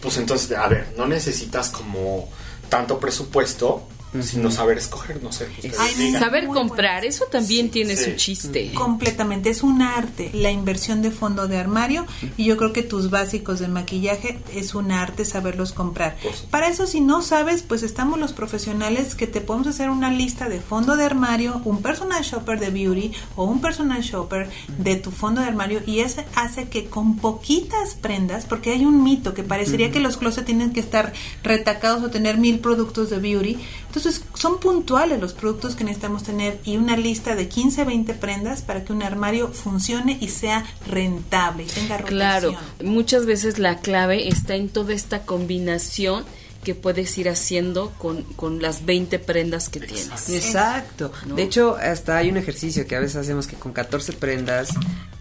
Pues 0.00 0.16
entonces, 0.16 0.50
a 0.56 0.66
ver, 0.68 0.94
no 0.96 1.06
necesitas 1.06 1.68
como 1.70 2.28
tanto 2.68 2.98
presupuesto, 2.98 3.86
sino 4.22 4.50
saber 4.50 4.78
escoger, 4.78 5.22
no 5.22 5.32
sé. 5.32 5.48
Ay. 5.78 6.12
Saber 6.12 6.46
Muy 6.46 6.56
comprar, 6.56 7.04
eso 7.04 7.26
también 7.30 7.70
tiene 7.70 7.96
sí. 7.96 8.04
su 8.04 8.16
chiste. 8.16 8.72
Completamente, 8.74 9.50
es 9.50 9.62
un 9.62 9.82
arte 9.82 10.30
la 10.32 10.50
inversión 10.50 11.02
de 11.02 11.10
fondo 11.10 11.48
de 11.48 11.58
armario 11.58 12.06
y 12.36 12.44
yo 12.44 12.56
creo 12.56 12.72
que 12.72 12.82
tus 12.82 13.10
básicos 13.10 13.58
de 13.60 13.68
maquillaje 13.68 14.38
es 14.54 14.74
un 14.74 14.92
arte 14.92 15.24
saberlos 15.24 15.72
comprar. 15.72 16.16
Para 16.50 16.68
eso 16.68 16.86
si 16.86 17.00
no 17.00 17.22
sabes, 17.22 17.62
pues 17.62 17.82
estamos 17.82 18.18
los 18.18 18.32
profesionales 18.32 19.14
que 19.14 19.26
te 19.26 19.40
podemos 19.40 19.68
hacer 19.68 19.90
una 19.90 20.10
lista 20.10 20.48
de 20.48 20.60
fondo 20.60 20.96
de 20.96 21.04
armario, 21.04 21.60
un 21.64 21.82
personal 21.82 22.22
shopper 22.22 22.58
de 22.58 22.70
beauty 22.70 23.12
o 23.36 23.44
un 23.44 23.60
personal 23.60 24.02
shopper 24.02 24.48
de 24.78 24.96
tu 24.96 25.10
fondo 25.10 25.40
de 25.40 25.46
armario 25.46 25.82
y 25.86 26.00
eso 26.00 26.22
hace 26.34 26.68
que 26.68 26.86
con 26.86 27.16
poquitas 27.16 27.94
prendas, 27.94 28.44
porque 28.46 28.72
hay 28.72 28.84
un 28.84 29.02
mito 29.02 29.34
que 29.34 29.42
parecería 29.42 29.90
que 29.90 30.00
los 30.00 30.16
closets 30.16 30.46
tienen 30.46 30.72
que 30.72 30.80
estar 30.80 31.12
retacados 31.42 32.02
o 32.02 32.10
tener 32.10 32.38
mil 32.38 32.60
productos 32.60 33.10
de 33.10 33.18
beauty, 33.18 33.58
Entonces, 33.88 34.22
son 34.34 34.60
puntuales 34.60 35.18
los 35.18 35.32
productos 35.32 35.74
que 35.74 35.82
necesitamos 35.82 36.22
tener 36.22 36.60
y 36.64 36.76
una 36.76 36.96
lista 36.96 37.34
de 37.34 37.48
15, 37.48 37.84
20 37.84 38.14
prendas 38.14 38.60
para 38.60 38.84
que 38.84 38.92
un 38.92 39.02
armario 39.02 39.48
funcione 39.48 40.18
y 40.20 40.28
sea 40.28 40.64
rentable 40.86 41.64
y 41.64 41.66
tenga 41.66 41.96
rotación. 41.96 42.18
Claro, 42.18 42.54
muchas 42.84 43.24
veces 43.24 43.58
la 43.58 43.78
clave 43.78 44.28
está 44.28 44.56
en 44.56 44.68
toda 44.68 44.92
esta 44.92 45.22
combinación 45.22 46.24
que 46.64 46.74
puedes 46.74 47.16
ir 47.16 47.30
haciendo 47.30 47.92
con, 47.98 48.24
con 48.34 48.60
las 48.60 48.84
20 48.84 49.18
prendas 49.20 49.70
que 49.70 49.80
tienes. 49.80 50.28
Exacto. 50.28 51.10
De 51.34 51.42
hecho, 51.42 51.76
hasta 51.80 52.18
hay 52.18 52.28
un 52.28 52.36
ejercicio 52.36 52.86
que 52.86 52.94
a 52.94 53.00
veces 53.00 53.16
hacemos 53.16 53.46
que 53.46 53.56
con 53.56 53.72
14 53.72 54.12
prendas, 54.14 54.70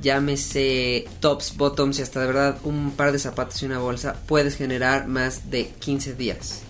llámese 0.02 1.08
tops, 1.22 1.56
bottoms 1.56 2.00
y 2.00 2.02
hasta 2.02 2.20
de 2.20 2.28
verdad 2.28 2.58
un 2.64 2.92
par 2.92 3.14
de 3.14 3.20
zapatos 3.20 3.62
y 3.62 3.66
una 3.66 3.80
bolsa, 3.80 4.18
puedes 4.26 4.58
generar 4.58 5.08
más 5.08 5.50
de 5.50 5.70
15 5.80 6.16
días 6.16 6.64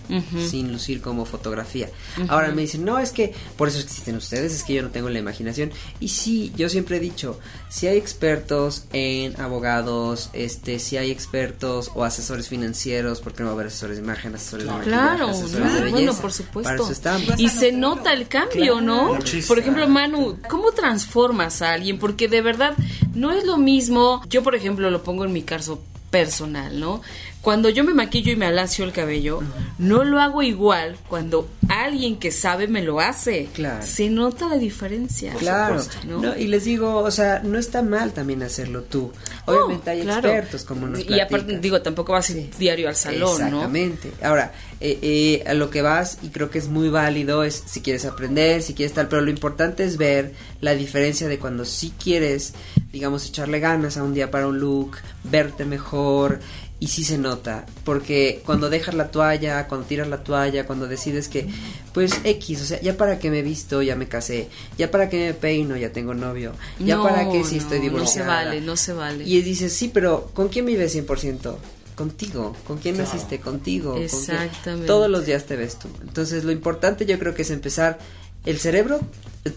sin 0.48 0.72
lucir 0.72 1.00
como 1.00 1.24
fotografía. 1.24 1.88
Ahora 2.28 2.50
me 2.52 2.62
dicen, 2.62 2.84
no, 2.84 2.98
es 2.98 3.12
que 3.12 3.34
por 3.56 3.68
eso 3.68 3.78
existen 3.78 4.16
ustedes, 4.16 4.52
es 4.54 4.62
que 4.64 4.74
yo 4.74 4.82
no 4.82 4.90
tengo 4.90 5.08
la 5.08 5.18
imaginación. 5.18 5.70
Y 6.00 6.08
sí, 6.08 6.52
yo 6.56 6.68
siempre 6.68 6.96
he 6.96 7.00
dicho, 7.00 7.38
si 7.68 7.86
hay 7.86 7.98
expertos 7.98 8.84
en 8.92 9.38
abogados, 9.40 10.30
este, 10.32 10.78
si 10.78 10.96
hay 10.96 11.10
expertos 11.10 11.90
o 11.94 12.04
asesores 12.04 12.48
financieros, 12.48 13.20
porque 13.20 13.42
no 13.42 13.46
va 13.46 13.52
a 13.52 13.54
haber 13.54 13.66
asesores 13.68 13.96
de 13.98 14.02
imagen, 14.02 14.34
asesores 14.34 14.66
de 14.66 14.72
Claro, 14.84 15.28
asesores 15.28 15.72
de 15.74 15.80
belleza. 15.80 15.90
bueno, 15.90 16.14
por 16.14 16.32
supuesto. 16.32 16.62
Para 16.70 16.76
eso 16.82 16.92
estamos. 16.92 17.38
Y 17.38 17.48
se 17.48 17.72
nota 17.72 18.12
el 18.12 18.28
cambio, 18.28 18.80
¿no? 18.80 19.14
Muchísimo. 19.14 19.48
Por 19.48 19.58
ejemplo, 19.58 19.88
Manu, 19.88 20.38
¿cómo 20.48 20.72
transformas 20.72 21.62
a 21.62 21.72
alguien? 21.72 21.98
Porque 21.98 22.28
de 22.28 22.40
verdad 22.42 22.74
no 23.14 23.32
es 23.32 23.44
lo 23.44 23.56
mismo. 23.56 24.22
Yo, 24.28 24.42
por 24.42 24.54
ejemplo, 24.54 24.90
lo 24.90 25.02
pongo 25.02 25.24
en 25.24 25.32
mi 25.32 25.42
caso 25.42 25.82
personal, 26.10 26.80
¿no? 26.80 27.02
Cuando 27.42 27.68
yo 27.68 27.84
me 27.84 27.94
maquillo 27.94 28.32
y 28.32 28.36
me 28.36 28.46
alacio 28.46 28.84
el 28.84 28.92
cabello, 28.92 29.40
no 29.78 30.04
lo 30.04 30.20
hago 30.20 30.42
igual 30.42 30.96
cuando 31.08 31.48
alguien 31.68 32.18
que 32.18 32.32
sabe 32.32 32.66
me 32.66 32.82
lo 32.82 33.00
hace. 33.00 33.48
Claro. 33.54 33.86
Se 33.86 34.10
nota 34.10 34.48
la 34.48 34.56
diferencia. 34.56 35.34
Claro, 35.34 35.82
¿no? 36.06 36.20
¿no? 36.20 36.36
y 36.36 36.48
les 36.48 36.64
digo, 36.64 36.96
o 36.98 37.10
sea, 37.10 37.40
no 37.44 37.58
está 37.58 37.82
mal 37.82 38.12
también 38.12 38.42
hacerlo 38.42 38.82
tú. 38.82 39.12
Obviamente 39.46 39.90
hay 39.90 40.02
claro. 40.02 40.28
expertos 40.28 40.64
como 40.64 40.86
nos 40.86 41.08
Y 41.08 41.20
aparte, 41.20 41.58
digo, 41.58 41.80
tampoco 41.80 42.12
vas 42.12 42.34
diario 42.58 42.88
al 42.88 42.96
salón, 42.96 43.38
¿no? 43.38 43.46
Exactamente. 43.46 44.12
Ahora, 44.22 44.52
eh, 44.80 44.98
eh, 45.02 45.44
a 45.48 45.54
lo 45.54 45.70
que 45.70 45.82
vas, 45.82 46.18
y 46.22 46.28
creo 46.28 46.50
que 46.50 46.58
es 46.58 46.68
muy 46.68 46.88
válido, 46.88 47.44
es 47.44 47.62
si 47.66 47.80
quieres 47.80 48.04
aprender, 48.04 48.62
si 48.62 48.74
quieres 48.74 48.94
tal, 48.94 49.08
pero 49.08 49.22
lo 49.22 49.30
importante 49.30 49.84
es 49.84 49.96
ver 49.96 50.34
la 50.60 50.74
diferencia 50.74 51.28
de 51.28 51.38
cuando 51.38 51.64
sí 51.64 51.92
quieres, 52.02 52.54
digamos, 52.92 53.26
echarle 53.26 53.60
ganas 53.60 53.96
a 53.96 54.02
un 54.02 54.14
día 54.14 54.30
para 54.30 54.46
un 54.46 54.58
look, 54.60 54.98
verte 55.24 55.64
mejor, 55.64 56.40
y 56.80 56.86
sí 56.88 57.02
se 57.02 57.18
nota, 57.18 57.66
porque 57.84 58.40
cuando 58.46 58.70
dejas 58.70 58.94
la 58.94 59.10
toalla, 59.10 59.66
cuando 59.66 59.86
tiras 59.88 60.06
la 60.06 60.22
toalla, 60.22 60.64
cuando 60.64 60.86
decides 60.86 61.28
que, 61.28 61.48
pues 61.92 62.12
X, 62.22 62.62
o 62.62 62.64
sea, 62.64 62.80
ya 62.80 62.96
para 62.96 63.18
que 63.18 63.30
me 63.30 63.40
he 63.40 63.42
visto, 63.42 63.82
ya 63.82 63.96
me 63.96 64.06
casé, 64.06 64.48
ya 64.78 64.88
para 64.90 65.08
que 65.08 65.18
me 65.26 65.34
peino, 65.34 65.76
ya 65.76 65.90
tengo 65.92 66.14
novio, 66.14 66.52
ya 66.78 66.96
No, 66.96 67.02
para 67.02 67.28
que 67.30 67.42
si 67.42 67.56
no, 67.56 67.62
estoy 67.62 67.78
No 67.78 67.84
se 67.84 67.90
divorciada. 67.90 68.28
vale, 68.44 68.60
no 68.60 68.76
se 68.76 68.92
vale. 68.92 69.24
Y 69.24 69.42
dices, 69.42 69.72
sí, 69.72 69.90
pero 69.92 70.30
¿con 70.34 70.48
quién 70.48 70.66
vives 70.66 70.94
100%? 70.94 71.56
Contigo. 71.96 72.54
¿Con 72.64 72.78
quién 72.78 72.94
Claro. 72.94 73.10
naciste? 73.12 73.40
Contigo. 73.40 73.94
¿Con 73.94 73.98
quién? 73.98 74.04
Exactamente. 74.06 74.86
Todos 74.86 75.10
los 75.10 75.26
días 75.26 75.46
te 75.46 75.56
ves 75.56 75.80
tú. 75.80 75.88
Entonces, 76.02 76.44
lo 76.44 76.52
importante 76.52 77.06
yo 77.06 77.18
creo 77.18 77.34
que 77.34 77.42
es 77.42 77.50
empezar 77.50 77.98
el 78.44 78.58
cerebro 78.58 79.00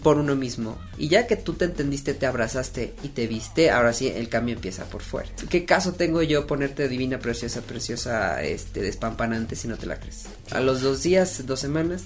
por 0.02 0.16
uno 0.16 0.34
mismo. 0.36 0.78
Y 0.96 1.08
ya 1.08 1.26
que 1.26 1.36
tú 1.36 1.52
te 1.52 1.66
entendiste, 1.66 2.14
te 2.14 2.24
abrazaste 2.26 2.94
y 3.02 3.08
te 3.08 3.26
viste, 3.26 3.70
ahora 3.70 3.92
sí 3.92 4.08
el 4.08 4.28
cambio 4.30 4.54
empieza 4.54 4.84
por 4.86 5.02
fuera. 5.02 5.28
¿Qué 5.50 5.64
caso 5.66 5.92
tengo 5.92 6.22
yo 6.22 6.46
ponerte 6.46 6.88
divina, 6.88 7.18
preciosa, 7.18 7.60
preciosa, 7.60 8.42
este, 8.42 8.80
despampanante 8.80 9.54
si 9.54 9.68
no 9.68 9.76
te 9.76 9.84
la 9.86 9.96
crees? 10.00 10.24
A 10.50 10.60
los 10.60 10.80
dos 10.80 11.02
días, 11.02 11.44
dos 11.46 11.60
semanas, 11.60 12.04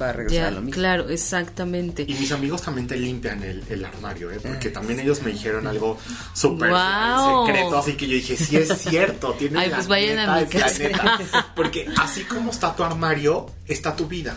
va 0.00 0.10
a 0.10 0.12
regresar 0.12 0.42
Ya, 0.42 0.48
a 0.48 0.50
lo 0.50 0.60
mismo. 0.60 0.74
claro, 0.74 1.08
exactamente. 1.08 2.04
Y 2.06 2.12
mis 2.14 2.30
amigos 2.32 2.60
también 2.60 2.86
te 2.86 2.96
limpian 2.96 3.42
el, 3.42 3.62
el 3.70 3.84
armario, 3.84 4.30
¿eh? 4.30 4.38
Porque 4.42 4.68
también 4.68 5.00
ellos 5.00 5.22
me 5.22 5.30
dijeron 5.32 5.66
algo 5.66 5.96
súper 6.34 6.68
Guau. 6.70 7.46
secreto, 7.46 7.78
así 7.78 7.94
que 7.94 8.06
yo 8.06 8.14
dije, 8.16 8.36
sí 8.36 8.56
es 8.56 8.68
cierto, 8.82 9.32
tiene 9.38 9.60
Ay, 9.60 9.70
la 9.70 9.76
pues 9.76 9.88
vayan 9.88 10.18
a 10.18 10.34
mi 10.36 10.40
la 10.42 10.48
casa. 10.48 10.78
neta. 10.82 11.52
Porque 11.56 11.88
así 11.96 12.24
como 12.24 12.50
está 12.50 12.74
tu 12.76 12.84
armario, 12.84 13.46
está 13.66 13.96
tu 13.96 14.06
vida. 14.06 14.36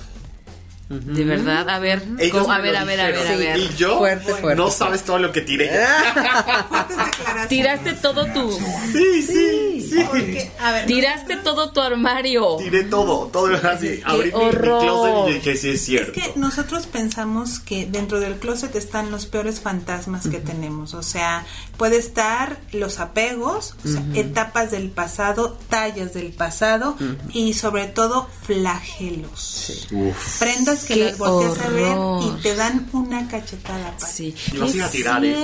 De 0.90 1.26
verdad, 1.26 1.68
a 1.70 1.80
ver, 1.80 2.02
a 2.02 2.60
ver, 2.60 2.76
a 2.78 2.84
ver, 2.86 3.02
a 3.02 3.08
ver, 3.10 3.28
a 3.28 3.36
ver. 3.36 3.58
Y 3.60 3.76
yo, 3.76 3.98
Fuerte, 3.98 4.24
fuerte, 4.24 4.56
no 4.56 4.64
fuerte. 4.64 4.78
sabes 4.78 5.04
todo 5.04 5.20
lo 5.20 5.34
que 5.34 5.42
tiré. 5.42 5.70
Tiraste 7.50 7.94
todo 7.94 8.26
tu, 8.28 8.52
Sí, 8.92 9.22
sí, 9.24 9.88
sí. 9.90 10.04
Porque, 10.06 10.52
a 10.60 10.72
ver, 10.72 10.86
tiraste 10.86 11.38
todo 11.38 11.72
tu 11.72 11.82
armario. 11.82 12.56
Tiré 12.58 12.84
todo, 12.86 13.28
todo 13.28 13.54
así. 13.70 14.00
Abrí 14.06 14.32
mi, 14.32 14.46
mi 14.46 14.52
closet 14.52 15.28
y 15.30 15.34
dije, 15.34 15.56
sí 15.58 15.70
es 15.70 15.76
Es 15.76 15.86
cierto. 15.86 16.12
que 16.14 16.34
nosotros 16.36 16.88
pensamos 16.88 17.60
que 17.60 17.86
dentro 17.86 18.20
del 18.20 18.36
closet 18.38 18.76
están 18.76 19.12
los 19.12 19.26
peores 19.26 19.60
fantasmas 19.60 20.28
que 20.28 20.40
tenemos. 20.40 20.94
O 20.94 21.04
sea, 21.04 21.46
puede 21.78 21.98
estar 21.98 22.58
los 22.72 23.00
apegos, 23.00 23.76
o 23.84 23.88
sea, 23.88 24.04
etapas 24.14 24.72
del 24.72 24.90
pasado, 24.90 25.58
tallas 25.70 26.14
del 26.14 26.32
pasado 26.34 26.98
y 27.34 27.54
sobre 27.54 27.88
todo 27.88 28.28
flagelos. 28.46 29.88
Uf. 29.92 30.40
Prendas 30.40 30.77
que 30.86 30.96
las 30.96 31.18
volteas 31.18 31.60
a 31.66 31.70
ver 31.70 31.84
horror. 31.84 32.24
y 32.24 32.42
te 32.42 32.56
dan 32.56 32.88
una 32.94 33.28
cachetada. 33.28 33.94
Sí. 33.98 34.34
Y 34.54 34.58
vas 34.58 34.80
a 34.80 34.90
tirar, 34.90 35.24
¿eh? 35.24 35.36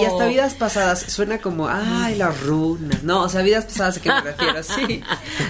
Y 0.00 0.04
hasta 0.04 0.26
vidas 0.26 0.54
pasadas 0.54 1.00
suena 1.08 1.38
como, 1.38 1.68
ay, 1.68 2.16
las 2.16 2.40
runas. 2.42 3.02
No, 3.02 3.22
o 3.22 3.28
sea, 3.28 3.42
vidas 3.42 3.64
pasadas 3.64 3.98
a 3.98 4.00
qué 4.00 4.08
me 4.08 4.20
refiero, 4.32 4.62
sí. 4.62 5.00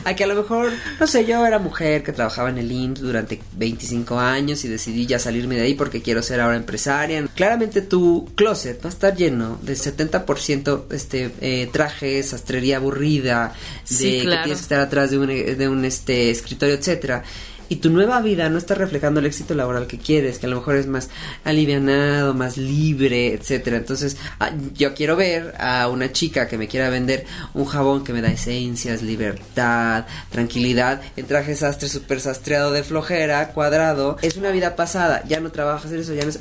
A 0.04 0.14
que 0.14 0.24
a 0.24 0.26
lo 0.26 0.34
mejor, 0.34 0.72
no 0.98 1.06
sé, 1.06 1.24
yo 1.24 1.44
era 1.46 1.58
mujer 1.58 2.02
que 2.02 2.12
trabajaba 2.12 2.50
en 2.50 2.58
el 2.58 2.70
IMSS 2.70 3.00
durante 3.00 3.40
25 3.56 4.18
años 4.18 4.64
y 4.64 4.68
decidí 4.68 5.06
ya 5.06 5.18
salirme 5.18 5.56
de 5.56 5.62
ahí 5.62 5.74
porque 5.74 6.02
quiero 6.02 6.22
ser 6.22 6.40
ahora 6.40 6.56
empresaria. 6.56 7.26
Claramente 7.34 7.82
tu 7.82 8.28
closet 8.34 8.82
va 8.84 8.88
a 8.88 8.92
estar 8.92 9.16
lleno 9.16 9.58
de 9.62 9.74
70% 9.74 10.84
este, 10.90 11.32
eh, 11.40 11.68
trajes, 11.72 12.30
sastrería 12.30 12.76
aburrida, 12.76 13.52
de 13.88 13.96
Sí, 13.96 14.20
que 14.20 14.28
tienes 14.28 14.44
que 14.44 14.52
estar 14.52 14.80
atrás 14.80 15.10
de 15.10 15.18
un, 15.18 15.26
de 15.26 15.68
un 15.68 15.84
este, 15.84 16.30
escritorio, 16.30 16.74
etcétera 16.74 17.22
y 17.70 17.76
tu 17.76 17.88
nueva 17.88 18.20
vida 18.20 18.50
no 18.50 18.58
está 18.58 18.74
reflejando 18.74 19.20
el 19.20 19.26
éxito 19.26 19.54
laboral 19.54 19.86
que 19.86 19.96
quieres, 19.96 20.38
que 20.38 20.44
a 20.46 20.48
lo 20.50 20.56
mejor 20.56 20.76
es 20.76 20.86
más 20.86 21.08
alivianado, 21.44 22.34
más 22.34 22.56
libre, 22.56 23.32
etcétera. 23.32 23.76
Entonces, 23.78 24.16
ah, 24.40 24.50
yo 24.74 24.92
quiero 24.94 25.16
ver 25.16 25.54
a 25.58 25.88
una 25.88 26.12
chica 26.12 26.48
que 26.48 26.58
me 26.58 26.68
quiera 26.68 26.90
vender 26.90 27.24
un 27.54 27.64
jabón 27.64 28.04
que 28.04 28.12
me 28.12 28.20
da 28.22 28.28
esencias, 28.28 29.02
libertad, 29.02 30.04
tranquilidad, 30.30 31.00
en 31.16 31.26
traje 31.26 31.54
sastre 31.56 31.88
super 31.88 32.20
sastreado 32.20 32.72
de 32.72 32.82
flojera, 32.82 33.48
cuadrado. 33.52 34.16
Es 34.22 34.36
una 34.36 34.50
vida 34.50 34.76
pasada, 34.76 35.22
ya 35.28 35.40
no 35.40 35.50
trabajas 35.50 35.92
en 35.92 36.00
eso, 36.00 36.12
ya 36.14 36.24
no 36.24 36.30
es- 36.30 36.40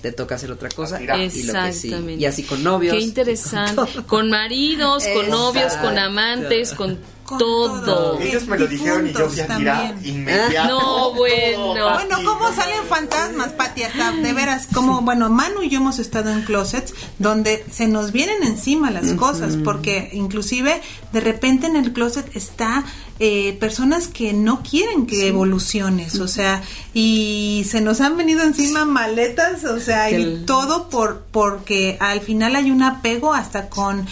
te 0.00 0.12
toca 0.12 0.36
hacer 0.36 0.52
otra 0.52 0.68
cosa 0.68 0.98
y 0.98 1.00
tirar. 1.00 1.18
lo 1.18 1.24
que 1.24 1.30
sí. 1.30 1.40
Exactamente. 1.88 2.22
Y 2.22 2.24
así 2.26 2.44
con 2.44 2.62
novios. 2.62 2.94
Qué 2.94 3.00
interesante. 3.02 3.82
Con 4.06 4.30
maridos, 4.30 5.04
con 5.12 5.28
novios, 5.28 5.72
con 5.74 5.98
amantes, 5.98 6.72
con, 6.74 6.98
Con 7.28 7.38
todo. 7.38 7.82
todo. 7.84 8.18
Ellos 8.20 8.46
me 8.46 8.58
lo 8.58 8.66
dijeron 8.66 9.06
y 9.06 9.12
yo 9.12 9.28
fui 9.28 9.40
a 9.40 9.46
tirar 9.56 9.94
inmediato. 10.02 10.68
No, 10.80 11.14
bueno. 11.14 11.92
Bueno, 11.94 12.16
¿cómo 12.24 12.52
salen 12.54 12.84
fantasmas, 12.88 13.48
Pati? 13.50 13.82
Hasta 13.82 14.12
de 14.12 14.32
veras, 14.32 14.66
como, 14.72 15.02
bueno, 15.02 15.28
Manu 15.28 15.62
y 15.62 15.68
yo 15.68 15.78
hemos 15.78 15.98
estado 15.98 16.30
en 16.32 16.42
closets 16.42 16.94
donde 17.18 17.64
se 17.70 17.86
nos 17.86 18.12
vienen 18.12 18.42
encima 18.44 18.90
las 18.90 19.12
cosas, 19.12 19.56
porque 19.62 20.08
inclusive 20.14 20.80
de 21.12 21.20
repente 21.20 21.66
en 21.66 21.76
el 21.76 21.92
closet 21.92 22.34
está 22.34 22.84
eh, 23.20 23.56
personas 23.60 24.06
que 24.08 24.32
no 24.32 24.62
quieren 24.62 25.06
que 25.06 25.26
evoluciones, 25.26 26.20
o 26.20 26.28
sea, 26.28 26.62
y 26.94 27.66
se 27.68 27.80
nos 27.80 28.00
han 28.00 28.16
venido 28.16 28.42
encima 28.42 28.84
maletas, 28.84 29.64
o 29.64 29.80
sea, 29.80 30.10
y 30.10 30.14
el- 30.14 30.44
todo 30.46 30.88
por 30.88 31.26
porque 31.30 31.96
al 32.00 32.20
final 32.20 32.54
hay 32.56 32.70
un 32.70 32.82
apego 32.82 33.34
hasta 33.34 33.68
con 33.68 34.06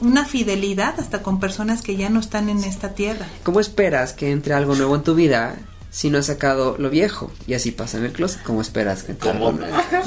una 0.00 0.24
fidelidad 0.24 0.98
hasta 0.98 1.22
con 1.22 1.40
personas 1.40 1.82
que 1.82 1.96
ya 1.96 2.08
no 2.08 2.20
están 2.20 2.48
en 2.48 2.64
esta 2.64 2.94
tierra. 2.94 3.26
¿Cómo 3.42 3.60
esperas 3.60 4.12
que 4.12 4.30
entre 4.30 4.54
algo 4.54 4.74
nuevo 4.74 4.94
en 4.94 5.02
tu 5.02 5.14
vida 5.14 5.56
si 5.96 6.10
no 6.10 6.18
has 6.18 6.26
sacado 6.26 6.76
lo 6.78 6.90
viejo? 6.90 7.32
Y 7.46 7.54
así 7.54 7.70
pasa 7.70 7.96
en 7.96 8.04
el 8.04 8.12
closet. 8.12 8.42
¿Cómo 8.42 8.60
esperas 8.60 9.02
que 9.02 9.12
entre 9.12 9.32
¿Cómo? 9.32 9.52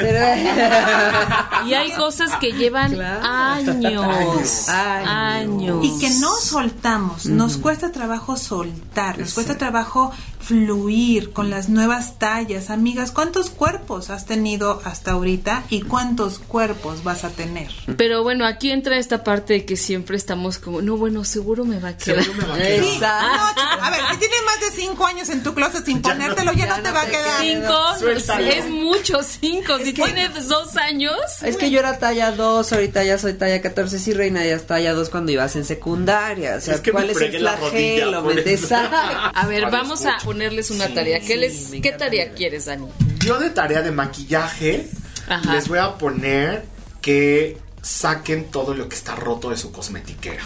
déjame. 0.00 0.50
Y 1.66 1.74
hay 1.74 1.92
cosas 1.92 2.30
que 2.40 2.52
llevan 2.52 2.94
Claro. 2.94 3.20
años. 3.22 4.68
Años. 4.68 4.68
Años. 4.70 5.78
y 5.84 5.98
que 5.98 6.08
no 6.20 6.34
soltamos. 6.36 7.26
Nos 7.26 7.58
cuesta 7.58 7.92
trabajo 7.92 8.38
soltar, 8.38 9.18
nos 9.18 9.34
cuesta 9.34 9.58
trabajo 9.58 10.10
fluir 10.40 11.32
con 11.34 11.50
las 11.50 11.68
nuevas 11.68 12.18
tallas. 12.18 12.70
Amigas, 12.70 13.12
¿cuántos 13.12 13.50
cuerpos 13.50 14.08
has 14.08 14.24
tenido 14.24 14.80
hasta 14.84 15.12
ahorita 15.12 15.64
y 15.68 15.82
cuántos 15.82 16.38
cuerpos 16.38 17.04
vas 17.04 17.24
a 17.24 17.28
tener? 17.28 17.70
Pero 17.98 18.22
bueno, 18.22 18.46
aquí 18.46 18.70
entra 18.70 18.96
esta 18.96 19.22
parte 19.22 19.52
de 19.52 19.64
que 19.66 19.76
siempre 19.76 20.16
estamos 20.16 20.56
como, 20.58 20.80
no, 20.80 20.96
bueno, 20.96 21.24
seguro 21.24 21.64
me 21.66 21.78
va 21.78 21.90
a 21.90 21.96
quedar. 21.96 22.24
Seguro 22.24 22.42
me 22.42 22.48
va 22.48 22.54
a 22.54 22.58
quedar. 22.58 22.84
Sí, 22.84 22.94
Exacto. 22.94 23.36
no, 23.36 23.48
chico, 23.50 23.82
a 23.84 23.90
ver, 23.90 24.00
si 24.12 24.16
tiene 24.18 24.34
más 24.46 24.60
de 24.60 24.80
cinco 24.80 25.06
años 25.06 25.09
en 25.18 25.42
tu 25.42 25.54
closet 25.54 25.84
sin 25.84 26.00
ponértelo, 26.02 26.52
ya, 26.52 26.66
no, 26.66 26.82
te 26.82 26.90
va 26.90 27.02
a 27.02 27.06
quedar. 27.06 27.40
Cinco, 27.40 28.38
es 28.38 28.68
mucho, 28.68 29.22
cinco. 29.22 29.78
si 29.78 29.92
tienes 29.92 30.48
dos 30.48 30.76
años. 30.76 31.16
Es 31.42 31.56
que 31.56 31.70
yo 31.70 31.80
era 31.80 31.98
talla 31.98 32.32
dos, 32.32 32.72
ahorita 32.72 33.02
ya 33.04 33.18
soy 33.18 33.34
talla 33.34 33.60
14, 33.60 33.98
sí, 33.98 34.12
reina, 34.12 34.44
ya 34.44 34.56
es 34.56 34.66
talla 34.66 34.94
dos 34.94 35.10
cuando 35.10 35.32
ibas 35.32 35.56
en 35.56 35.64
secundaria. 35.64 36.56
O 36.56 36.60
sea, 36.60 36.80
¿cuál 36.90 37.10
es 37.10 37.20
el 37.20 37.38
flagelo? 37.38 38.18
a 39.34 39.46
ver, 39.46 39.70
vamos 39.70 40.06
a 40.06 40.18
ponerles 40.24 40.70
una 40.70 40.88
tarea. 40.88 41.20
¿Qué, 41.20 41.36
les, 41.36 41.70
¿qué 41.82 41.92
tarea 41.92 42.32
quieres, 42.32 42.66
Dani? 42.66 42.86
Yo 43.18 43.38
de 43.38 43.50
tarea 43.50 43.82
de 43.82 43.90
maquillaje 43.90 44.88
les 45.52 45.68
voy 45.68 45.78
a 45.78 45.96
poner 45.98 46.64
que 47.00 47.58
saquen 47.82 48.50
todo 48.50 48.74
lo 48.74 48.88
que 48.88 48.96
está 48.96 49.14
roto 49.16 49.50
de 49.50 49.56
su 49.56 49.72
cosmetiquera 49.72 50.42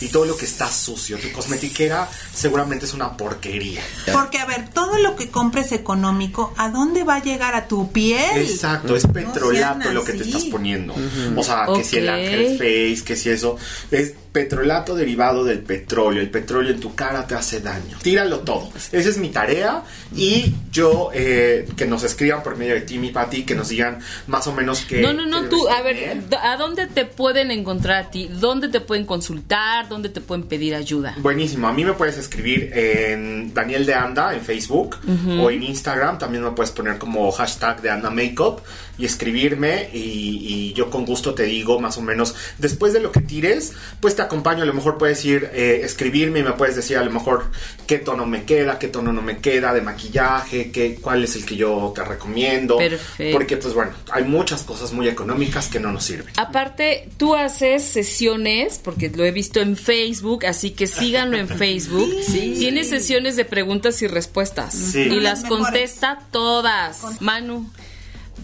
y 0.00 0.08
todo 0.08 0.24
lo 0.24 0.36
que 0.36 0.44
está 0.44 0.70
sucio. 0.70 1.18
Tu 1.18 1.32
cosmetiquera 1.32 2.08
seguramente 2.32 2.86
es 2.86 2.94
una 2.94 3.16
porquería. 3.16 3.82
Porque, 4.12 4.38
a 4.38 4.46
ver, 4.46 4.68
todo 4.70 4.98
lo 4.98 5.16
que 5.16 5.30
compres 5.30 5.72
económico, 5.72 6.52
¿a 6.56 6.70
dónde 6.70 7.04
va 7.04 7.16
a 7.16 7.22
llegar 7.22 7.54
a 7.54 7.68
tu 7.68 7.90
piel? 7.90 8.42
Exacto, 8.42 8.96
es 8.96 9.06
petrolato 9.06 9.92
lo 9.92 10.04
que 10.04 10.12
te 10.12 10.24
estás 10.24 10.44
poniendo. 10.44 10.94
O 11.36 11.42
sea, 11.42 11.66
que 11.74 11.84
si 11.84 11.98
el 11.98 12.08
Ángel 12.08 12.58
Face, 12.58 13.04
que 13.04 13.16
si 13.16 13.30
eso. 13.30 13.56
Es 13.90 14.14
petrolato 14.32 14.94
derivado 14.94 15.44
del 15.44 15.60
petróleo. 15.60 16.22
El 16.22 16.30
petróleo 16.30 16.72
en 16.72 16.80
tu 16.80 16.94
cara 16.94 17.26
te 17.26 17.34
hace 17.34 17.60
daño. 17.60 17.98
Tíralo 18.02 18.40
todo. 18.40 18.70
Esa 18.92 19.08
es 19.08 19.18
mi 19.18 19.30
tarea. 19.30 19.82
Y 20.14 20.54
yo, 20.70 21.10
eh, 21.12 21.68
que 21.76 21.86
nos 21.86 22.04
escriban 22.04 22.42
por 22.42 22.56
medio 22.56 22.74
de 22.74 22.82
Timmy 22.82 23.10
Patty, 23.10 23.44
que 23.44 23.54
nos 23.54 23.68
digan 23.68 23.98
más 24.26 24.46
o 24.46 24.52
menos 24.52 24.82
que. 24.82 25.00
No, 25.00 25.12
no, 25.12 25.26
no, 25.26 25.48
tú, 25.48 25.68
a 25.68 25.82
ver, 25.82 26.22
¿a 26.40 26.56
dónde 26.56 26.86
te 26.86 27.04
pueden 27.04 27.50
encontrar 27.50 28.04
a 28.04 28.10
ti? 28.10 28.28
¿Dónde 28.30 28.68
te 28.68 28.80
pueden 28.80 29.06
consultar? 29.06 29.87
¿Dónde 29.88 30.08
te 30.08 30.20
pueden 30.20 30.44
pedir 30.44 30.74
ayuda? 30.74 31.14
Buenísimo. 31.18 31.68
A 31.68 31.72
mí 31.72 31.84
me 31.84 31.92
puedes 31.92 32.18
escribir 32.18 32.70
en 32.74 33.52
Daniel 33.54 33.86
de 33.86 33.94
Anda 33.94 34.34
en 34.34 34.40
Facebook 34.40 34.96
o 35.40 35.50
en 35.50 35.62
Instagram. 35.62 36.18
También 36.18 36.44
me 36.44 36.50
puedes 36.50 36.72
poner 36.72 36.98
como 36.98 37.30
hashtag 37.32 37.80
de 37.82 37.90
Anda 37.90 38.10
Makeup 38.10 38.60
y 38.98 39.04
escribirme. 39.04 39.88
Y, 39.92 40.72
yo 40.74 40.90
con 40.90 41.04
gusto 41.04 41.34
te 41.34 41.44
digo 41.44 41.80
más 41.80 41.98
o 41.98 42.02
menos 42.02 42.34
después 42.58 42.92
de 42.92 43.00
lo 43.00 43.10
que 43.10 43.20
tires, 43.20 43.72
pues 44.00 44.14
te 44.14 44.22
acompaño. 44.22 44.62
A 44.62 44.66
lo 44.66 44.74
mejor 44.74 44.98
puedes 44.98 45.24
ir 45.24 45.50
eh, 45.52 45.80
escribirme 45.82 46.40
y 46.40 46.42
me 46.42 46.52
puedes 46.52 46.76
decir 46.76 46.98
a 46.98 47.04
lo 47.04 47.10
mejor 47.10 47.46
qué 47.86 47.98
tono 47.98 48.26
me 48.26 48.44
queda, 48.44 48.78
qué 48.78 48.88
tono 48.88 49.12
no 49.12 49.22
me 49.22 49.38
queda 49.38 49.72
de 49.72 49.80
maquillaje, 49.80 50.70
qué, 50.70 50.96
cuál 51.00 51.24
es 51.24 51.34
el 51.36 51.44
que 51.44 51.56
yo 51.56 51.92
te 51.94 52.04
recomiendo. 52.04 52.76
Perfecto. 52.76 53.36
Porque 53.36 53.56
pues 53.56 53.74
bueno, 53.74 53.92
hay 54.10 54.24
muchas 54.24 54.62
cosas 54.62 54.92
muy 54.92 55.08
económicas 55.08 55.68
que 55.68 55.80
no 55.80 55.90
nos 55.90 56.04
sirven. 56.04 56.32
Aparte, 56.36 57.08
tú 57.16 57.34
haces 57.34 57.82
sesiones, 57.82 58.80
porque 58.82 59.10
lo 59.10 59.24
he 59.24 59.30
visto 59.30 59.60
en 59.60 59.76
Facebook, 59.78 60.46
así 60.46 60.70
que 60.70 60.86
síganlo 60.86 61.36
en 61.36 61.48
Facebook. 61.48 62.10
Tiene 62.30 62.84
sesiones 62.84 63.36
de 63.36 63.44
preguntas 63.44 64.02
y 64.02 64.06
respuestas. 64.06 64.94
Y 64.94 65.20
las 65.20 65.44
contesta 65.44 66.20
todas. 66.30 67.20
Manu. 67.20 67.70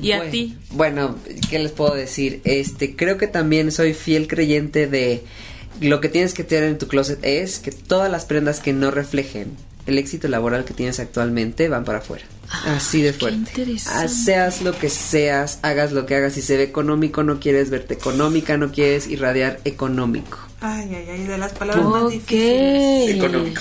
¿Y 0.00 0.12
a 0.12 0.30
ti? 0.30 0.56
Bueno, 0.70 1.16
¿qué 1.50 1.58
les 1.58 1.72
puedo 1.72 1.94
decir? 1.94 2.40
Este, 2.44 2.96
creo 2.96 3.16
que 3.16 3.28
también 3.28 3.70
soy 3.70 3.94
fiel 3.94 4.26
creyente 4.26 4.86
de 4.86 5.24
lo 5.80 6.00
que 6.00 6.08
tienes 6.08 6.34
que 6.34 6.44
tener 6.44 6.64
en 6.64 6.78
tu 6.78 6.88
closet 6.88 7.18
es 7.22 7.58
que 7.58 7.70
todas 7.70 8.10
las 8.10 8.24
prendas 8.24 8.60
que 8.60 8.72
no 8.72 8.90
reflejen 8.90 9.56
el 9.86 9.98
éxito 9.98 10.28
laboral 10.28 10.64
que 10.64 10.74
tienes 10.74 10.98
actualmente 11.00 11.68
van 11.68 11.84
para 11.84 11.98
afuera. 11.98 12.24
Así 12.66 13.02
de 13.02 13.12
fuerte. 13.12 13.78
Seas 13.78 14.62
lo 14.62 14.76
que 14.76 14.88
seas, 14.88 15.58
hagas 15.62 15.92
lo 15.92 16.06
que 16.06 16.16
hagas. 16.16 16.34
Si 16.34 16.42
se 16.42 16.56
ve 16.56 16.62
económico, 16.62 17.22
no 17.22 17.40
quieres 17.40 17.70
verte 17.70 17.94
económica, 17.94 18.56
no 18.56 18.70
quieres 18.70 19.06
irradiar 19.08 19.60
económico. 19.64 20.38
Ay, 20.60 20.94
ay, 20.94 21.06
ay, 21.10 21.24
de 21.24 21.36
las 21.36 21.52
palabras 21.52 21.84
más 21.84 22.10
difíciles. 22.10 23.16
Económico. 23.16 23.60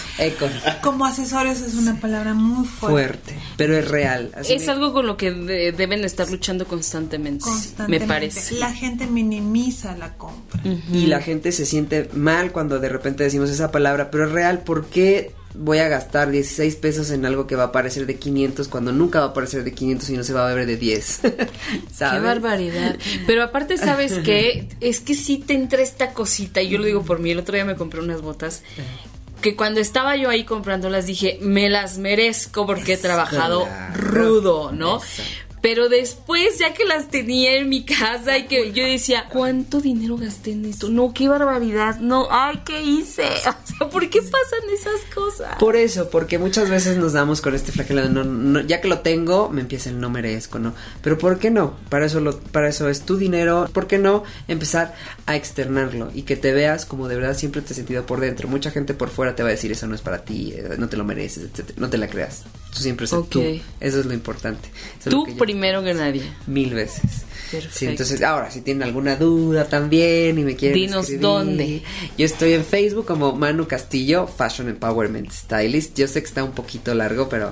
Como 0.82 1.06
asesores 1.06 1.60
es 1.60 1.74
una 1.76 2.00
palabra 2.00 2.34
muy 2.34 2.66
fuerte. 2.66 3.36
pero 3.58 3.78
es 3.78 3.90
real. 3.90 4.32
es 4.48 4.70
algo 4.70 4.94
con 4.94 5.06
lo 5.06 5.18
que 5.18 5.32
deben 5.32 6.06
estar 6.06 6.30
luchando 6.30 6.66
constantemente, 6.66 7.46
me 7.90 8.00
parece. 8.00 8.56
La 8.56 8.72
gente 8.72 9.08
minimiza 9.08 9.98
la 9.98 10.14
compra. 10.14 10.62
Y 10.94 11.08
la 11.08 11.20
gente 11.20 11.52
se 11.52 11.66
siente 11.66 12.10
mal 12.14 12.54
cuando 12.54 12.80
de 12.80 12.88
repente 12.88 13.24
decimos 13.24 13.50
esa 13.50 13.70
palabra, 13.72 14.10
pero 14.10 14.26
es 14.26 14.32
real. 14.32 14.60
¿Por 14.60 14.86
qué 14.86 15.34
voy 15.56 15.80
a 15.80 15.88
gastar 15.88 16.32
16 16.32 16.76
pesos 16.78 17.12
en 17.12 17.26
algo 17.26 17.48
que 17.48 17.56
va 17.56 17.66
a 17.66 17.72
parecer 17.72 18.06
de 18.06 18.16
500 18.18 18.68
cuando 18.68 18.92
nunca 18.92 19.20
va 19.20 19.28
a 19.28 19.34
parecer 19.34 19.64
de 19.64 19.74
500 19.74 20.10
y 20.10 20.18
no 20.18 20.24
se 20.24 20.34
va 20.34 20.50
a 20.50 20.54
ver 20.54 20.66
de 20.66 20.78
10. 20.78 21.20
Qué 21.98 22.20
barbaridad. 22.20 22.98
Pero 23.28 23.44
aparte, 23.44 23.78
¿sabes 23.78 24.20
qué? 24.24 24.68
Es 24.80 25.00
que 25.00 25.16
sí 25.16 25.38
te 25.38 25.54
entra 25.54 25.82
esta 25.82 26.14
cosita, 26.14 26.62
y 26.62 26.70
yo 26.70 26.78
lo 26.78 26.86
digo 26.86 27.04
por 27.04 27.20
mí, 27.20 27.32
el 27.32 27.40
otro 27.40 27.56
día 27.56 27.66
me 27.66 27.76
compré 27.76 28.00
unas 28.00 28.22
botas 28.22 28.64
que 29.44 29.56
cuando 29.58 29.82
estaba 29.82 30.16
yo 30.16 30.30
ahí 30.30 30.46
comprándolas 30.46 31.06
dije, 31.06 31.38
me 31.42 31.70
las 31.70 31.98
merezco 31.98 32.66
porque 32.66 32.94
he 32.94 32.98
trabajado 32.98 33.68
rudo, 33.94 34.72
¿no? 34.72 35.02
Pero 35.64 35.88
después, 35.88 36.60
ya 36.60 36.74
que 36.74 36.84
las 36.84 37.08
tenía 37.08 37.56
en 37.56 37.70
mi 37.70 37.86
casa 37.86 38.38
y 38.38 38.48
que 38.48 38.74
yo 38.74 38.84
decía, 38.84 39.30
¿cuánto 39.30 39.80
dinero 39.80 40.18
gasté 40.18 40.52
en 40.52 40.66
esto? 40.66 40.90
No, 40.90 41.14
qué 41.14 41.30
barbaridad. 41.30 42.02
No, 42.02 42.28
ay, 42.30 42.60
¿qué 42.66 42.82
hice? 42.82 43.24
O 43.64 43.78
sea, 43.78 43.90
¿por 43.90 44.10
qué 44.10 44.22
pasan 44.22 44.70
esas 44.74 45.00
cosas? 45.16 45.56
Por 45.60 45.78
eso, 45.78 46.10
porque 46.10 46.38
muchas 46.38 46.70
veces 46.70 46.98
nos 46.98 47.14
damos 47.14 47.40
con 47.40 47.56
este 47.56 47.72
flagelo. 47.72 48.10
No, 48.10 48.60
ya 48.60 48.82
que 48.82 48.90
lo 48.90 49.00
tengo, 49.00 49.50
me 49.50 49.62
empieza 49.62 49.90
el 49.90 50.02
no 50.02 50.10
merezco, 50.10 50.60
¿no? 50.60 50.74
Pero 51.02 51.18
¿por 51.18 51.40
qué 51.40 51.50
no? 51.50 51.78
Para 51.88 52.08
eso, 52.08 52.20
lo, 52.20 52.38
para 52.38 52.68
eso 52.68 52.90
es 52.90 53.04
tu 53.04 53.16
dinero. 53.16 53.70
¿Por 53.72 53.88
qué 53.88 54.00
no 54.00 54.26
empezar 54.50 54.94
a 55.26 55.38
externarlo 55.38 56.12
y 56.14 56.24
que 56.24 56.36
te 56.36 56.52
veas 56.52 56.86
como 56.86 57.08
de 57.08 57.16
verdad 57.16 57.38
siempre 57.38 57.62
te 57.62 57.70
has 57.70 57.78
sentido 57.78 58.06
por 58.06 58.20
dentro? 58.20 58.50
Mucha 58.50 58.70
gente 58.70 58.94
por 58.94 59.10
fuera 59.10 59.34
te 59.34 59.44
va 59.44 59.50
a 59.50 59.54
decir, 59.54 59.72
eso 59.72 59.88
no 59.88 59.96
es 59.96 60.02
para 60.02 60.26
ti, 60.26 60.54
eh, 60.54 60.76
no 60.78 60.90
te 60.90 60.98
lo 60.98 61.06
mereces, 61.06 61.46
etc. 61.46 61.72
No 61.78 61.90
te 61.90 61.98
la 61.98 62.10
creas. 62.10 62.44
Tú 62.74 62.82
siempre 62.82 63.06
eres 63.06 63.30
tú. 63.30 63.42
Eso 63.80 64.00
es 64.00 64.06
lo 64.06 64.14
importante. 64.14 64.70
tú 65.10 65.28
primero 65.38 65.84
que 65.84 65.94
nadie. 65.94 66.24
Mil 66.48 66.74
veces. 66.74 67.26
Perfecto. 67.52 67.86
entonces, 67.86 68.24
ahora, 68.24 68.50
si 68.50 68.62
tienen 68.62 68.82
alguna 68.82 69.16
duda 69.16 69.66
también 69.66 70.40
y 70.40 70.44
me 70.44 70.56
quieren 70.56 70.76
Dinos 70.76 71.08
dónde. 71.20 71.84
Yo 72.18 72.26
estoy 72.26 72.54
en 72.54 72.66
Facebook 72.66 73.06
como 73.06 73.34
Manu 73.34 73.68
Castillo, 73.68 74.26
Fashion 74.26 74.70
Empowerment 74.70 75.32
Stylist. 75.32 75.96
Yo 75.96 76.08
sé 76.08 76.22
que 76.22 76.28
está 76.28 76.44
un 76.44 76.54
poquito 76.54 76.96
largo, 76.96 77.30
pero 77.30 77.52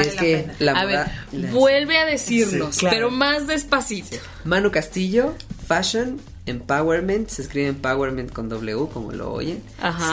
es 0.00 0.14
que 0.14 0.46
la 0.60 0.72
A 0.72 0.86
ver, 0.86 1.06
vuelve 1.52 1.98
a 1.98 2.06
decirnos, 2.06 2.78
pero 2.80 3.10
más 3.10 3.46
despacito. 3.46 4.16
Manu 4.44 4.70
Castillo, 4.70 5.34
Fashion 5.66 6.20
Empowerment, 6.46 7.28
se 7.28 7.42
escribe 7.42 7.68
Empowerment 7.68 8.32
con 8.32 8.48
W, 8.48 8.88
como 8.94 9.12
lo 9.12 9.30
oyen. 9.30 9.62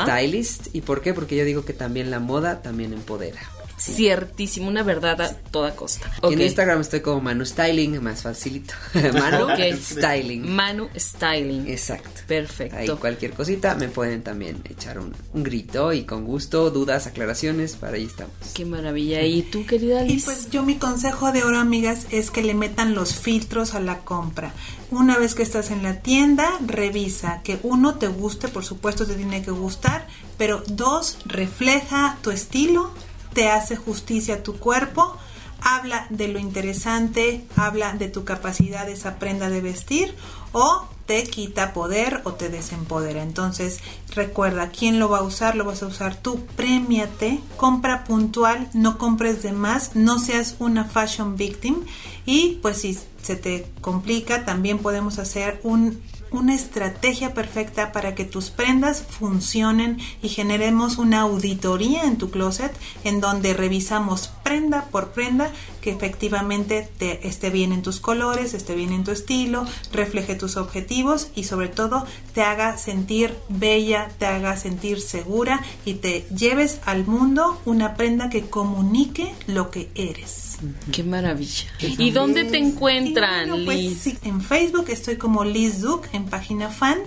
Stylist. 0.03 0.67
¿Y 0.73 0.81
por 0.81 1.01
qué? 1.01 1.13
Porque 1.13 1.37
yo 1.37 1.45
digo 1.45 1.63
que 1.63 1.73
también 1.73 2.11
la 2.11 2.19
moda 2.19 2.61
también 2.61 2.91
empodera. 2.91 3.39
Ciertísimo, 3.77 4.67
una 4.67 4.83
verdad 4.83 5.21
a 5.21 5.33
toda 5.33 5.75
costa. 5.75 6.11
En 6.21 6.41
Instagram 6.41 6.81
estoy 6.81 7.01
como 7.01 7.21
Manu 7.21 7.45
Styling, 7.45 8.01
más 8.01 8.21
facilito. 8.21 8.73
Manu 9.13 9.47
Styling. 9.75 10.49
Manu 10.49 10.89
Styling. 10.95 11.67
Exacto. 11.67 12.21
Perfecto. 12.27 12.75
Ahí 12.77 12.87
cualquier 12.89 13.31
cosita 13.31 13.75
me 13.75 13.87
pueden 13.87 14.21
también 14.21 14.61
echar 14.69 14.99
un, 14.99 15.13
grito 15.33 15.93
y 15.93 16.03
con 16.03 16.25
gusto, 16.25 16.69
dudas, 16.69 17.07
aclaraciones, 17.07 17.75
para 17.75 17.95
ahí 17.95 18.05
estamos. 18.05 18.33
Qué 18.53 18.65
maravilla. 18.65 19.23
¿Y 19.23 19.43
tú, 19.43 19.65
querida 19.65 20.03
Liz? 20.03 20.23
Y 20.23 20.25
pues 20.25 20.49
yo 20.49 20.63
mi 20.63 20.77
consejo 20.77 21.31
de 21.31 21.43
oro, 21.43 21.59
amigas, 21.59 22.07
es 22.11 22.31
que 22.31 22.43
le 22.43 22.53
metan 22.53 22.93
los 22.93 23.15
filtros 23.15 23.73
a 23.73 23.79
la 23.79 23.99
compra. 23.99 24.53
Una 24.91 25.17
vez 25.17 25.35
que 25.35 25.43
estás 25.43 25.71
en 25.71 25.83
la 25.83 26.01
tienda, 26.01 26.49
revisa 26.65 27.41
que 27.43 27.59
uno 27.63 27.95
te 27.95 28.07
guste, 28.07 28.47
por 28.49 28.65
supuesto 28.65 29.07
te 29.07 29.15
tiene 29.15 29.41
que 29.41 29.51
gustar, 29.51 30.07
pero 30.37 30.63
dos, 30.67 31.17
refleja 31.25 32.17
tu 32.21 32.31
estilo 32.31 32.91
te 33.33 33.49
hace 33.49 33.75
justicia 33.75 34.35
a 34.35 34.43
tu 34.43 34.57
cuerpo, 34.57 35.17
habla 35.61 36.07
de 36.09 36.27
lo 36.27 36.39
interesante, 36.39 37.45
habla 37.55 37.93
de 37.93 38.09
tu 38.09 38.23
capacidad 38.23 38.89
esa 38.89 39.19
prenda 39.19 39.49
de 39.49 39.61
vestir 39.61 40.15
o 40.51 40.87
te 41.05 41.23
quita 41.23 41.73
poder 41.73 42.21
o 42.23 42.33
te 42.33 42.49
desempodera. 42.49 43.21
Entonces, 43.21 43.79
recuerda, 44.15 44.69
¿quién 44.69 44.99
lo 44.99 45.09
va 45.09 45.19
a 45.19 45.23
usar? 45.23 45.55
Lo 45.55 45.65
vas 45.65 45.83
a 45.83 45.87
usar 45.87 46.15
tú. 46.15 46.45
Premiate, 46.55 47.39
compra 47.57 48.03
puntual, 48.03 48.69
no 48.73 48.97
compres 48.97 49.43
de 49.43 49.51
más, 49.51 49.95
no 49.95 50.19
seas 50.19 50.55
una 50.59 50.85
fashion 50.85 51.35
victim 51.35 51.83
y 52.25 52.59
pues 52.61 52.77
si 52.77 52.97
se 53.21 53.35
te 53.35 53.67
complica, 53.81 54.45
también 54.45 54.79
podemos 54.79 55.19
hacer 55.19 55.59
un 55.63 56.01
una 56.31 56.55
estrategia 56.55 57.33
perfecta 57.33 57.91
para 57.91 58.15
que 58.15 58.25
tus 58.25 58.49
prendas 58.49 59.03
funcionen 59.03 59.99
y 60.21 60.29
generemos 60.29 60.97
una 60.97 61.21
auditoría 61.21 62.03
en 62.05 62.17
tu 62.17 62.31
closet 62.31 62.75
en 63.03 63.21
donde 63.21 63.53
revisamos 63.53 64.31
prenda 64.51 64.85
por 64.91 65.11
prenda 65.11 65.49
que 65.79 65.91
efectivamente 65.91 66.89
te 66.97 67.25
esté 67.25 67.49
bien 67.49 67.71
en 67.71 67.81
tus 67.81 68.01
colores, 68.01 68.53
esté 68.53 68.75
bien 68.75 68.91
en 68.91 69.05
tu 69.05 69.11
estilo, 69.11 69.65
refleje 69.93 70.35
tus 70.35 70.57
objetivos 70.57 71.29
y 71.35 71.45
sobre 71.45 71.69
todo 71.69 72.05
te 72.33 72.41
haga 72.41 72.77
sentir 72.77 73.33
bella, 73.47 74.09
te 74.19 74.25
haga 74.25 74.57
sentir 74.57 74.99
segura 74.99 75.61
y 75.85 75.95
te 75.95 76.25
lleves 76.35 76.81
al 76.85 77.07
mundo 77.07 77.61
una 77.63 77.95
prenda 77.95 78.29
que 78.29 78.41
comunique 78.41 79.33
lo 79.47 79.71
que 79.71 79.89
eres. 79.95 80.57
Qué 80.91 81.03
maravilla. 81.03 81.67
¿Y 81.79 82.11
dónde 82.11 82.43
te 82.43 82.57
encuentran, 82.57 83.63
pues, 83.63 83.77
Liz? 83.79 84.17
en 84.23 84.41
Facebook 84.41 84.87
estoy 84.89 85.15
como 85.15 85.45
Liz 85.45 85.79
Duke 85.79 86.09
en 86.11 86.25
página 86.25 86.69
fan 86.69 86.99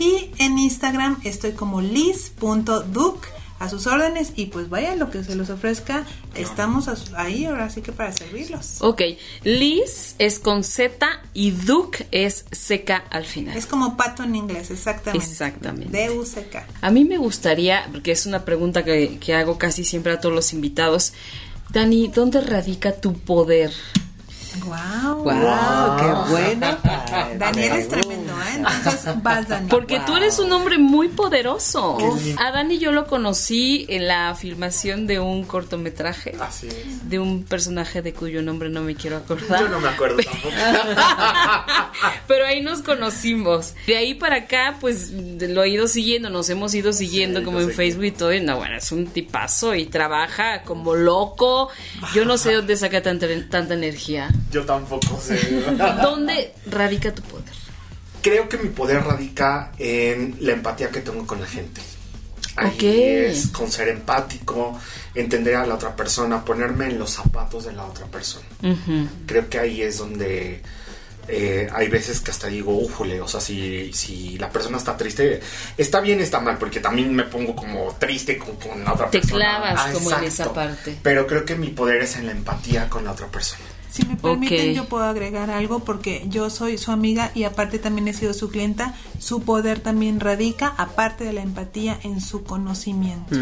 y 0.00 0.30
en 0.38 0.58
Instagram 0.58 1.20
estoy 1.22 1.52
como 1.52 1.80
liz.duke 1.80 3.37
a 3.58 3.68
sus 3.68 3.86
órdenes 3.86 4.32
y 4.36 4.46
pues 4.46 4.68
vaya 4.68 4.94
lo 4.94 5.10
que 5.10 5.24
se 5.24 5.34
los 5.34 5.50
ofrezca, 5.50 6.04
estamos 6.34 6.88
ahí 7.14 7.44
ahora 7.44 7.70
sí 7.70 7.82
que 7.82 7.92
para 7.92 8.12
servirlos. 8.12 8.76
Ok, 8.80 9.02
Liz 9.44 10.14
es 10.18 10.38
con 10.38 10.64
Z 10.64 11.06
y 11.34 11.50
Duke 11.50 12.06
es 12.12 12.44
seca 12.52 13.04
al 13.10 13.24
final. 13.24 13.56
Es 13.56 13.66
como 13.66 13.96
pato 13.96 14.22
en 14.22 14.36
inglés, 14.36 14.70
exactamente. 14.70 15.26
Exactamente. 15.26 15.90
D-U-C-K. 15.90 16.66
A 16.80 16.90
mí 16.90 17.04
me 17.04 17.18
gustaría, 17.18 17.88
porque 17.92 18.12
es 18.12 18.26
una 18.26 18.44
pregunta 18.44 18.84
que, 18.84 19.18
que 19.18 19.34
hago 19.34 19.58
casi 19.58 19.84
siempre 19.84 20.12
a 20.12 20.20
todos 20.20 20.34
los 20.34 20.52
invitados, 20.52 21.12
Dani, 21.70 22.08
¿dónde 22.08 22.40
radica 22.40 22.92
tu 22.92 23.12
poder? 23.12 23.72
Wow, 24.64 25.22
wow, 25.22 25.96
qué 25.98 26.30
buena. 26.30 26.78
Daniel 27.38 27.72
es 27.74 27.88
tremendo, 27.88 28.32
¿eh? 28.32 28.56
Entonces 28.56 29.22
vas, 29.22 29.48
Dani. 29.48 29.68
Porque 29.68 30.00
tú 30.00 30.16
eres 30.16 30.38
un 30.38 30.50
hombre 30.52 30.78
muy 30.78 31.08
poderoso. 31.08 31.98
A 32.38 32.50
Dani 32.50 32.78
yo 32.78 32.92
lo 32.92 33.06
conocí 33.06 33.86
en 33.88 34.08
la 34.08 34.34
filmación 34.34 35.06
de 35.06 35.20
un 35.20 35.44
cortometraje. 35.44 36.34
Así 36.40 36.68
es. 36.68 37.08
De 37.08 37.18
un 37.18 37.44
personaje 37.44 38.02
de 38.02 38.12
cuyo 38.12 38.42
nombre 38.42 38.68
no 38.70 38.82
me 38.82 38.94
quiero 38.94 39.18
acordar. 39.18 39.60
Yo 39.60 39.68
no 39.68 39.80
me 39.80 39.88
acuerdo 39.88 40.18
tampoco. 40.22 40.54
Pero 42.26 42.46
ahí 42.46 42.60
nos 42.62 42.80
conocimos. 42.82 43.74
De 43.86 43.96
ahí 43.96 44.14
para 44.14 44.36
acá, 44.36 44.76
pues 44.80 45.10
lo 45.10 45.62
he 45.62 45.68
ido 45.68 45.88
siguiendo, 45.88 46.30
nos 46.30 46.48
hemos 46.50 46.74
ido 46.74 46.92
siguiendo 46.92 47.40
Sí, 47.40 47.44
como 47.44 47.60
en. 47.60 47.70
Facebook 47.70 48.04
y 48.04 48.10
todo. 48.12 48.32
Y 48.32 48.40
no, 48.40 48.56
bueno, 48.56 48.76
es 48.76 48.92
un 48.92 49.06
tipazo 49.06 49.74
y 49.74 49.86
trabaja 49.86 50.62
como 50.62 50.94
loco. 50.94 51.68
Yo 52.14 52.24
no 52.24 52.38
sé 52.38 52.54
dónde 52.54 52.76
saca 52.76 53.02
tanta, 53.02 53.26
tanta 53.50 53.74
energía. 53.74 54.28
Yo 54.50 54.64
tampoco 54.64 55.20
sé. 55.20 55.38
¿Dónde 56.02 56.54
radica 56.66 57.14
tu 57.14 57.22
poder? 57.22 57.44
Creo 58.22 58.48
que 58.48 58.58
mi 58.58 58.68
poder 58.70 59.02
radica 59.04 59.72
en 59.78 60.36
la 60.40 60.52
empatía 60.52 60.90
que 60.90 61.00
tengo 61.00 61.26
con 61.26 61.40
la 61.40 61.46
gente. 61.46 61.80
Ahí 62.56 62.70
Ok. 62.74 62.82
es 62.82 63.46
con 63.48 63.70
ser 63.70 63.88
empático, 63.88 64.78
entender 65.14 65.54
a 65.54 65.64
la 65.66 65.74
otra 65.76 65.94
persona, 65.94 66.44
ponerme 66.44 66.86
en 66.86 66.98
los 66.98 67.10
zapatos 67.10 67.64
de 67.66 67.72
la 67.72 67.84
otra 67.84 68.06
persona. 68.06 68.46
Ujú. 68.62 69.06
Creo 69.26 69.48
que 69.48 69.60
ahí 69.60 69.82
es 69.82 69.98
donde 69.98 70.60
eh, 71.28 71.68
hay 71.72 71.88
veces 71.88 72.18
que 72.18 72.32
hasta 72.32 72.48
digo, 72.48 72.72
újole, 72.76 73.20
o 73.20 73.28
sea, 73.28 73.40
si, 73.40 73.92
si 73.92 74.36
la 74.38 74.50
persona 74.50 74.78
está 74.78 74.96
triste, 74.96 75.40
está 75.76 76.00
bien, 76.00 76.20
está 76.20 76.40
mal, 76.40 76.58
porque 76.58 76.80
también 76.80 77.14
me 77.14 77.22
pongo 77.24 77.54
como 77.54 77.94
triste 78.00 78.36
con, 78.38 78.56
con 78.56 78.82
la 78.82 78.94
otra 78.94 79.08
Te 79.10 79.20
persona. 79.20 79.38
clavas 79.38 79.74
Ah, 79.78 79.90
como 79.92 80.10
en 80.10 80.24
exacto. 80.24 80.26
esa 80.42 80.52
parte. 80.52 80.98
Pero 81.00 81.26
creo 81.28 81.44
que 81.44 81.54
mi 81.54 81.68
poder 81.68 82.02
es 82.02 82.16
en 82.16 82.26
la 82.26 82.32
empatía 82.32 82.88
con 82.88 83.04
la 83.04 83.12
otra 83.12 83.28
persona. 83.28 83.62
Si 83.90 84.04
me 84.06 84.16
permiten, 84.16 84.74
yo 84.74 84.86
puedo 84.86 85.04
agregar 85.04 85.50
algo 85.50 85.80
porque 85.80 86.26
yo 86.28 86.50
soy 86.50 86.78
su 86.78 86.92
amiga 86.92 87.32
y 87.34 87.44
aparte 87.44 87.78
también 87.78 88.08
he 88.08 88.12
sido 88.12 88.34
su 88.34 88.50
clienta. 88.50 88.94
Su 89.18 89.42
poder 89.42 89.80
también 89.80 90.20
radica, 90.20 90.74
aparte 90.76 91.24
de 91.24 91.32
la 91.32 91.42
empatía, 91.42 91.98
en 92.02 92.20
su 92.20 92.44
conocimiento. 92.44 93.34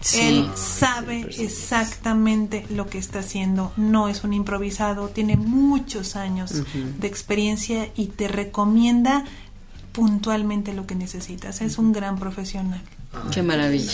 Sí. 0.00 0.20
Él 0.20 0.48
sabe 0.54 1.26
exactamente 1.38 2.66
lo 2.70 2.86
que 2.86 2.98
está 2.98 3.20
haciendo, 3.20 3.72
no 3.76 4.08
es 4.08 4.24
un 4.24 4.32
improvisado, 4.32 5.08
tiene 5.08 5.36
muchos 5.36 6.16
años 6.16 6.62
de 6.98 7.06
experiencia 7.06 7.88
y 7.94 8.06
te 8.06 8.28
recomienda 8.28 9.24
puntualmente 9.92 10.74
lo 10.74 10.86
que 10.86 10.94
necesitas. 10.94 11.60
Es 11.60 11.78
un 11.78 11.92
gran 11.92 12.18
profesional. 12.18 12.82
Qué 13.32 13.42
maravilla, 13.42 13.92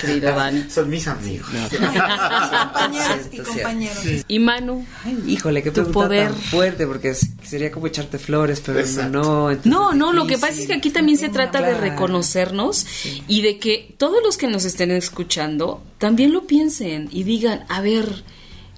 querido 0.00 0.34
Dani. 0.34 0.64
Son 0.70 0.88
mis 0.88 1.06
amigos. 1.08 1.48
Compañeras 1.50 3.28
y 3.32 3.38
compañeros. 3.38 3.98
Y 4.28 4.38
Manu, 4.38 4.86
Híjole, 5.26 5.62
qué 5.62 5.70
Tu 5.70 5.90
poder. 5.90 6.30
tan 6.32 6.40
fuerte, 6.40 6.86
porque 6.86 7.14
sería 7.14 7.70
como 7.70 7.86
echarte 7.86 8.18
flores, 8.18 8.62
pero 8.64 8.80
Exacto. 8.80 9.10
no. 9.22 9.58
No, 9.64 9.92
no, 9.94 10.12
lo 10.12 10.26
que 10.26 10.38
pasa 10.38 10.54
es 10.54 10.66
que 10.66 10.74
aquí 10.74 10.90
también 10.90 11.18
se 11.18 11.28
trata 11.28 11.60
de 11.60 11.74
reconocernos 11.74 12.86
y 13.26 13.42
de 13.42 13.58
que 13.58 13.94
todos 13.98 14.22
los 14.24 14.36
que 14.36 14.46
nos 14.48 14.64
estén 14.64 14.90
escuchando 14.90 15.82
también 15.98 16.32
lo 16.32 16.46
piensen 16.46 17.08
y 17.10 17.24
digan, 17.24 17.64
a 17.68 17.80
ver, 17.80 18.24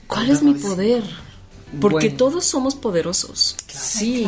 ¿cuál 0.06 0.30
es 0.30 0.42
mi 0.42 0.54
poder? 0.54 1.02
Porque 1.80 2.06
Bueno. 2.08 2.16
todos 2.16 2.44
somos 2.44 2.74
poderosos. 2.74 3.54
Sí. 3.68 4.26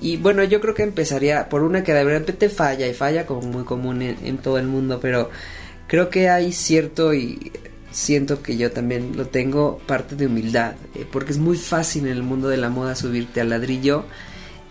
Y 0.00 0.16
bueno, 0.16 0.44
yo 0.44 0.60
creo 0.60 0.74
que 0.74 0.82
empezaría 0.82 1.48
por 1.48 1.62
una 1.62 1.84
que 1.84 1.92
de 1.94 2.04
repente 2.04 2.48
falla 2.48 2.86
y 2.86 2.94
falla 2.94 3.26
como 3.26 3.42
muy 3.42 3.64
común 3.64 4.02
en, 4.02 4.16
en 4.24 4.38
todo 4.38 4.58
el 4.58 4.66
mundo, 4.66 4.98
pero 5.00 5.30
creo 5.86 6.10
que 6.10 6.28
hay 6.28 6.52
cierto 6.52 7.14
y 7.14 7.52
siento 7.94 8.42
que 8.42 8.56
yo 8.56 8.72
también 8.72 9.16
lo 9.16 9.26
tengo 9.26 9.78
parte 9.86 10.16
de 10.16 10.26
humildad, 10.26 10.74
eh, 10.94 11.06
porque 11.10 11.32
es 11.32 11.38
muy 11.38 11.56
fácil 11.56 12.06
en 12.06 12.12
el 12.12 12.22
mundo 12.22 12.48
de 12.48 12.56
la 12.56 12.68
moda 12.68 12.96
subirte 12.96 13.40
al 13.40 13.50
ladrillo 13.50 14.04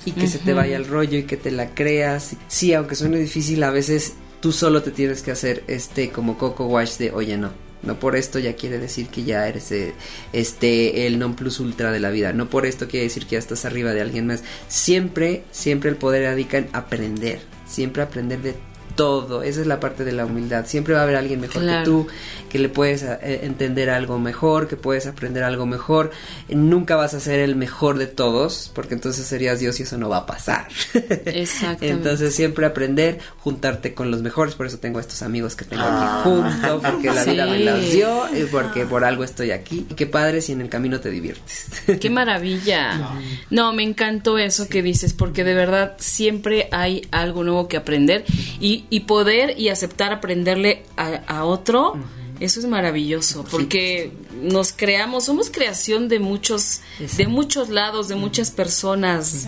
y 0.06 0.12
que 0.12 0.28
se 0.28 0.38
te 0.38 0.54
vaya 0.54 0.76
el 0.76 0.86
rollo 0.86 1.18
y 1.18 1.24
que 1.24 1.38
te 1.38 1.50
la 1.50 1.74
creas. 1.74 2.36
Sí, 2.50 2.74
aunque 2.74 2.96
suene 2.96 3.18
difícil, 3.18 3.64
a 3.64 3.72
veces 3.72 4.16
tú 4.42 4.52
solo 4.52 4.84
te 4.84 4.92
tienes 4.92 5.22
que 5.22 5.32
hacer 5.32 5.64
este 5.68 6.10
como 6.10 6.38
coco 6.38 6.66
wash 6.66 6.98
de, 6.98 7.12
oye, 7.12 7.38
no. 7.38 7.52
No 7.84 8.00
por 8.00 8.16
esto 8.16 8.40
ya 8.40 8.56
quiere 8.56 8.80
decir 8.80 9.08
que 9.08 9.24
ya 9.24 9.48
eres 9.48 9.72
eh, 9.72 9.94
este 10.32 11.06
el 11.06 11.20
non 11.20 11.36
plus 11.36 11.60
ultra 11.60 11.92
de 11.92 12.00
la 12.00 12.10
vida. 12.10 12.34
No 12.34 12.50
por 12.50 12.66
esto 12.66 12.88
quiere 12.88 13.06
decir 13.06 13.26
que 13.26 13.34
ya 13.34 13.40
estás 13.40 13.66
arriba 13.66 13.94
de 13.94 14.02
alguien 14.02 14.28
más. 14.28 14.44
Siempre, 14.68 15.44
siempre 15.52 15.90
el 15.90 15.98
poder 15.98 16.24
radica 16.24 16.58
en 16.58 16.70
aprender. 16.72 17.42
Siempre 17.68 18.04
aprender 18.04 18.42
de 18.42 18.56
todo. 18.96 19.44
Esa 19.44 19.62
es 19.62 19.68
la 19.68 19.80
parte 19.80 20.04
de 20.04 20.12
la 20.12 20.26
humildad. 20.26 20.66
Siempre 20.66 20.94
va 20.94 21.02
a 21.02 21.04
haber 21.04 21.16
alguien 21.16 21.40
mejor 21.42 21.64
Claro. 21.64 21.80
que 21.80 21.86
tú, 21.86 22.08
que 22.50 22.60
le 22.60 22.70
puedes 22.70 23.04
eh, 23.04 23.42
entender 23.44 23.90
algo 23.90 24.20
mejor, 24.20 24.68
que 24.68 24.76
puedes 24.76 25.08
aprender 25.08 25.44
algo 25.44 25.66
mejor. 25.66 26.12
Nunca 26.50 26.96
vas 26.96 27.14
a 27.14 27.20
ser 27.20 27.40
el 27.40 27.56
mejor 27.56 27.98
de 27.98 28.08
todos, 28.08 28.72
porque 28.74 28.94
entonces 28.94 29.26
serías 29.26 29.60
Dios 29.60 29.80
y 29.80 29.84
eso 29.84 29.98
no 29.98 30.10
va 30.10 30.18
a 30.18 30.26
pasar. 30.26 30.68
Exactamente. 31.26 31.90
Entonces 31.90 32.36
siempre 32.36 32.66
aprender, 32.66 33.20
juntarte 33.40 33.94
con 33.94 34.12
los 34.12 34.22
mejores, 34.22 34.56
por 34.56 34.66
eso 34.66 34.78
tengo 34.80 35.00
estos 35.00 35.22
amigos 35.22 35.56
que 35.56 35.66
tengo 35.66 35.84
aquí 35.84 36.30
junto, 36.30 36.82
porque 36.82 37.12
la 37.12 37.24
vida 37.26 37.46
me 37.46 37.60
los 37.60 37.92
dio 37.92 38.24
y 38.36 38.44
porque 38.46 38.86
por 38.86 39.04
algo 39.04 39.24
estoy 39.24 39.52
aquí. 39.52 39.86
Y 39.90 39.94
qué 39.96 40.06
padre 40.06 40.42
si 40.42 40.52
en 40.52 40.62
el 40.62 40.70
camino 40.70 41.00
te 41.00 41.10
diviertes. 41.10 41.68
Qué 42.00 42.10
maravilla. 42.10 43.12
No, 43.50 43.74
me 43.74 43.84
encantó 43.84 44.38
eso 44.38 44.68
que 44.68 44.82
dices, 44.82 45.14
porque 45.14 45.44
de 45.44 45.54
verdad 45.54 45.96
siempre 46.00 46.68
hay 46.72 47.08
algo 47.12 47.44
nuevo 47.44 47.68
que 47.68 47.78
aprender 47.78 48.26
y, 48.60 48.83
y 48.90 49.02
poder 49.02 49.60
y 49.60 49.70
aceptar 49.70 50.12
aprenderle 50.14 50.84
a, 50.98 51.16
a 51.28 51.46
otro. 51.46 51.96
Eso 52.40 52.60
es 52.60 52.66
maravilloso, 52.66 53.46
porque 53.50 54.12
nos 54.42 54.74
creamos, 54.74 55.26
somos 55.26 55.50
creación 55.50 56.10
de 56.10 56.20
muchos, 56.20 56.82
de 57.18 57.28
muchos 57.28 57.70
lados, 57.70 58.08
de 58.08 58.16
muchas 58.16 58.52
personas, 58.52 59.48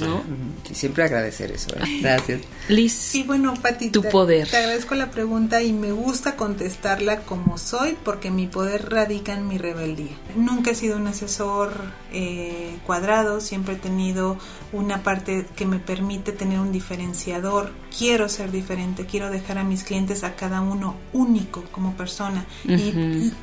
¿no? 0.00 0.22
Y 0.68 0.74
siempre 0.74 1.04
agradecer 1.04 1.52
eso. 1.52 1.68
¿verdad? 1.74 1.86
Gracias. 2.00 2.40
Liz, 2.68 3.14
Y 3.14 3.22
bueno, 3.24 3.52
Pati, 3.60 3.90
Tu 3.90 4.00
te, 4.00 4.08
poder. 4.10 4.48
te 4.48 4.56
agradezco 4.56 4.94
la 4.94 5.10
pregunta 5.10 5.62
y 5.62 5.72
me 5.74 5.92
gusta 5.92 6.34
contestarla 6.36 7.20
como 7.20 7.58
soy 7.58 7.96
porque 8.02 8.30
mi 8.30 8.46
poder 8.46 8.88
radica 8.90 9.34
en 9.34 9.46
mi 9.46 9.58
rebeldía. 9.58 10.16
Nunca 10.34 10.70
he 10.70 10.74
sido 10.74 10.96
un 10.96 11.06
asesor 11.06 11.74
eh, 12.12 12.74
cuadrado, 12.86 13.40
siempre 13.42 13.74
he 13.74 13.78
tenido 13.78 14.38
una 14.72 15.02
parte 15.02 15.46
que 15.54 15.66
me 15.66 15.78
permite 15.78 16.32
tener 16.32 16.58
un 16.58 16.72
diferenciador. 16.72 17.70
Quiero 17.98 18.28
ser 18.28 18.50
diferente, 18.50 19.04
quiero 19.06 19.30
dejar 19.30 19.58
a 19.58 19.64
mis 19.64 19.84
clientes 19.84 20.24
a 20.24 20.34
cada 20.34 20.60
uno 20.62 20.96
único 21.12 21.62
como 21.72 21.92
persona. 21.94 22.46
Y- 22.64 22.72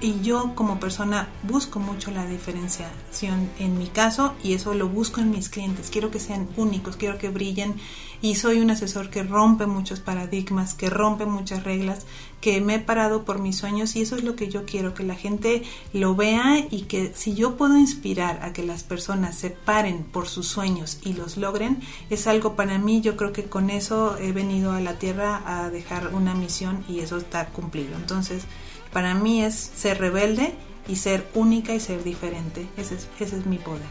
y, 0.01 0.07
y 0.07 0.21
yo 0.21 0.53
como 0.55 0.79
persona 0.79 1.29
busco 1.43 1.79
mucho 1.79 2.09
la 2.11 2.25
diferenciación 2.25 3.49
en 3.59 3.77
mi 3.77 3.87
caso 3.87 4.33
y 4.43 4.53
eso 4.53 4.73
lo 4.73 4.87
busco 4.89 5.21
en 5.21 5.31
mis 5.31 5.49
clientes. 5.49 5.89
Quiero 5.89 6.11
que 6.11 6.19
sean 6.19 6.47
únicos, 6.57 6.97
quiero 6.97 7.17
que 7.17 7.29
brillen 7.29 7.75
y 8.21 8.35
soy 8.35 8.59
un 8.59 8.71
asesor 8.71 9.09
que 9.09 9.23
rompe 9.23 9.65
muchos 9.65 9.99
paradigmas, 9.99 10.73
que 10.73 10.89
rompe 10.89 11.25
muchas 11.25 11.63
reglas, 11.63 12.05
que 12.41 12.61
me 12.61 12.75
he 12.75 12.79
parado 12.79 13.25
por 13.25 13.39
mis 13.39 13.57
sueños 13.57 13.95
y 13.95 14.01
eso 14.01 14.15
es 14.15 14.23
lo 14.23 14.35
que 14.35 14.47
yo 14.47 14.65
quiero, 14.65 14.93
que 14.93 15.03
la 15.03 15.15
gente 15.15 15.63
lo 15.93 16.15
vea 16.15 16.65
y 16.69 16.83
que 16.83 17.11
si 17.13 17.33
yo 17.33 17.57
puedo 17.57 17.77
inspirar 17.77 18.41
a 18.43 18.53
que 18.53 18.63
las 18.63 18.83
personas 18.83 19.37
se 19.37 19.49
paren 19.49 20.03
por 20.03 20.27
sus 20.27 20.47
sueños 20.47 20.99
y 21.03 21.13
los 21.13 21.37
logren, 21.37 21.81
es 22.09 22.27
algo 22.27 22.55
para 22.55 22.77
mí, 22.77 23.01
yo 23.01 23.17
creo 23.17 23.33
que 23.33 23.45
con 23.45 23.69
eso 23.69 24.17
he 24.17 24.31
venido 24.31 24.71
a 24.71 24.81
la 24.81 24.99
tierra 24.99 25.41
a 25.45 25.69
dejar 25.69 26.13
una 26.13 26.33
misión 26.33 26.83
y 26.87 26.99
eso 26.99 27.17
está 27.17 27.47
cumplido. 27.47 27.95
Entonces, 27.95 28.43
para 28.93 29.13
mí 29.13 29.43
es 29.43 29.55
ser 29.55 29.99
rebelde 29.99 30.53
y 30.87 30.95
ser 30.95 31.27
única 31.33 31.75
y 31.75 31.79
ser 31.79 32.03
diferente. 32.03 32.67
Ese 32.77 32.95
es, 32.95 33.07
ese 33.19 33.37
es 33.37 33.45
mi 33.45 33.57
poder. 33.57 33.81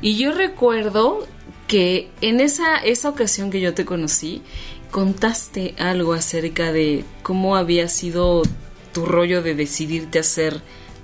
Y 0.00 0.16
yo 0.16 0.32
recuerdo 0.32 1.26
que 1.66 2.10
en 2.20 2.40
esa, 2.40 2.78
esa 2.78 3.08
ocasión 3.08 3.50
que 3.50 3.60
yo 3.60 3.74
te 3.74 3.84
conocí, 3.84 4.42
contaste 4.90 5.74
algo 5.78 6.12
acerca 6.12 6.72
de 6.72 7.04
cómo 7.22 7.56
había 7.56 7.88
sido 7.88 8.42
tu 8.92 9.06
rollo 9.06 9.42
de 9.42 9.54
decidirte 9.54 10.18
a 10.18 10.22
hacer, 10.22 10.62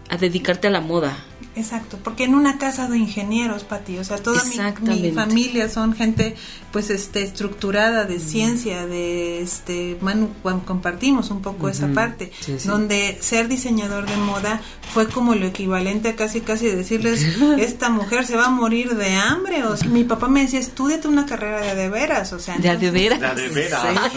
a 0.08 0.16
dedicarte 0.16 0.68
a 0.68 0.70
la 0.70 0.80
moda. 0.80 1.16
Exacto, 1.54 1.98
porque 2.04 2.24
en 2.24 2.34
una 2.34 2.58
casa 2.58 2.86
de 2.88 2.98
ingenieros, 2.98 3.64
Pati, 3.64 3.96
o 3.98 4.04
sea, 4.04 4.18
toda 4.18 4.42
mi- 4.44 4.56
mi, 5.00 5.12
familia 5.12 5.68
son 5.70 5.94
gente 5.94 6.36
pues 6.76 6.90
este 6.90 7.22
estructurada 7.22 8.04
de 8.04 8.20
ciencia, 8.20 8.86
de 8.86 9.40
este 9.40 9.96
Manu, 10.02 10.28
compartimos 10.66 11.30
un 11.30 11.40
poco 11.40 11.70
esa 11.70 11.88
parte, 11.88 12.30
donde 12.66 13.16
ser 13.22 13.48
diseñador 13.48 14.04
de 14.04 14.14
moda 14.18 14.60
fue 14.92 15.08
como 15.08 15.34
lo 15.34 15.46
equivalente 15.46 16.10
a 16.10 16.16
casi 16.16 16.42
casi 16.42 16.66
decirles 16.66 17.38
esta 17.58 17.88
mujer 17.88 18.26
se 18.26 18.36
va 18.36 18.48
a 18.48 18.50
morir 18.50 18.94
de 18.94 19.14
hambre. 19.14 19.64
O 19.64 19.74
sea, 19.74 19.88
mi 19.88 20.04
papá 20.04 20.28
me 20.28 20.42
decía, 20.42 20.60
estudiate 20.60 21.08
una 21.08 21.24
carrera 21.24 21.62
de 21.62 21.74
de 21.74 21.88
veras, 21.88 22.34
o 22.34 22.38
sea, 22.38 22.58
de 22.58 22.76
de 22.76 22.90
veras. 22.90 23.36
De 23.36 23.48
veras. 23.48 24.12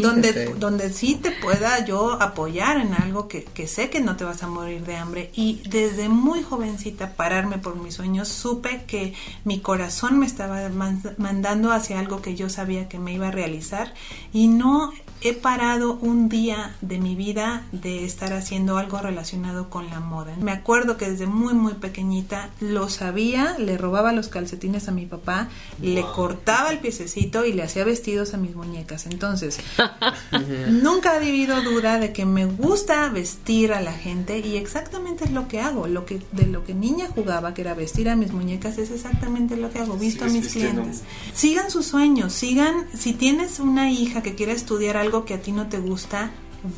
donde, 0.00 0.54
donde 0.58 0.90
sí 0.90 1.16
te 1.16 1.32
pueda 1.32 1.84
yo 1.84 2.12
apoyar 2.22 2.78
en 2.78 2.94
algo 2.94 3.28
que, 3.28 3.44
que 3.44 3.66
sé 3.66 3.90
que 3.90 4.00
no 4.00 4.16
te 4.16 4.24
vas 4.24 4.42
a 4.42 4.46
morir 4.46 4.86
de 4.86 4.96
hambre. 4.96 5.30
Y 5.34 5.60
desde 5.68 6.08
muy 6.08 6.42
jovencita 6.42 7.10
pararme 7.10 7.58
por 7.58 7.76
mis 7.76 7.92
sueños, 7.92 8.28
supe 8.28 8.84
que 8.86 9.12
mi 9.44 9.60
corazón 9.60 10.18
me 10.18 10.24
estaba 10.24 10.70
mandando 11.18 11.73
hacia 11.74 11.98
algo 11.98 12.22
que 12.22 12.34
yo 12.34 12.48
sabía 12.48 12.88
que 12.88 12.98
me 12.98 13.12
iba 13.12 13.28
a 13.28 13.30
realizar 13.30 13.94
y 14.32 14.48
no 14.48 14.92
he 15.20 15.32
parado 15.32 15.98
un 16.00 16.28
día 16.28 16.76
de 16.80 16.98
mi 16.98 17.14
vida 17.14 17.64
de 17.72 18.04
estar 18.04 18.32
haciendo 18.32 18.76
algo 18.76 18.98
relacionado 18.98 19.70
con 19.70 19.88
la 19.88 20.00
moda. 20.00 20.36
Me 20.40 20.52
acuerdo 20.52 20.96
que 20.96 21.10
desde 21.10 21.26
muy 21.26 21.54
muy 21.54 21.74
pequeñita 21.74 22.50
lo 22.60 22.88
sabía, 22.88 23.56
le 23.58 23.78
robaba 23.78 24.12
los 24.12 24.28
calcetines 24.28 24.88
a 24.88 24.92
mi 24.92 25.06
papá, 25.06 25.48
le 25.80 26.02
cortaba 26.02 26.70
el 26.70 26.78
piececito 26.78 27.44
y 27.44 27.52
le 27.52 27.62
hacía 27.62 27.84
vestidos 27.84 28.34
a 28.34 28.36
mis 28.36 28.54
muñecas. 28.54 29.06
Entonces, 29.06 29.58
nunca 30.68 31.12
ha 31.12 31.16
habido 31.16 31.62
duda 31.62 31.98
de 31.98 32.12
que 32.12 32.26
me 32.26 32.46
gusta 32.46 33.08
vestir 33.08 33.72
a 33.72 33.80
la 33.80 33.92
gente 33.92 34.38
y 34.38 34.56
exactamente 34.56 35.24
es 35.24 35.30
lo 35.30 35.48
que 35.48 35.60
hago. 35.60 35.86
Lo 35.86 36.04
que 36.04 36.20
de 36.32 36.46
lo 36.46 36.64
que 36.64 36.74
niña 36.74 37.08
jugaba, 37.08 37.54
que 37.54 37.62
era 37.62 37.74
vestir 37.74 38.08
a 38.08 38.16
mis 38.16 38.32
muñecas, 38.32 38.78
es 38.78 38.90
exactamente 38.90 39.56
lo 39.56 39.70
que 39.70 39.78
hago. 39.78 39.96
Visto 39.96 40.24
a 40.24 40.28
mis 40.28 40.48
clientes. 40.48 41.02
Sigan 41.34 41.70
sus 41.70 41.86
sueños, 41.86 42.32
sigan. 42.32 42.86
Si 42.96 43.12
tienes 43.12 43.60
una 43.60 43.90
hija 43.90 44.22
que 44.22 44.34
quiere 44.34 44.52
estudiar 44.52 44.96
algo 45.04 45.24
que 45.24 45.34
a 45.34 45.40
ti 45.40 45.52
no 45.52 45.68
te 45.68 45.78
gusta, 45.78 46.30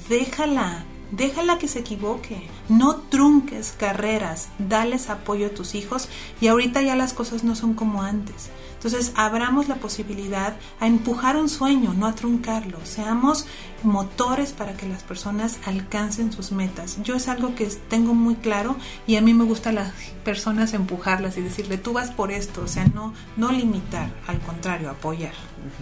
déjala, 0.09 0.85
déjala 1.13 1.59
que 1.59 1.69
se 1.69 1.79
equivoque. 1.79 2.43
No 2.69 2.97
trunques 2.97 3.73
carreras, 3.79 4.49
dales 4.59 5.09
apoyo 5.09 5.47
a 5.47 5.51
tus 5.51 5.75
hijos 5.75 6.09
y 6.41 6.49
ahorita 6.49 6.83
ya 6.83 6.97
las 6.97 7.13
cosas 7.13 7.45
no 7.45 7.55
son 7.55 7.75
como 7.75 8.03
antes. 8.03 8.51
Entonces, 8.87 9.13
abramos 9.17 9.67
la 9.67 9.75
posibilidad 9.75 10.55
a 10.79 10.87
empujar 10.87 11.37
un 11.37 11.49
sueño, 11.49 11.93
no 11.93 12.07
a 12.07 12.15
truncarlo. 12.15 12.79
Seamos 12.85 13.45
motores 13.83 14.53
para 14.53 14.77
que 14.77 14.87
las 14.87 15.03
personas 15.03 15.59
alcancen 15.65 16.31
sus 16.31 16.53
metas. 16.53 17.03
Yo 17.03 17.17
es 17.17 17.27
algo 17.27 17.57
que 17.57 17.67
tengo 17.67 18.15
muy 18.15 18.37
claro 18.37 18.77
y 19.05 19.17
a 19.17 19.21
mí 19.23 19.35
me 19.35 19.43
gusta 19.43 19.73
las 19.73 19.93
personas 20.25 20.73
empujarlas 20.73 21.37
y 21.37 21.41
decirle, 21.41 21.79
tú 21.79 21.95
vas 21.95 22.13
por 22.13 22.31
esto, 22.31 22.63
o 22.63 22.69
sea, 22.69 22.87
no, 22.87 23.13
no 23.37 23.51
limitar, 23.51 24.09
al 24.29 24.39
contrario, 24.39 24.89
apoyar. 24.89 25.35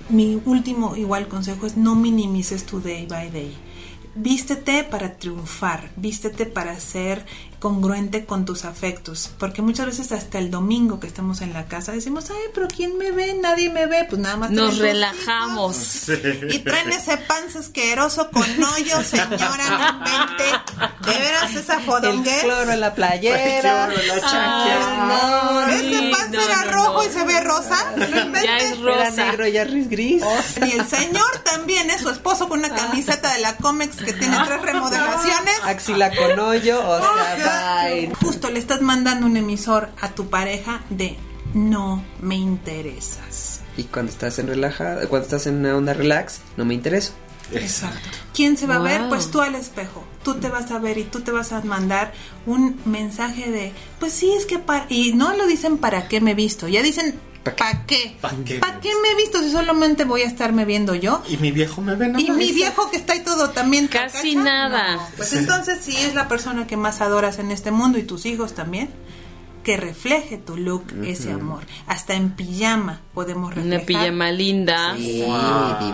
Mi 0.08 0.40
último 0.46 0.96
igual 0.96 1.28
consejo 1.28 1.66
es 1.66 1.76
no 1.76 1.94
minimices 1.96 2.64
tu 2.64 2.80
day 2.80 3.06
by 3.06 3.30
day 3.30 3.54
vístete 4.14 4.84
para 4.84 5.16
triunfar, 5.16 5.90
vístete 5.96 6.46
para 6.46 6.78
ser 6.78 7.26
congruente 7.64 8.26
con 8.26 8.44
tus 8.44 8.66
afectos, 8.66 9.30
porque 9.38 9.62
muchas 9.62 9.86
veces 9.86 10.12
hasta 10.12 10.38
el 10.38 10.50
domingo 10.50 11.00
que 11.00 11.06
estamos 11.06 11.40
en 11.40 11.54
la 11.54 11.64
casa 11.64 11.92
decimos, 11.92 12.28
ay, 12.28 12.50
pero 12.52 12.68
¿quién 12.68 12.98
me 12.98 13.10
ve? 13.10 13.32
Nadie 13.40 13.70
me 13.70 13.86
ve, 13.86 14.04
pues 14.06 14.20
nada 14.20 14.36
más. 14.36 14.50
Nos 14.50 14.76
relajamos. 14.76 16.10
Y 16.50 16.58
traen 16.58 16.92
ese 16.92 17.16
panza 17.16 17.60
asqueroso 17.60 18.28
con 18.30 18.42
hoyo, 18.42 19.02
señora, 19.02 19.96
no. 19.96 21.10
De 21.10 21.18
veras 21.18 21.54
esa 21.54 21.80
fodonguez. 21.80 22.44
El 22.44 22.50
cloro 22.50 22.72
en 22.72 22.80
la 22.80 22.94
playera. 22.94 23.86
El 23.86 23.94
cloro, 23.94 24.02
la 24.08 25.74
Ese 25.74 26.10
panza 26.10 26.44
era 26.44 26.64
rojo 26.70 27.02
y 27.02 27.08
se 27.08 27.24
ve 27.24 27.40
rosa. 27.40 27.94
Ya 28.44 28.58
es 28.58 28.78
rosa. 28.78 29.06
Era 29.06 29.10
negro, 29.10 29.48
ya 29.48 29.62
es 29.62 29.88
gris. 29.88 30.22
y 30.66 30.70
el 30.72 30.86
señor 30.86 31.38
también 31.44 31.88
es 31.88 32.02
su 32.02 32.10
esposo 32.10 32.46
con 32.46 32.58
una 32.58 32.74
camiseta 32.74 33.32
de 33.32 33.40
la 33.40 33.56
Comex 33.56 33.96
que 33.96 34.12
tiene 34.12 34.36
tres 34.44 34.60
remodelaciones. 34.60 35.54
Axila 35.64 36.10
con 36.14 36.38
hoyo, 36.38 36.86
o 36.86 36.98
sea, 36.98 37.53
Justo 38.20 38.50
le 38.50 38.58
estás 38.58 38.80
mandando 38.80 39.26
un 39.26 39.36
emisor 39.36 39.90
a 40.00 40.10
tu 40.10 40.28
pareja 40.28 40.82
de 40.90 41.16
no 41.54 42.04
me 42.20 42.36
interesas. 42.36 43.60
Y 43.76 43.84
cuando 43.84 44.12
estás 44.12 44.38
en 44.38 44.48
relajada, 44.48 45.06
cuando 45.06 45.24
estás 45.24 45.46
en 45.46 45.56
una 45.56 45.76
onda 45.76 45.94
relax, 45.94 46.40
no 46.56 46.64
me 46.64 46.74
intereso. 46.74 47.12
Exacto. 47.52 48.08
¿Quién 48.32 48.56
se 48.56 48.66
va 48.66 48.76
a 48.76 48.80
ver? 48.80 49.08
Pues 49.08 49.30
tú 49.30 49.40
al 49.40 49.54
espejo. 49.54 50.02
Tú 50.22 50.36
te 50.36 50.48
vas 50.48 50.70
a 50.70 50.78
ver 50.78 50.98
y 50.98 51.04
tú 51.04 51.20
te 51.20 51.30
vas 51.30 51.52
a 51.52 51.60
mandar 51.62 52.12
un 52.46 52.80
mensaje 52.84 53.50
de, 53.50 53.72
pues 54.00 54.12
sí, 54.12 54.32
es 54.32 54.46
que 54.46 54.58
para... 54.58 54.86
Y 54.88 55.12
no 55.12 55.36
lo 55.36 55.46
dicen 55.46 55.78
para 55.78 56.08
qué 56.08 56.20
me 56.20 56.32
he 56.32 56.34
visto, 56.34 56.68
ya 56.68 56.82
dicen 56.82 57.20
¿Para 57.44 57.84
qué? 57.84 58.16
¿Para 58.20 58.36
qué? 58.38 58.60
qué, 58.80 58.90
me 59.02 59.10
he 59.10 59.14
visto 59.16 59.42
si 59.42 59.50
solamente 59.50 60.04
voy 60.04 60.22
a 60.22 60.26
estarme 60.26 60.64
viendo 60.64 60.94
yo? 60.94 61.22
Y 61.28 61.36
mi 61.36 61.52
viejo 61.52 61.82
me 61.82 61.94
ve 61.94 62.12
Y 62.18 62.30
mi 62.30 62.52
viejo 62.52 62.90
que 62.90 62.96
está 62.96 63.12
ahí 63.12 63.22
todo 63.22 63.50
también. 63.50 63.88
Casi 63.88 64.34
nada. 64.34 64.98
Pues 65.16 65.34
entonces 65.34 65.80
si 65.82 65.96
es 65.96 66.14
la 66.14 66.26
persona 66.28 66.66
que 66.66 66.76
más 66.76 67.00
adoras 67.00 67.38
en 67.38 67.50
este 67.50 67.70
mundo 67.70 67.98
y 67.98 68.02
tus 68.02 68.26
hijos 68.26 68.54
también. 68.54 68.90
Que 69.62 69.78
refleje 69.78 70.36
tu 70.36 70.58
look 70.58 70.84
ese 71.04 71.32
amor. 71.32 71.64
Hasta 71.86 72.14
en 72.14 72.32
pijama 72.32 73.00
podemos 73.14 73.54
reflejar. 73.54 73.78
Una 73.78 73.86
pijama 73.86 74.30
linda. 74.30 74.94
Sí, 74.96 75.24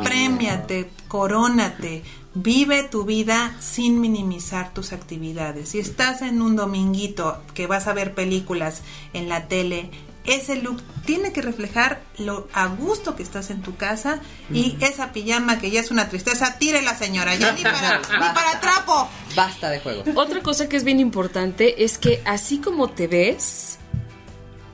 Premiate, 0.03 0.91
corónate. 1.07 2.03
Vive 2.35 2.85
tu 2.85 3.05
vida 3.05 3.57
sin 3.61 4.01
minimizar 4.01 4.75
tus 4.75 4.93
actividades. 4.93 5.71
Si 5.71 5.79
estás 5.79 6.23
en 6.23 6.43
un 6.43 6.57
dominguito 6.57 7.41
que 7.55 7.69
vas 7.69 7.87
a 7.87 7.93
ver 7.93 8.15
películas 8.15 8.83
en 9.13 9.29
la 9.29 9.47
tele, 9.47 9.91
ese 10.25 10.57
look 10.57 10.83
tiene 11.05 11.33
que 11.33 11.43
reflejar 11.43 12.03
lo 12.19 12.49
a 12.53 12.67
gusto 12.67 13.17
que 13.17 13.23
estás 13.23 13.51
en 13.51 13.63
tu 13.63 13.77
casa 13.77 14.21
y 14.53 14.77
esa 14.81 15.13
pijama 15.13 15.59
que 15.59 15.71
ya 15.71 15.81
es 15.81 15.91
una 15.91 16.09
tristeza, 16.09 16.59
tire 16.59 16.83
la 16.83 16.97
señora, 16.97 17.35
ya 17.35 17.53
ni 17.53 17.63
para, 17.63 17.99
ni 17.99 18.05
para 18.05 18.61
trapo. 18.61 19.09
Basta 19.35 19.71
de 19.71 19.81
juego. 19.81 20.05
Otra 20.15 20.43
cosa 20.43 20.69
que 20.69 20.77
es 20.77 20.85
bien 20.85 21.01
importante 21.01 21.85
es 21.85 21.99
que 21.99 22.23
así 22.25 22.59
como 22.59 22.91
te 22.91 23.07
ves, 23.07 23.79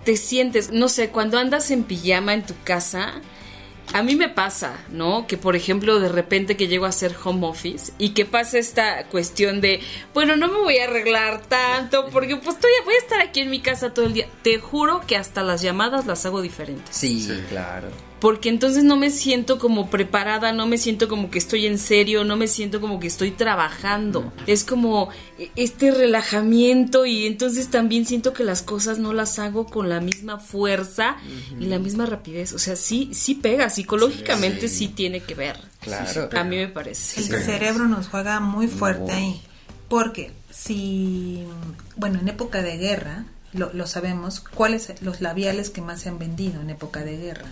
te 0.05 0.17
sientes, 0.17 0.71
no 0.71 0.89
sé, 0.89 1.11
cuando 1.11 1.39
andas 1.39 1.71
en 1.71 1.85
pijama 1.85 2.35
en 2.35 2.45
tu 2.45 2.55
casa, 2.65 3.15
a 3.93 4.03
mí 4.03 4.17
me 4.17 4.29
pasa, 4.29 4.79
¿no? 4.91 5.27
Que 5.27 5.37
por 5.37 5.57
ejemplo 5.57 6.01
de 6.01 6.09
repente 6.09 6.57
que 6.57 6.69
llego 6.69 6.87
a 6.87 6.91
hacer 6.91 7.15
home 7.23 7.47
office 7.47 7.93
y 7.99 8.11
que 8.11 8.25
pasa 8.25 8.59
esta 8.59 9.05
cuestión 9.07 9.61
de, 9.61 9.81
bueno, 10.15 10.37
no 10.37 10.49
me 10.49 10.59
voy 10.59 10.79
a 10.79 10.85
arreglar 10.85 11.43
tanto 11.43 12.07
porque 12.11 12.37
pues 12.37 12.57
estoy, 12.57 12.71
voy 12.85 12.95
a 12.95 12.99
estar 12.99 13.21
aquí 13.21 13.41
en 13.41 13.51
mi 13.51 13.61
casa 13.61 13.95
todo 13.95 14.07
el 14.07 14.15
día. 14.15 14.27
Te 14.43 14.59
juro 14.59 15.03
que 15.07 15.17
hasta 15.17 15.43
las 15.43 15.63
llamadas 15.63 16.07
las 16.07 16.27
hago 16.27 16.43
diferentes. 16.43 16.97
sí. 16.97 17.27
claro 17.49 17.89
porque 18.21 18.49
entonces 18.49 18.83
no 18.83 18.97
me 18.97 19.11
siento 19.11 19.59
como 19.59 19.91
preparada, 19.91 20.53
no 20.53 20.67
me 20.67 20.79
siento 20.79 21.07
como 21.07 21.31
que 21.31 21.39
estoy 21.39 21.67
en 21.67 21.79
serio, 21.79 22.25
no 22.25 22.37
me 22.37 22.49
siento 22.49 22.81
como 22.81 22.99
que 22.99 23.07
estoy 23.07 23.31
trabajando. 23.31 24.33
Es 24.47 24.65
como 24.65 25.11
este 25.55 25.91
relajamiento 25.91 27.05
y 27.05 27.27
entonces 27.27 27.69
también 27.69 28.07
siento 28.07 28.33
que 28.33 28.43
las 28.43 28.63
cosas 28.63 28.99
no 28.99 29.13
las 29.13 29.39
hago 29.39 29.67
con 29.67 29.91
la 29.91 30.01
misma 30.01 30.39
fuerza 30.39 31.17
y 31.61 31.67
la 31.67 31.79
misma 31.79 32.07
rapidez. 32.07 32.55
O 32.55 32.59
sea, 32.59 32.75
sí, 32.75 33.11
sí 33.13 33.35
pega, 33.35 33.69
psicológicamente 33.69 34.69
sí, 34.69 34.89
tiene 34.89 35.21
que 35.21 35.35
ver. 35.35 35.59
Claro. 35.81 36.31
A 36.35 36.45
mí 36.45 36.57
me 36.57 36.69
parece. 36.69 37.21
El 37.21 37.43
cerebro 37.43 37.87
nos 37.87 38.09
juega 38.09 38.41
muy 38.41 38.67
fuerte 38.67 39.13
ahí. 39.13 39.43
Porque 39.89 40.33
si, 40.51 41.45
bueno, 41.97 42.19
en 42.19 42.29
época 42.29 42.63
de 42.63 42.79
guerra, 42.79 43.27
lo, 43.53 43.73
lo 43.75 43.87
sabemos, 43.87 44.41
¿cuáles 44.41 44.91
los 45.03 45.21
labiales 45.21 45.71
que 45.71 45.83
más 45.83 46.01
se 46.01 46.09
han 46.09 46.19
vendido 46.19 46.61
en 46.61 46.71
época 46.71 47.05
de 47.05 47.19
guerra? 47.19 47.49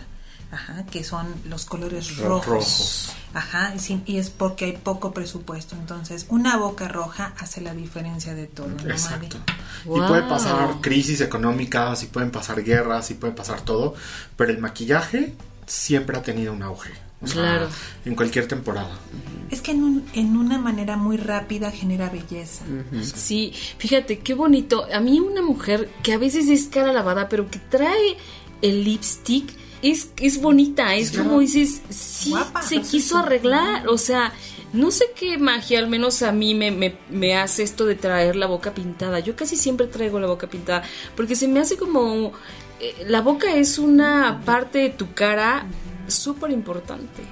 Ajá, 0.54 0.86
que 0.86 1.02
son 1.02 1.26
los 1.48 1.64
colores 1.64 2.16
rojos. 2.18 3.12
Ajá, 3.32 3.74
y, 4.06 4.18
es 4.18 4.30
porque 4.30 4.66
hay 4.66 4.72
poco 4.76 5.12
presupuesto. 5.12 5.74
Entonces, 5.74 6.26
una 6.28 6.56
boca 6.56 6.86
roja 6.86 7.34
hace 7.38 7.60
la 7.60 7.74
diferencia 7.74 8.34
de 8.34 8.46
todo. 8.46 8.70
Exacto. 8.88 9.36
Y 9.84 9.88
puede 9.88 10.22
pasar 10.22 10.80
crisis 10.80 11.20
económicas, 11.20 12.04
y 12.04 12.06
pueden 12.06 12.30
pasar 12.30 12.62
guerras, 12.62 13.10
y 13.10 13.14
puede 13.14 13.32
pasar 13.32 13.62
todo, 13.62 13.94
pero 14.36 14.52
el 14.52 14.58
maquillaje 14.58 15.34
siempre 15.66 16.16
ha 16.16 16.22
tenido 16.22 16.52
un 16.52 16.62
auge. 16.62 16.92
claro. 17.32 17.66
En 18.04 18.14
cualquier 18.14 18.46
temporada. 18.46 18.96
Es 19.50 19.60
que 19.60 19.72
en, 19.72 20.04
en 20.14 20.36
una 20.36 20.58
manera 20.58 20.96
muy 20.96 21.16
rápida 21.16 21.72
genera 21.72 22.10
belleza. 22.10 22.64
Sí, 23.02 23.52
fíjate, 23.78 24.20
qué 24.20 24.34
bonito. 24.34 24.86
A 24.94 25.00
mí 25.00 25.18
una 25.18 25.42
mujer 25.42 25.90
que 26.04 26.12
a 26.12 26.18
veces 26.18 26.48
es 26.48 26.68
cara 26.68 26.92
lavada, 26.92 27.28
pero 27.28 27.50
que 27.50 27.58
trae 27.58 28.16
el 28.62 28.84
lipstick 28.84 29.63
es, 29.90 30.10
es 30.16 30.40
bonita, 30.40 30.94
es 30.94 31.16
como 31.16 31.40
dices, 31.40 31.82
sí, 31.90 32.34
se 32.66 32.80
quiso 32.80 33.18
arreglar, 33.18 33.86
o 33.88 33.98
sea, 33.98 34.32
no 34.72 34.90
sé 34.90 35.06
qué 35.14 35.38
magia, 35.38 35.78
al 35.78 35.88
menos 35.88 36.22
a 36.22 36.32
mí 36.32 36.54
me, 36.54 36.70
me, 36.70 36.96
me, 37.10 37.36
hace 37.36 37.62
esto 37.62 37.84
de 37.86 37.94
traer 37.94 38.34
la 38.34 38.46
boca 38.46 38.74
pintada. 38.74 39.20
Yo 39.20 39.36
casi 39.36 39.56
siempre 39.56 39.86
traigo 39.86 40.18
la 40.18 40.26
boca 40.26 40.48
pintada, 40.48 40.82
porque 41.16 41.36
se 41.36 41.48
me 41.48 41.60
hace 41.60 41.76
como... 41.76 42.32
Eh, 42.80 43.04
la 43.06 43.20
boca 43.20 43.54
es 43.54 43.78
una 43.78 44.42
parte 44.44 44.78
de 44.78 44.90
tu 44.90 45.12
cara 45.14 45.66
súper 46.08 46.50
importante. 46.50 47.22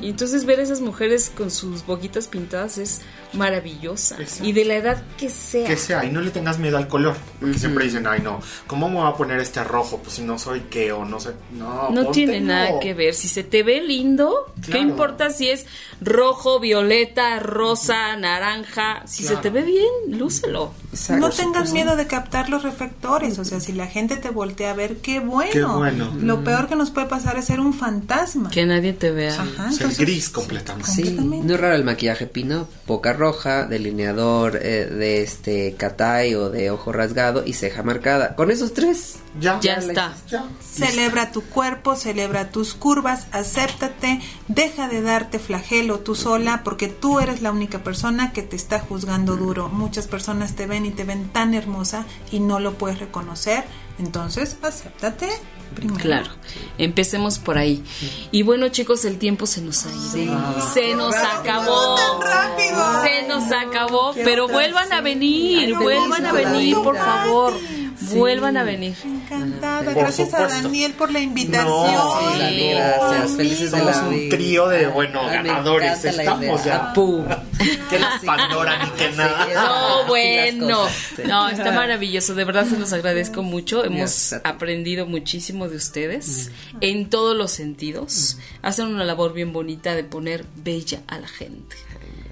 Y 0.00 0.10
entonces 0.10 0.44
ver 0.44 0.60
a 0.60 0.62
esas 0.62 0.80
mujeres 0.80 1.30
con 1.36 1.50
sus 1.50 1.84
boquitas 1.86 2.28
pintadas 2.28 2.78
es 2.78 3.02
maravillosa. 3.32 4.16
Y 4.42 4.52
de 4.52 4.64
la 4.64 4.74
edad 4.76 5.02
que 5.16 5.30
sea. 5.30 5.66
Que 5.66 5.76
sea, 5.76 6.04
y 6.04 6.10
no 6.10 6.20
le 6.20 6.30
tengas 6.30 6.58
miedo 6.58 6.76
al 6.76 6.88
color. 6.88 7.16
Porque 7.40 7.58
siempre 7.58 7.84
dicen, 7.84 8.06
ay 8.06 8.20
no, 8.22 8.40
¿cómo 8.66 8.88
me 8.88 8.96
voy 8.96 9.08
a 9.10 9.14
poner 9.14 9.40
este 9.40 9.62
rojo? 9.64 9.98
Pues 9.98 10.16
si 10.16 10.22
no 10.22 10.38
soy 10.38 10.62
qué 10.70 10.92
o 10.92 11.04
no 11.04 11.20
sé. 11.20 11.32
No, 11.52 11.90
no 11.90 12.10
tiene 12.10 12.40
nada 12.40 12.80
que 12.80 12.94
ver. 12.94 13.14
Si 13.14 13.28
se 13.28 13.44
te 13.44 13.62
ve 13.62 13.80
lindo, 13.82 14.52
¿qué 14.70 14.78
importa 14.78 15.30
si 15.30 15.48
es 15.48 15.66
rojo, 16.00 16.60
violeta, 16.60 17.38
rosa, 17.40 18.16
naranja? 18.16 19.02
Si 19.06 19.24
se 19.24 19.36
te 19.36 19.50
ve 19.50 19.62
bien, 19.62 20.18
lúcelo. 20.18 20.72
No 21.10 21.30
tengas 21.30 21.72
miedo 21.72 21.96
de 21.96 22.06
captar 22.06 22.48
los 22.48 22.62
reflectores. 22.62 23.38
O 23.38 23.44
sea, 23.44 23.60
si 23.60 23.72
la 23.72 23.86
gente 23.86 24.16
te 24.16 24.30
voltea 24.30 24.70
a 24.70 24.74
ver, 24.74 24.98
qué 24.98 25.20
bueno. 25.20 25.52
Qué 25.52 25.64
bueno. 25.64 26.12
Lo 26.20 26.42
peor 26.44 26.68
que 26.68 26.76
nos 26.76 26.90
puede 26.90 27.06
pasar 27.06 27.36
es 27.36 27.46
ser 27.46 27.60
un 27.60 27.74
fantasma. 27.74 28.07
Que 28.50 28.64
nadie 28.64 28.94
te 28.94 29.10
vea. 29.10 29.36
ser 29.70 29.94
gris 29.94 30.30
completamente. 30.30 30.90
Sí, 30.90 31.16
no 31.20 31.54
es 31.54 31.60
raro 31.60 31.74
el 31.74 31.84
maquillaje 31.84 32.26
pino, 32.26 32.66
poca 32.86 33.12
roja, 33.12 33.66
delineador 33.66 34.56
eh, 34.56 34.86
de 34.86 35.22
este 35.22 35.74
catay 35.76 36.34
o 36.34 36.48
de 36.48 36.70
ojo 36.70 36.90
rasgado 36.90 37.44
y 37.44 37.52
ceja 37.52 37.82
marcada. 37.82 38.34
Con 38.34 38.50
esos 38.50 38.72
tres. 38.72 39.16
Ya, 39.38 39.60
ya 39.60 39.74
está. 39.74 40.14
Celebra 40.60 41.30
tu 41.30 41.42
cuerpo, 41.42 41.96
celebra 41.96 42.50
tus 42.50 42.74
curvas, 42.74 43.26
acéptate, 43.30 44.20
deja 44.48 44.88
de 44.88 45.02
darte 45.02 45.38
flagelo 45.38 46.00
tú 46.00 46.14
sola 46.14 46.62
porque 46.64 46.88
tú 46.88 47.20
eres 47.20 47.42
la 47.42 47.52
única 47.52 47.84
persona 47.84 48.32
que 48.32 48.42
te 48.42 48.56
está 48.56 48.80
juzgando 48.80 49.36
duro. 49.36 49.68
Muchas 49.68 50.06
personas 50.06 50.56
te 50.56 50.66
ven 50.66 50.86
y 50.86 50.90
te 50.90 51.04
ven 51.04 51.28
tan 51.28 51.54
hermosa 51.54 52.06
y 52.32 52.40
no 52.40 52.58
lo 52.58 52.78
puedes 52.78 52.98
reconocer. 52.98 53.64
Entonces, 53.98 54.56
acéptate. 54.62 55.28
Primero. 55.74 56.00
Claro, 56.00 56.30
empecemos 56.78 57.38
por 57.38 57.58
ahí. 57.58 57.82
Y 58.30 58.42
bueno, 58.42 58.68
chicos, 58.68 59.04
el 59.04 59.18
tiempo 59.18 59.46
se 59.46 59.60
nos 59.60 59.86
ha 59.86 59.90
ido. 59.90 60.72
se 60.74 60.94
nos 60.94 61.14
acabó. 61.14 61.96
Se 63.04 63.28
nos 63.28 63.52
acabó, 63.52 64.12
pero 64.14 64.48
vuelvan 64.48 64.92
a 64.92 65.00
venir, 65.00 65.74
vuelvan 65.74 66.26
a 66.26 66.32
venir, 66.32 66.76
por 66.76 66.96
favor. 66.96 67.54
Vuelvan 68.00 68.56
a 68.56 68.64
venir. 68.64 68.96
Encantada. 69.04 69.92
Gracias 69.92 70.32
a 70.34 70.46
Daniel 70.46 70.94
por 70.94 71.10
la 71.10 71.20
invitación. 71.20 71.66
No, 71.66 72.32
gracias. 72.36 73.36
Felices 73.36 73.72
de 73.72 73.84
la 73.84 74.02
un 74.02 74.28
trío 74.28 74.68
de, 74.68 74.86
bueno, 74.86 75.26
ganadores. 75.26 76.04
Estamos 76.04 76.64
ya. 76.64 76.92
que 77.90 77.98
la 77.98 78.20
Pandora 78.24 78.84
ni 78.84 78.90
que 78.92 79.10
nada. 79.12 79.46
No, 79.54 80.06
bueno. 80.06 80.86
No, 81.26 81.48
está 81.48 81.72
maravilloso. 81.72 82.34
De 82.34 82.44
verdad 82.44 82.66
se 82.66 82.78
los 82.78 82.92
agradezco 82.92 83.42
mucho. 83.42 83.84
Hemos 83.84 84.32
aprendido 84.44 85.06
muchísimo 85.06 85.68
de 85.68 85.76
ustedes 85.76 86.50
en 86.80 87.10
todos 87.10 87.36
los 87.36 87.50
sentidos. 87.50 88.38
Hacen 88.62 88.86
una 88.86 89.04
labor 89.04 89.32
bien 89.32 89.52
bonita 89.52 89.94
de 89.94 90.04
poner 90.04 90.44
bella 90.56 91.00
a 91.08 91.18
la 91.18 91.28
gente, 91.28 91.76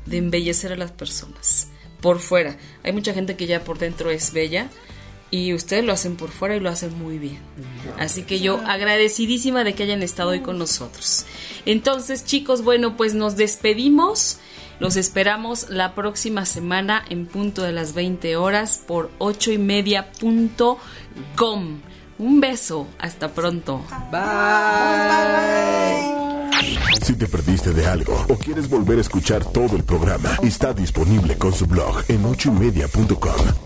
de 0.07 0.19
embellecer 0.19 0.73
a 0.73 0.77
las 0.77 0.93
personas. 0.93 1.69
Por 2.01 2.21
fuera. 2.21 2.57
Hay 2.85 2.93
mucha 2.93 3.15
gente 3.15 3.37
que 3.37 3.47
ya 3.47 3.65
por 3.65 3.79
dentro 3.79 4.11
es 4.11 4.33
bella 4.33 4.69
y 5.37 5.55
ustedes 5.55 5.85
lo 5.85 5.93
hacen 5.93 6.17
por 6.17 6.31
fuera 6.31 6.57
y 6.57 6.61
lo 6.61 6.71
hacen 6.71 6.99
muy 6.99 7.19
bien. 7.19 7.39
Así 7.99 8.23
que 8.23 8.41
yo 8.41 8.61
agradecidísima 8.67 9.65
de 9.65 9.75
que 9.75 9.83
hayan 9.83 10.03
estado 10.03 10.31
hoy 10.31 10.41
con 10.41 10.59
nosotros. 10.59 11.27
Entonces, 11.67 12.25
chicos, 12.25 12.63
bueno, 12.63 12.97
pues 12.97 13.15
nos 13.15 13.37
despedimos. 13.37 14.39
Los 14.79 14.97
esperamos 14.97 15.71
la 15.71 15.95
próxima 15.95 16.45
semana 16.45 17.03
en 17.09 17.27
punto 17.27 17.63
de 17.63 17.73
las 17.73 17.95
20 17.95 18.37
horas 18.37 18.83
por 18.87 19.11
8 19.19 19.53
y 19.53 19.59
media 19.59 20.13
punto 20.13 20.79
com. 21.35 21.81
Un 22.19 22.41
beso, 22.41 22.87
hasta 22.99 23.33
pronto. 23.33 23.83
Bye. 24.11 24.21
Si 27.03 27.15
te 27.15 27.27
perdiste 27.27 27.73
de 27.73 27.87
algo 27.87 28.25
o 28.29 28.37
quieres 28.37 28.69
volver 28.69 28.99
a 28.99 29.03
escuchar 29.03 29.45
todo 29.45 29.77
el 29.77 29.85
programa, 29.85 30.37
está 30.43 30.73
disponible 30.73 31.37
con 31.37 31.53
su 31.53 31.67
blog 31.67 32.03
en 32.09 32.25
ochoymedia.com 32.25 33.66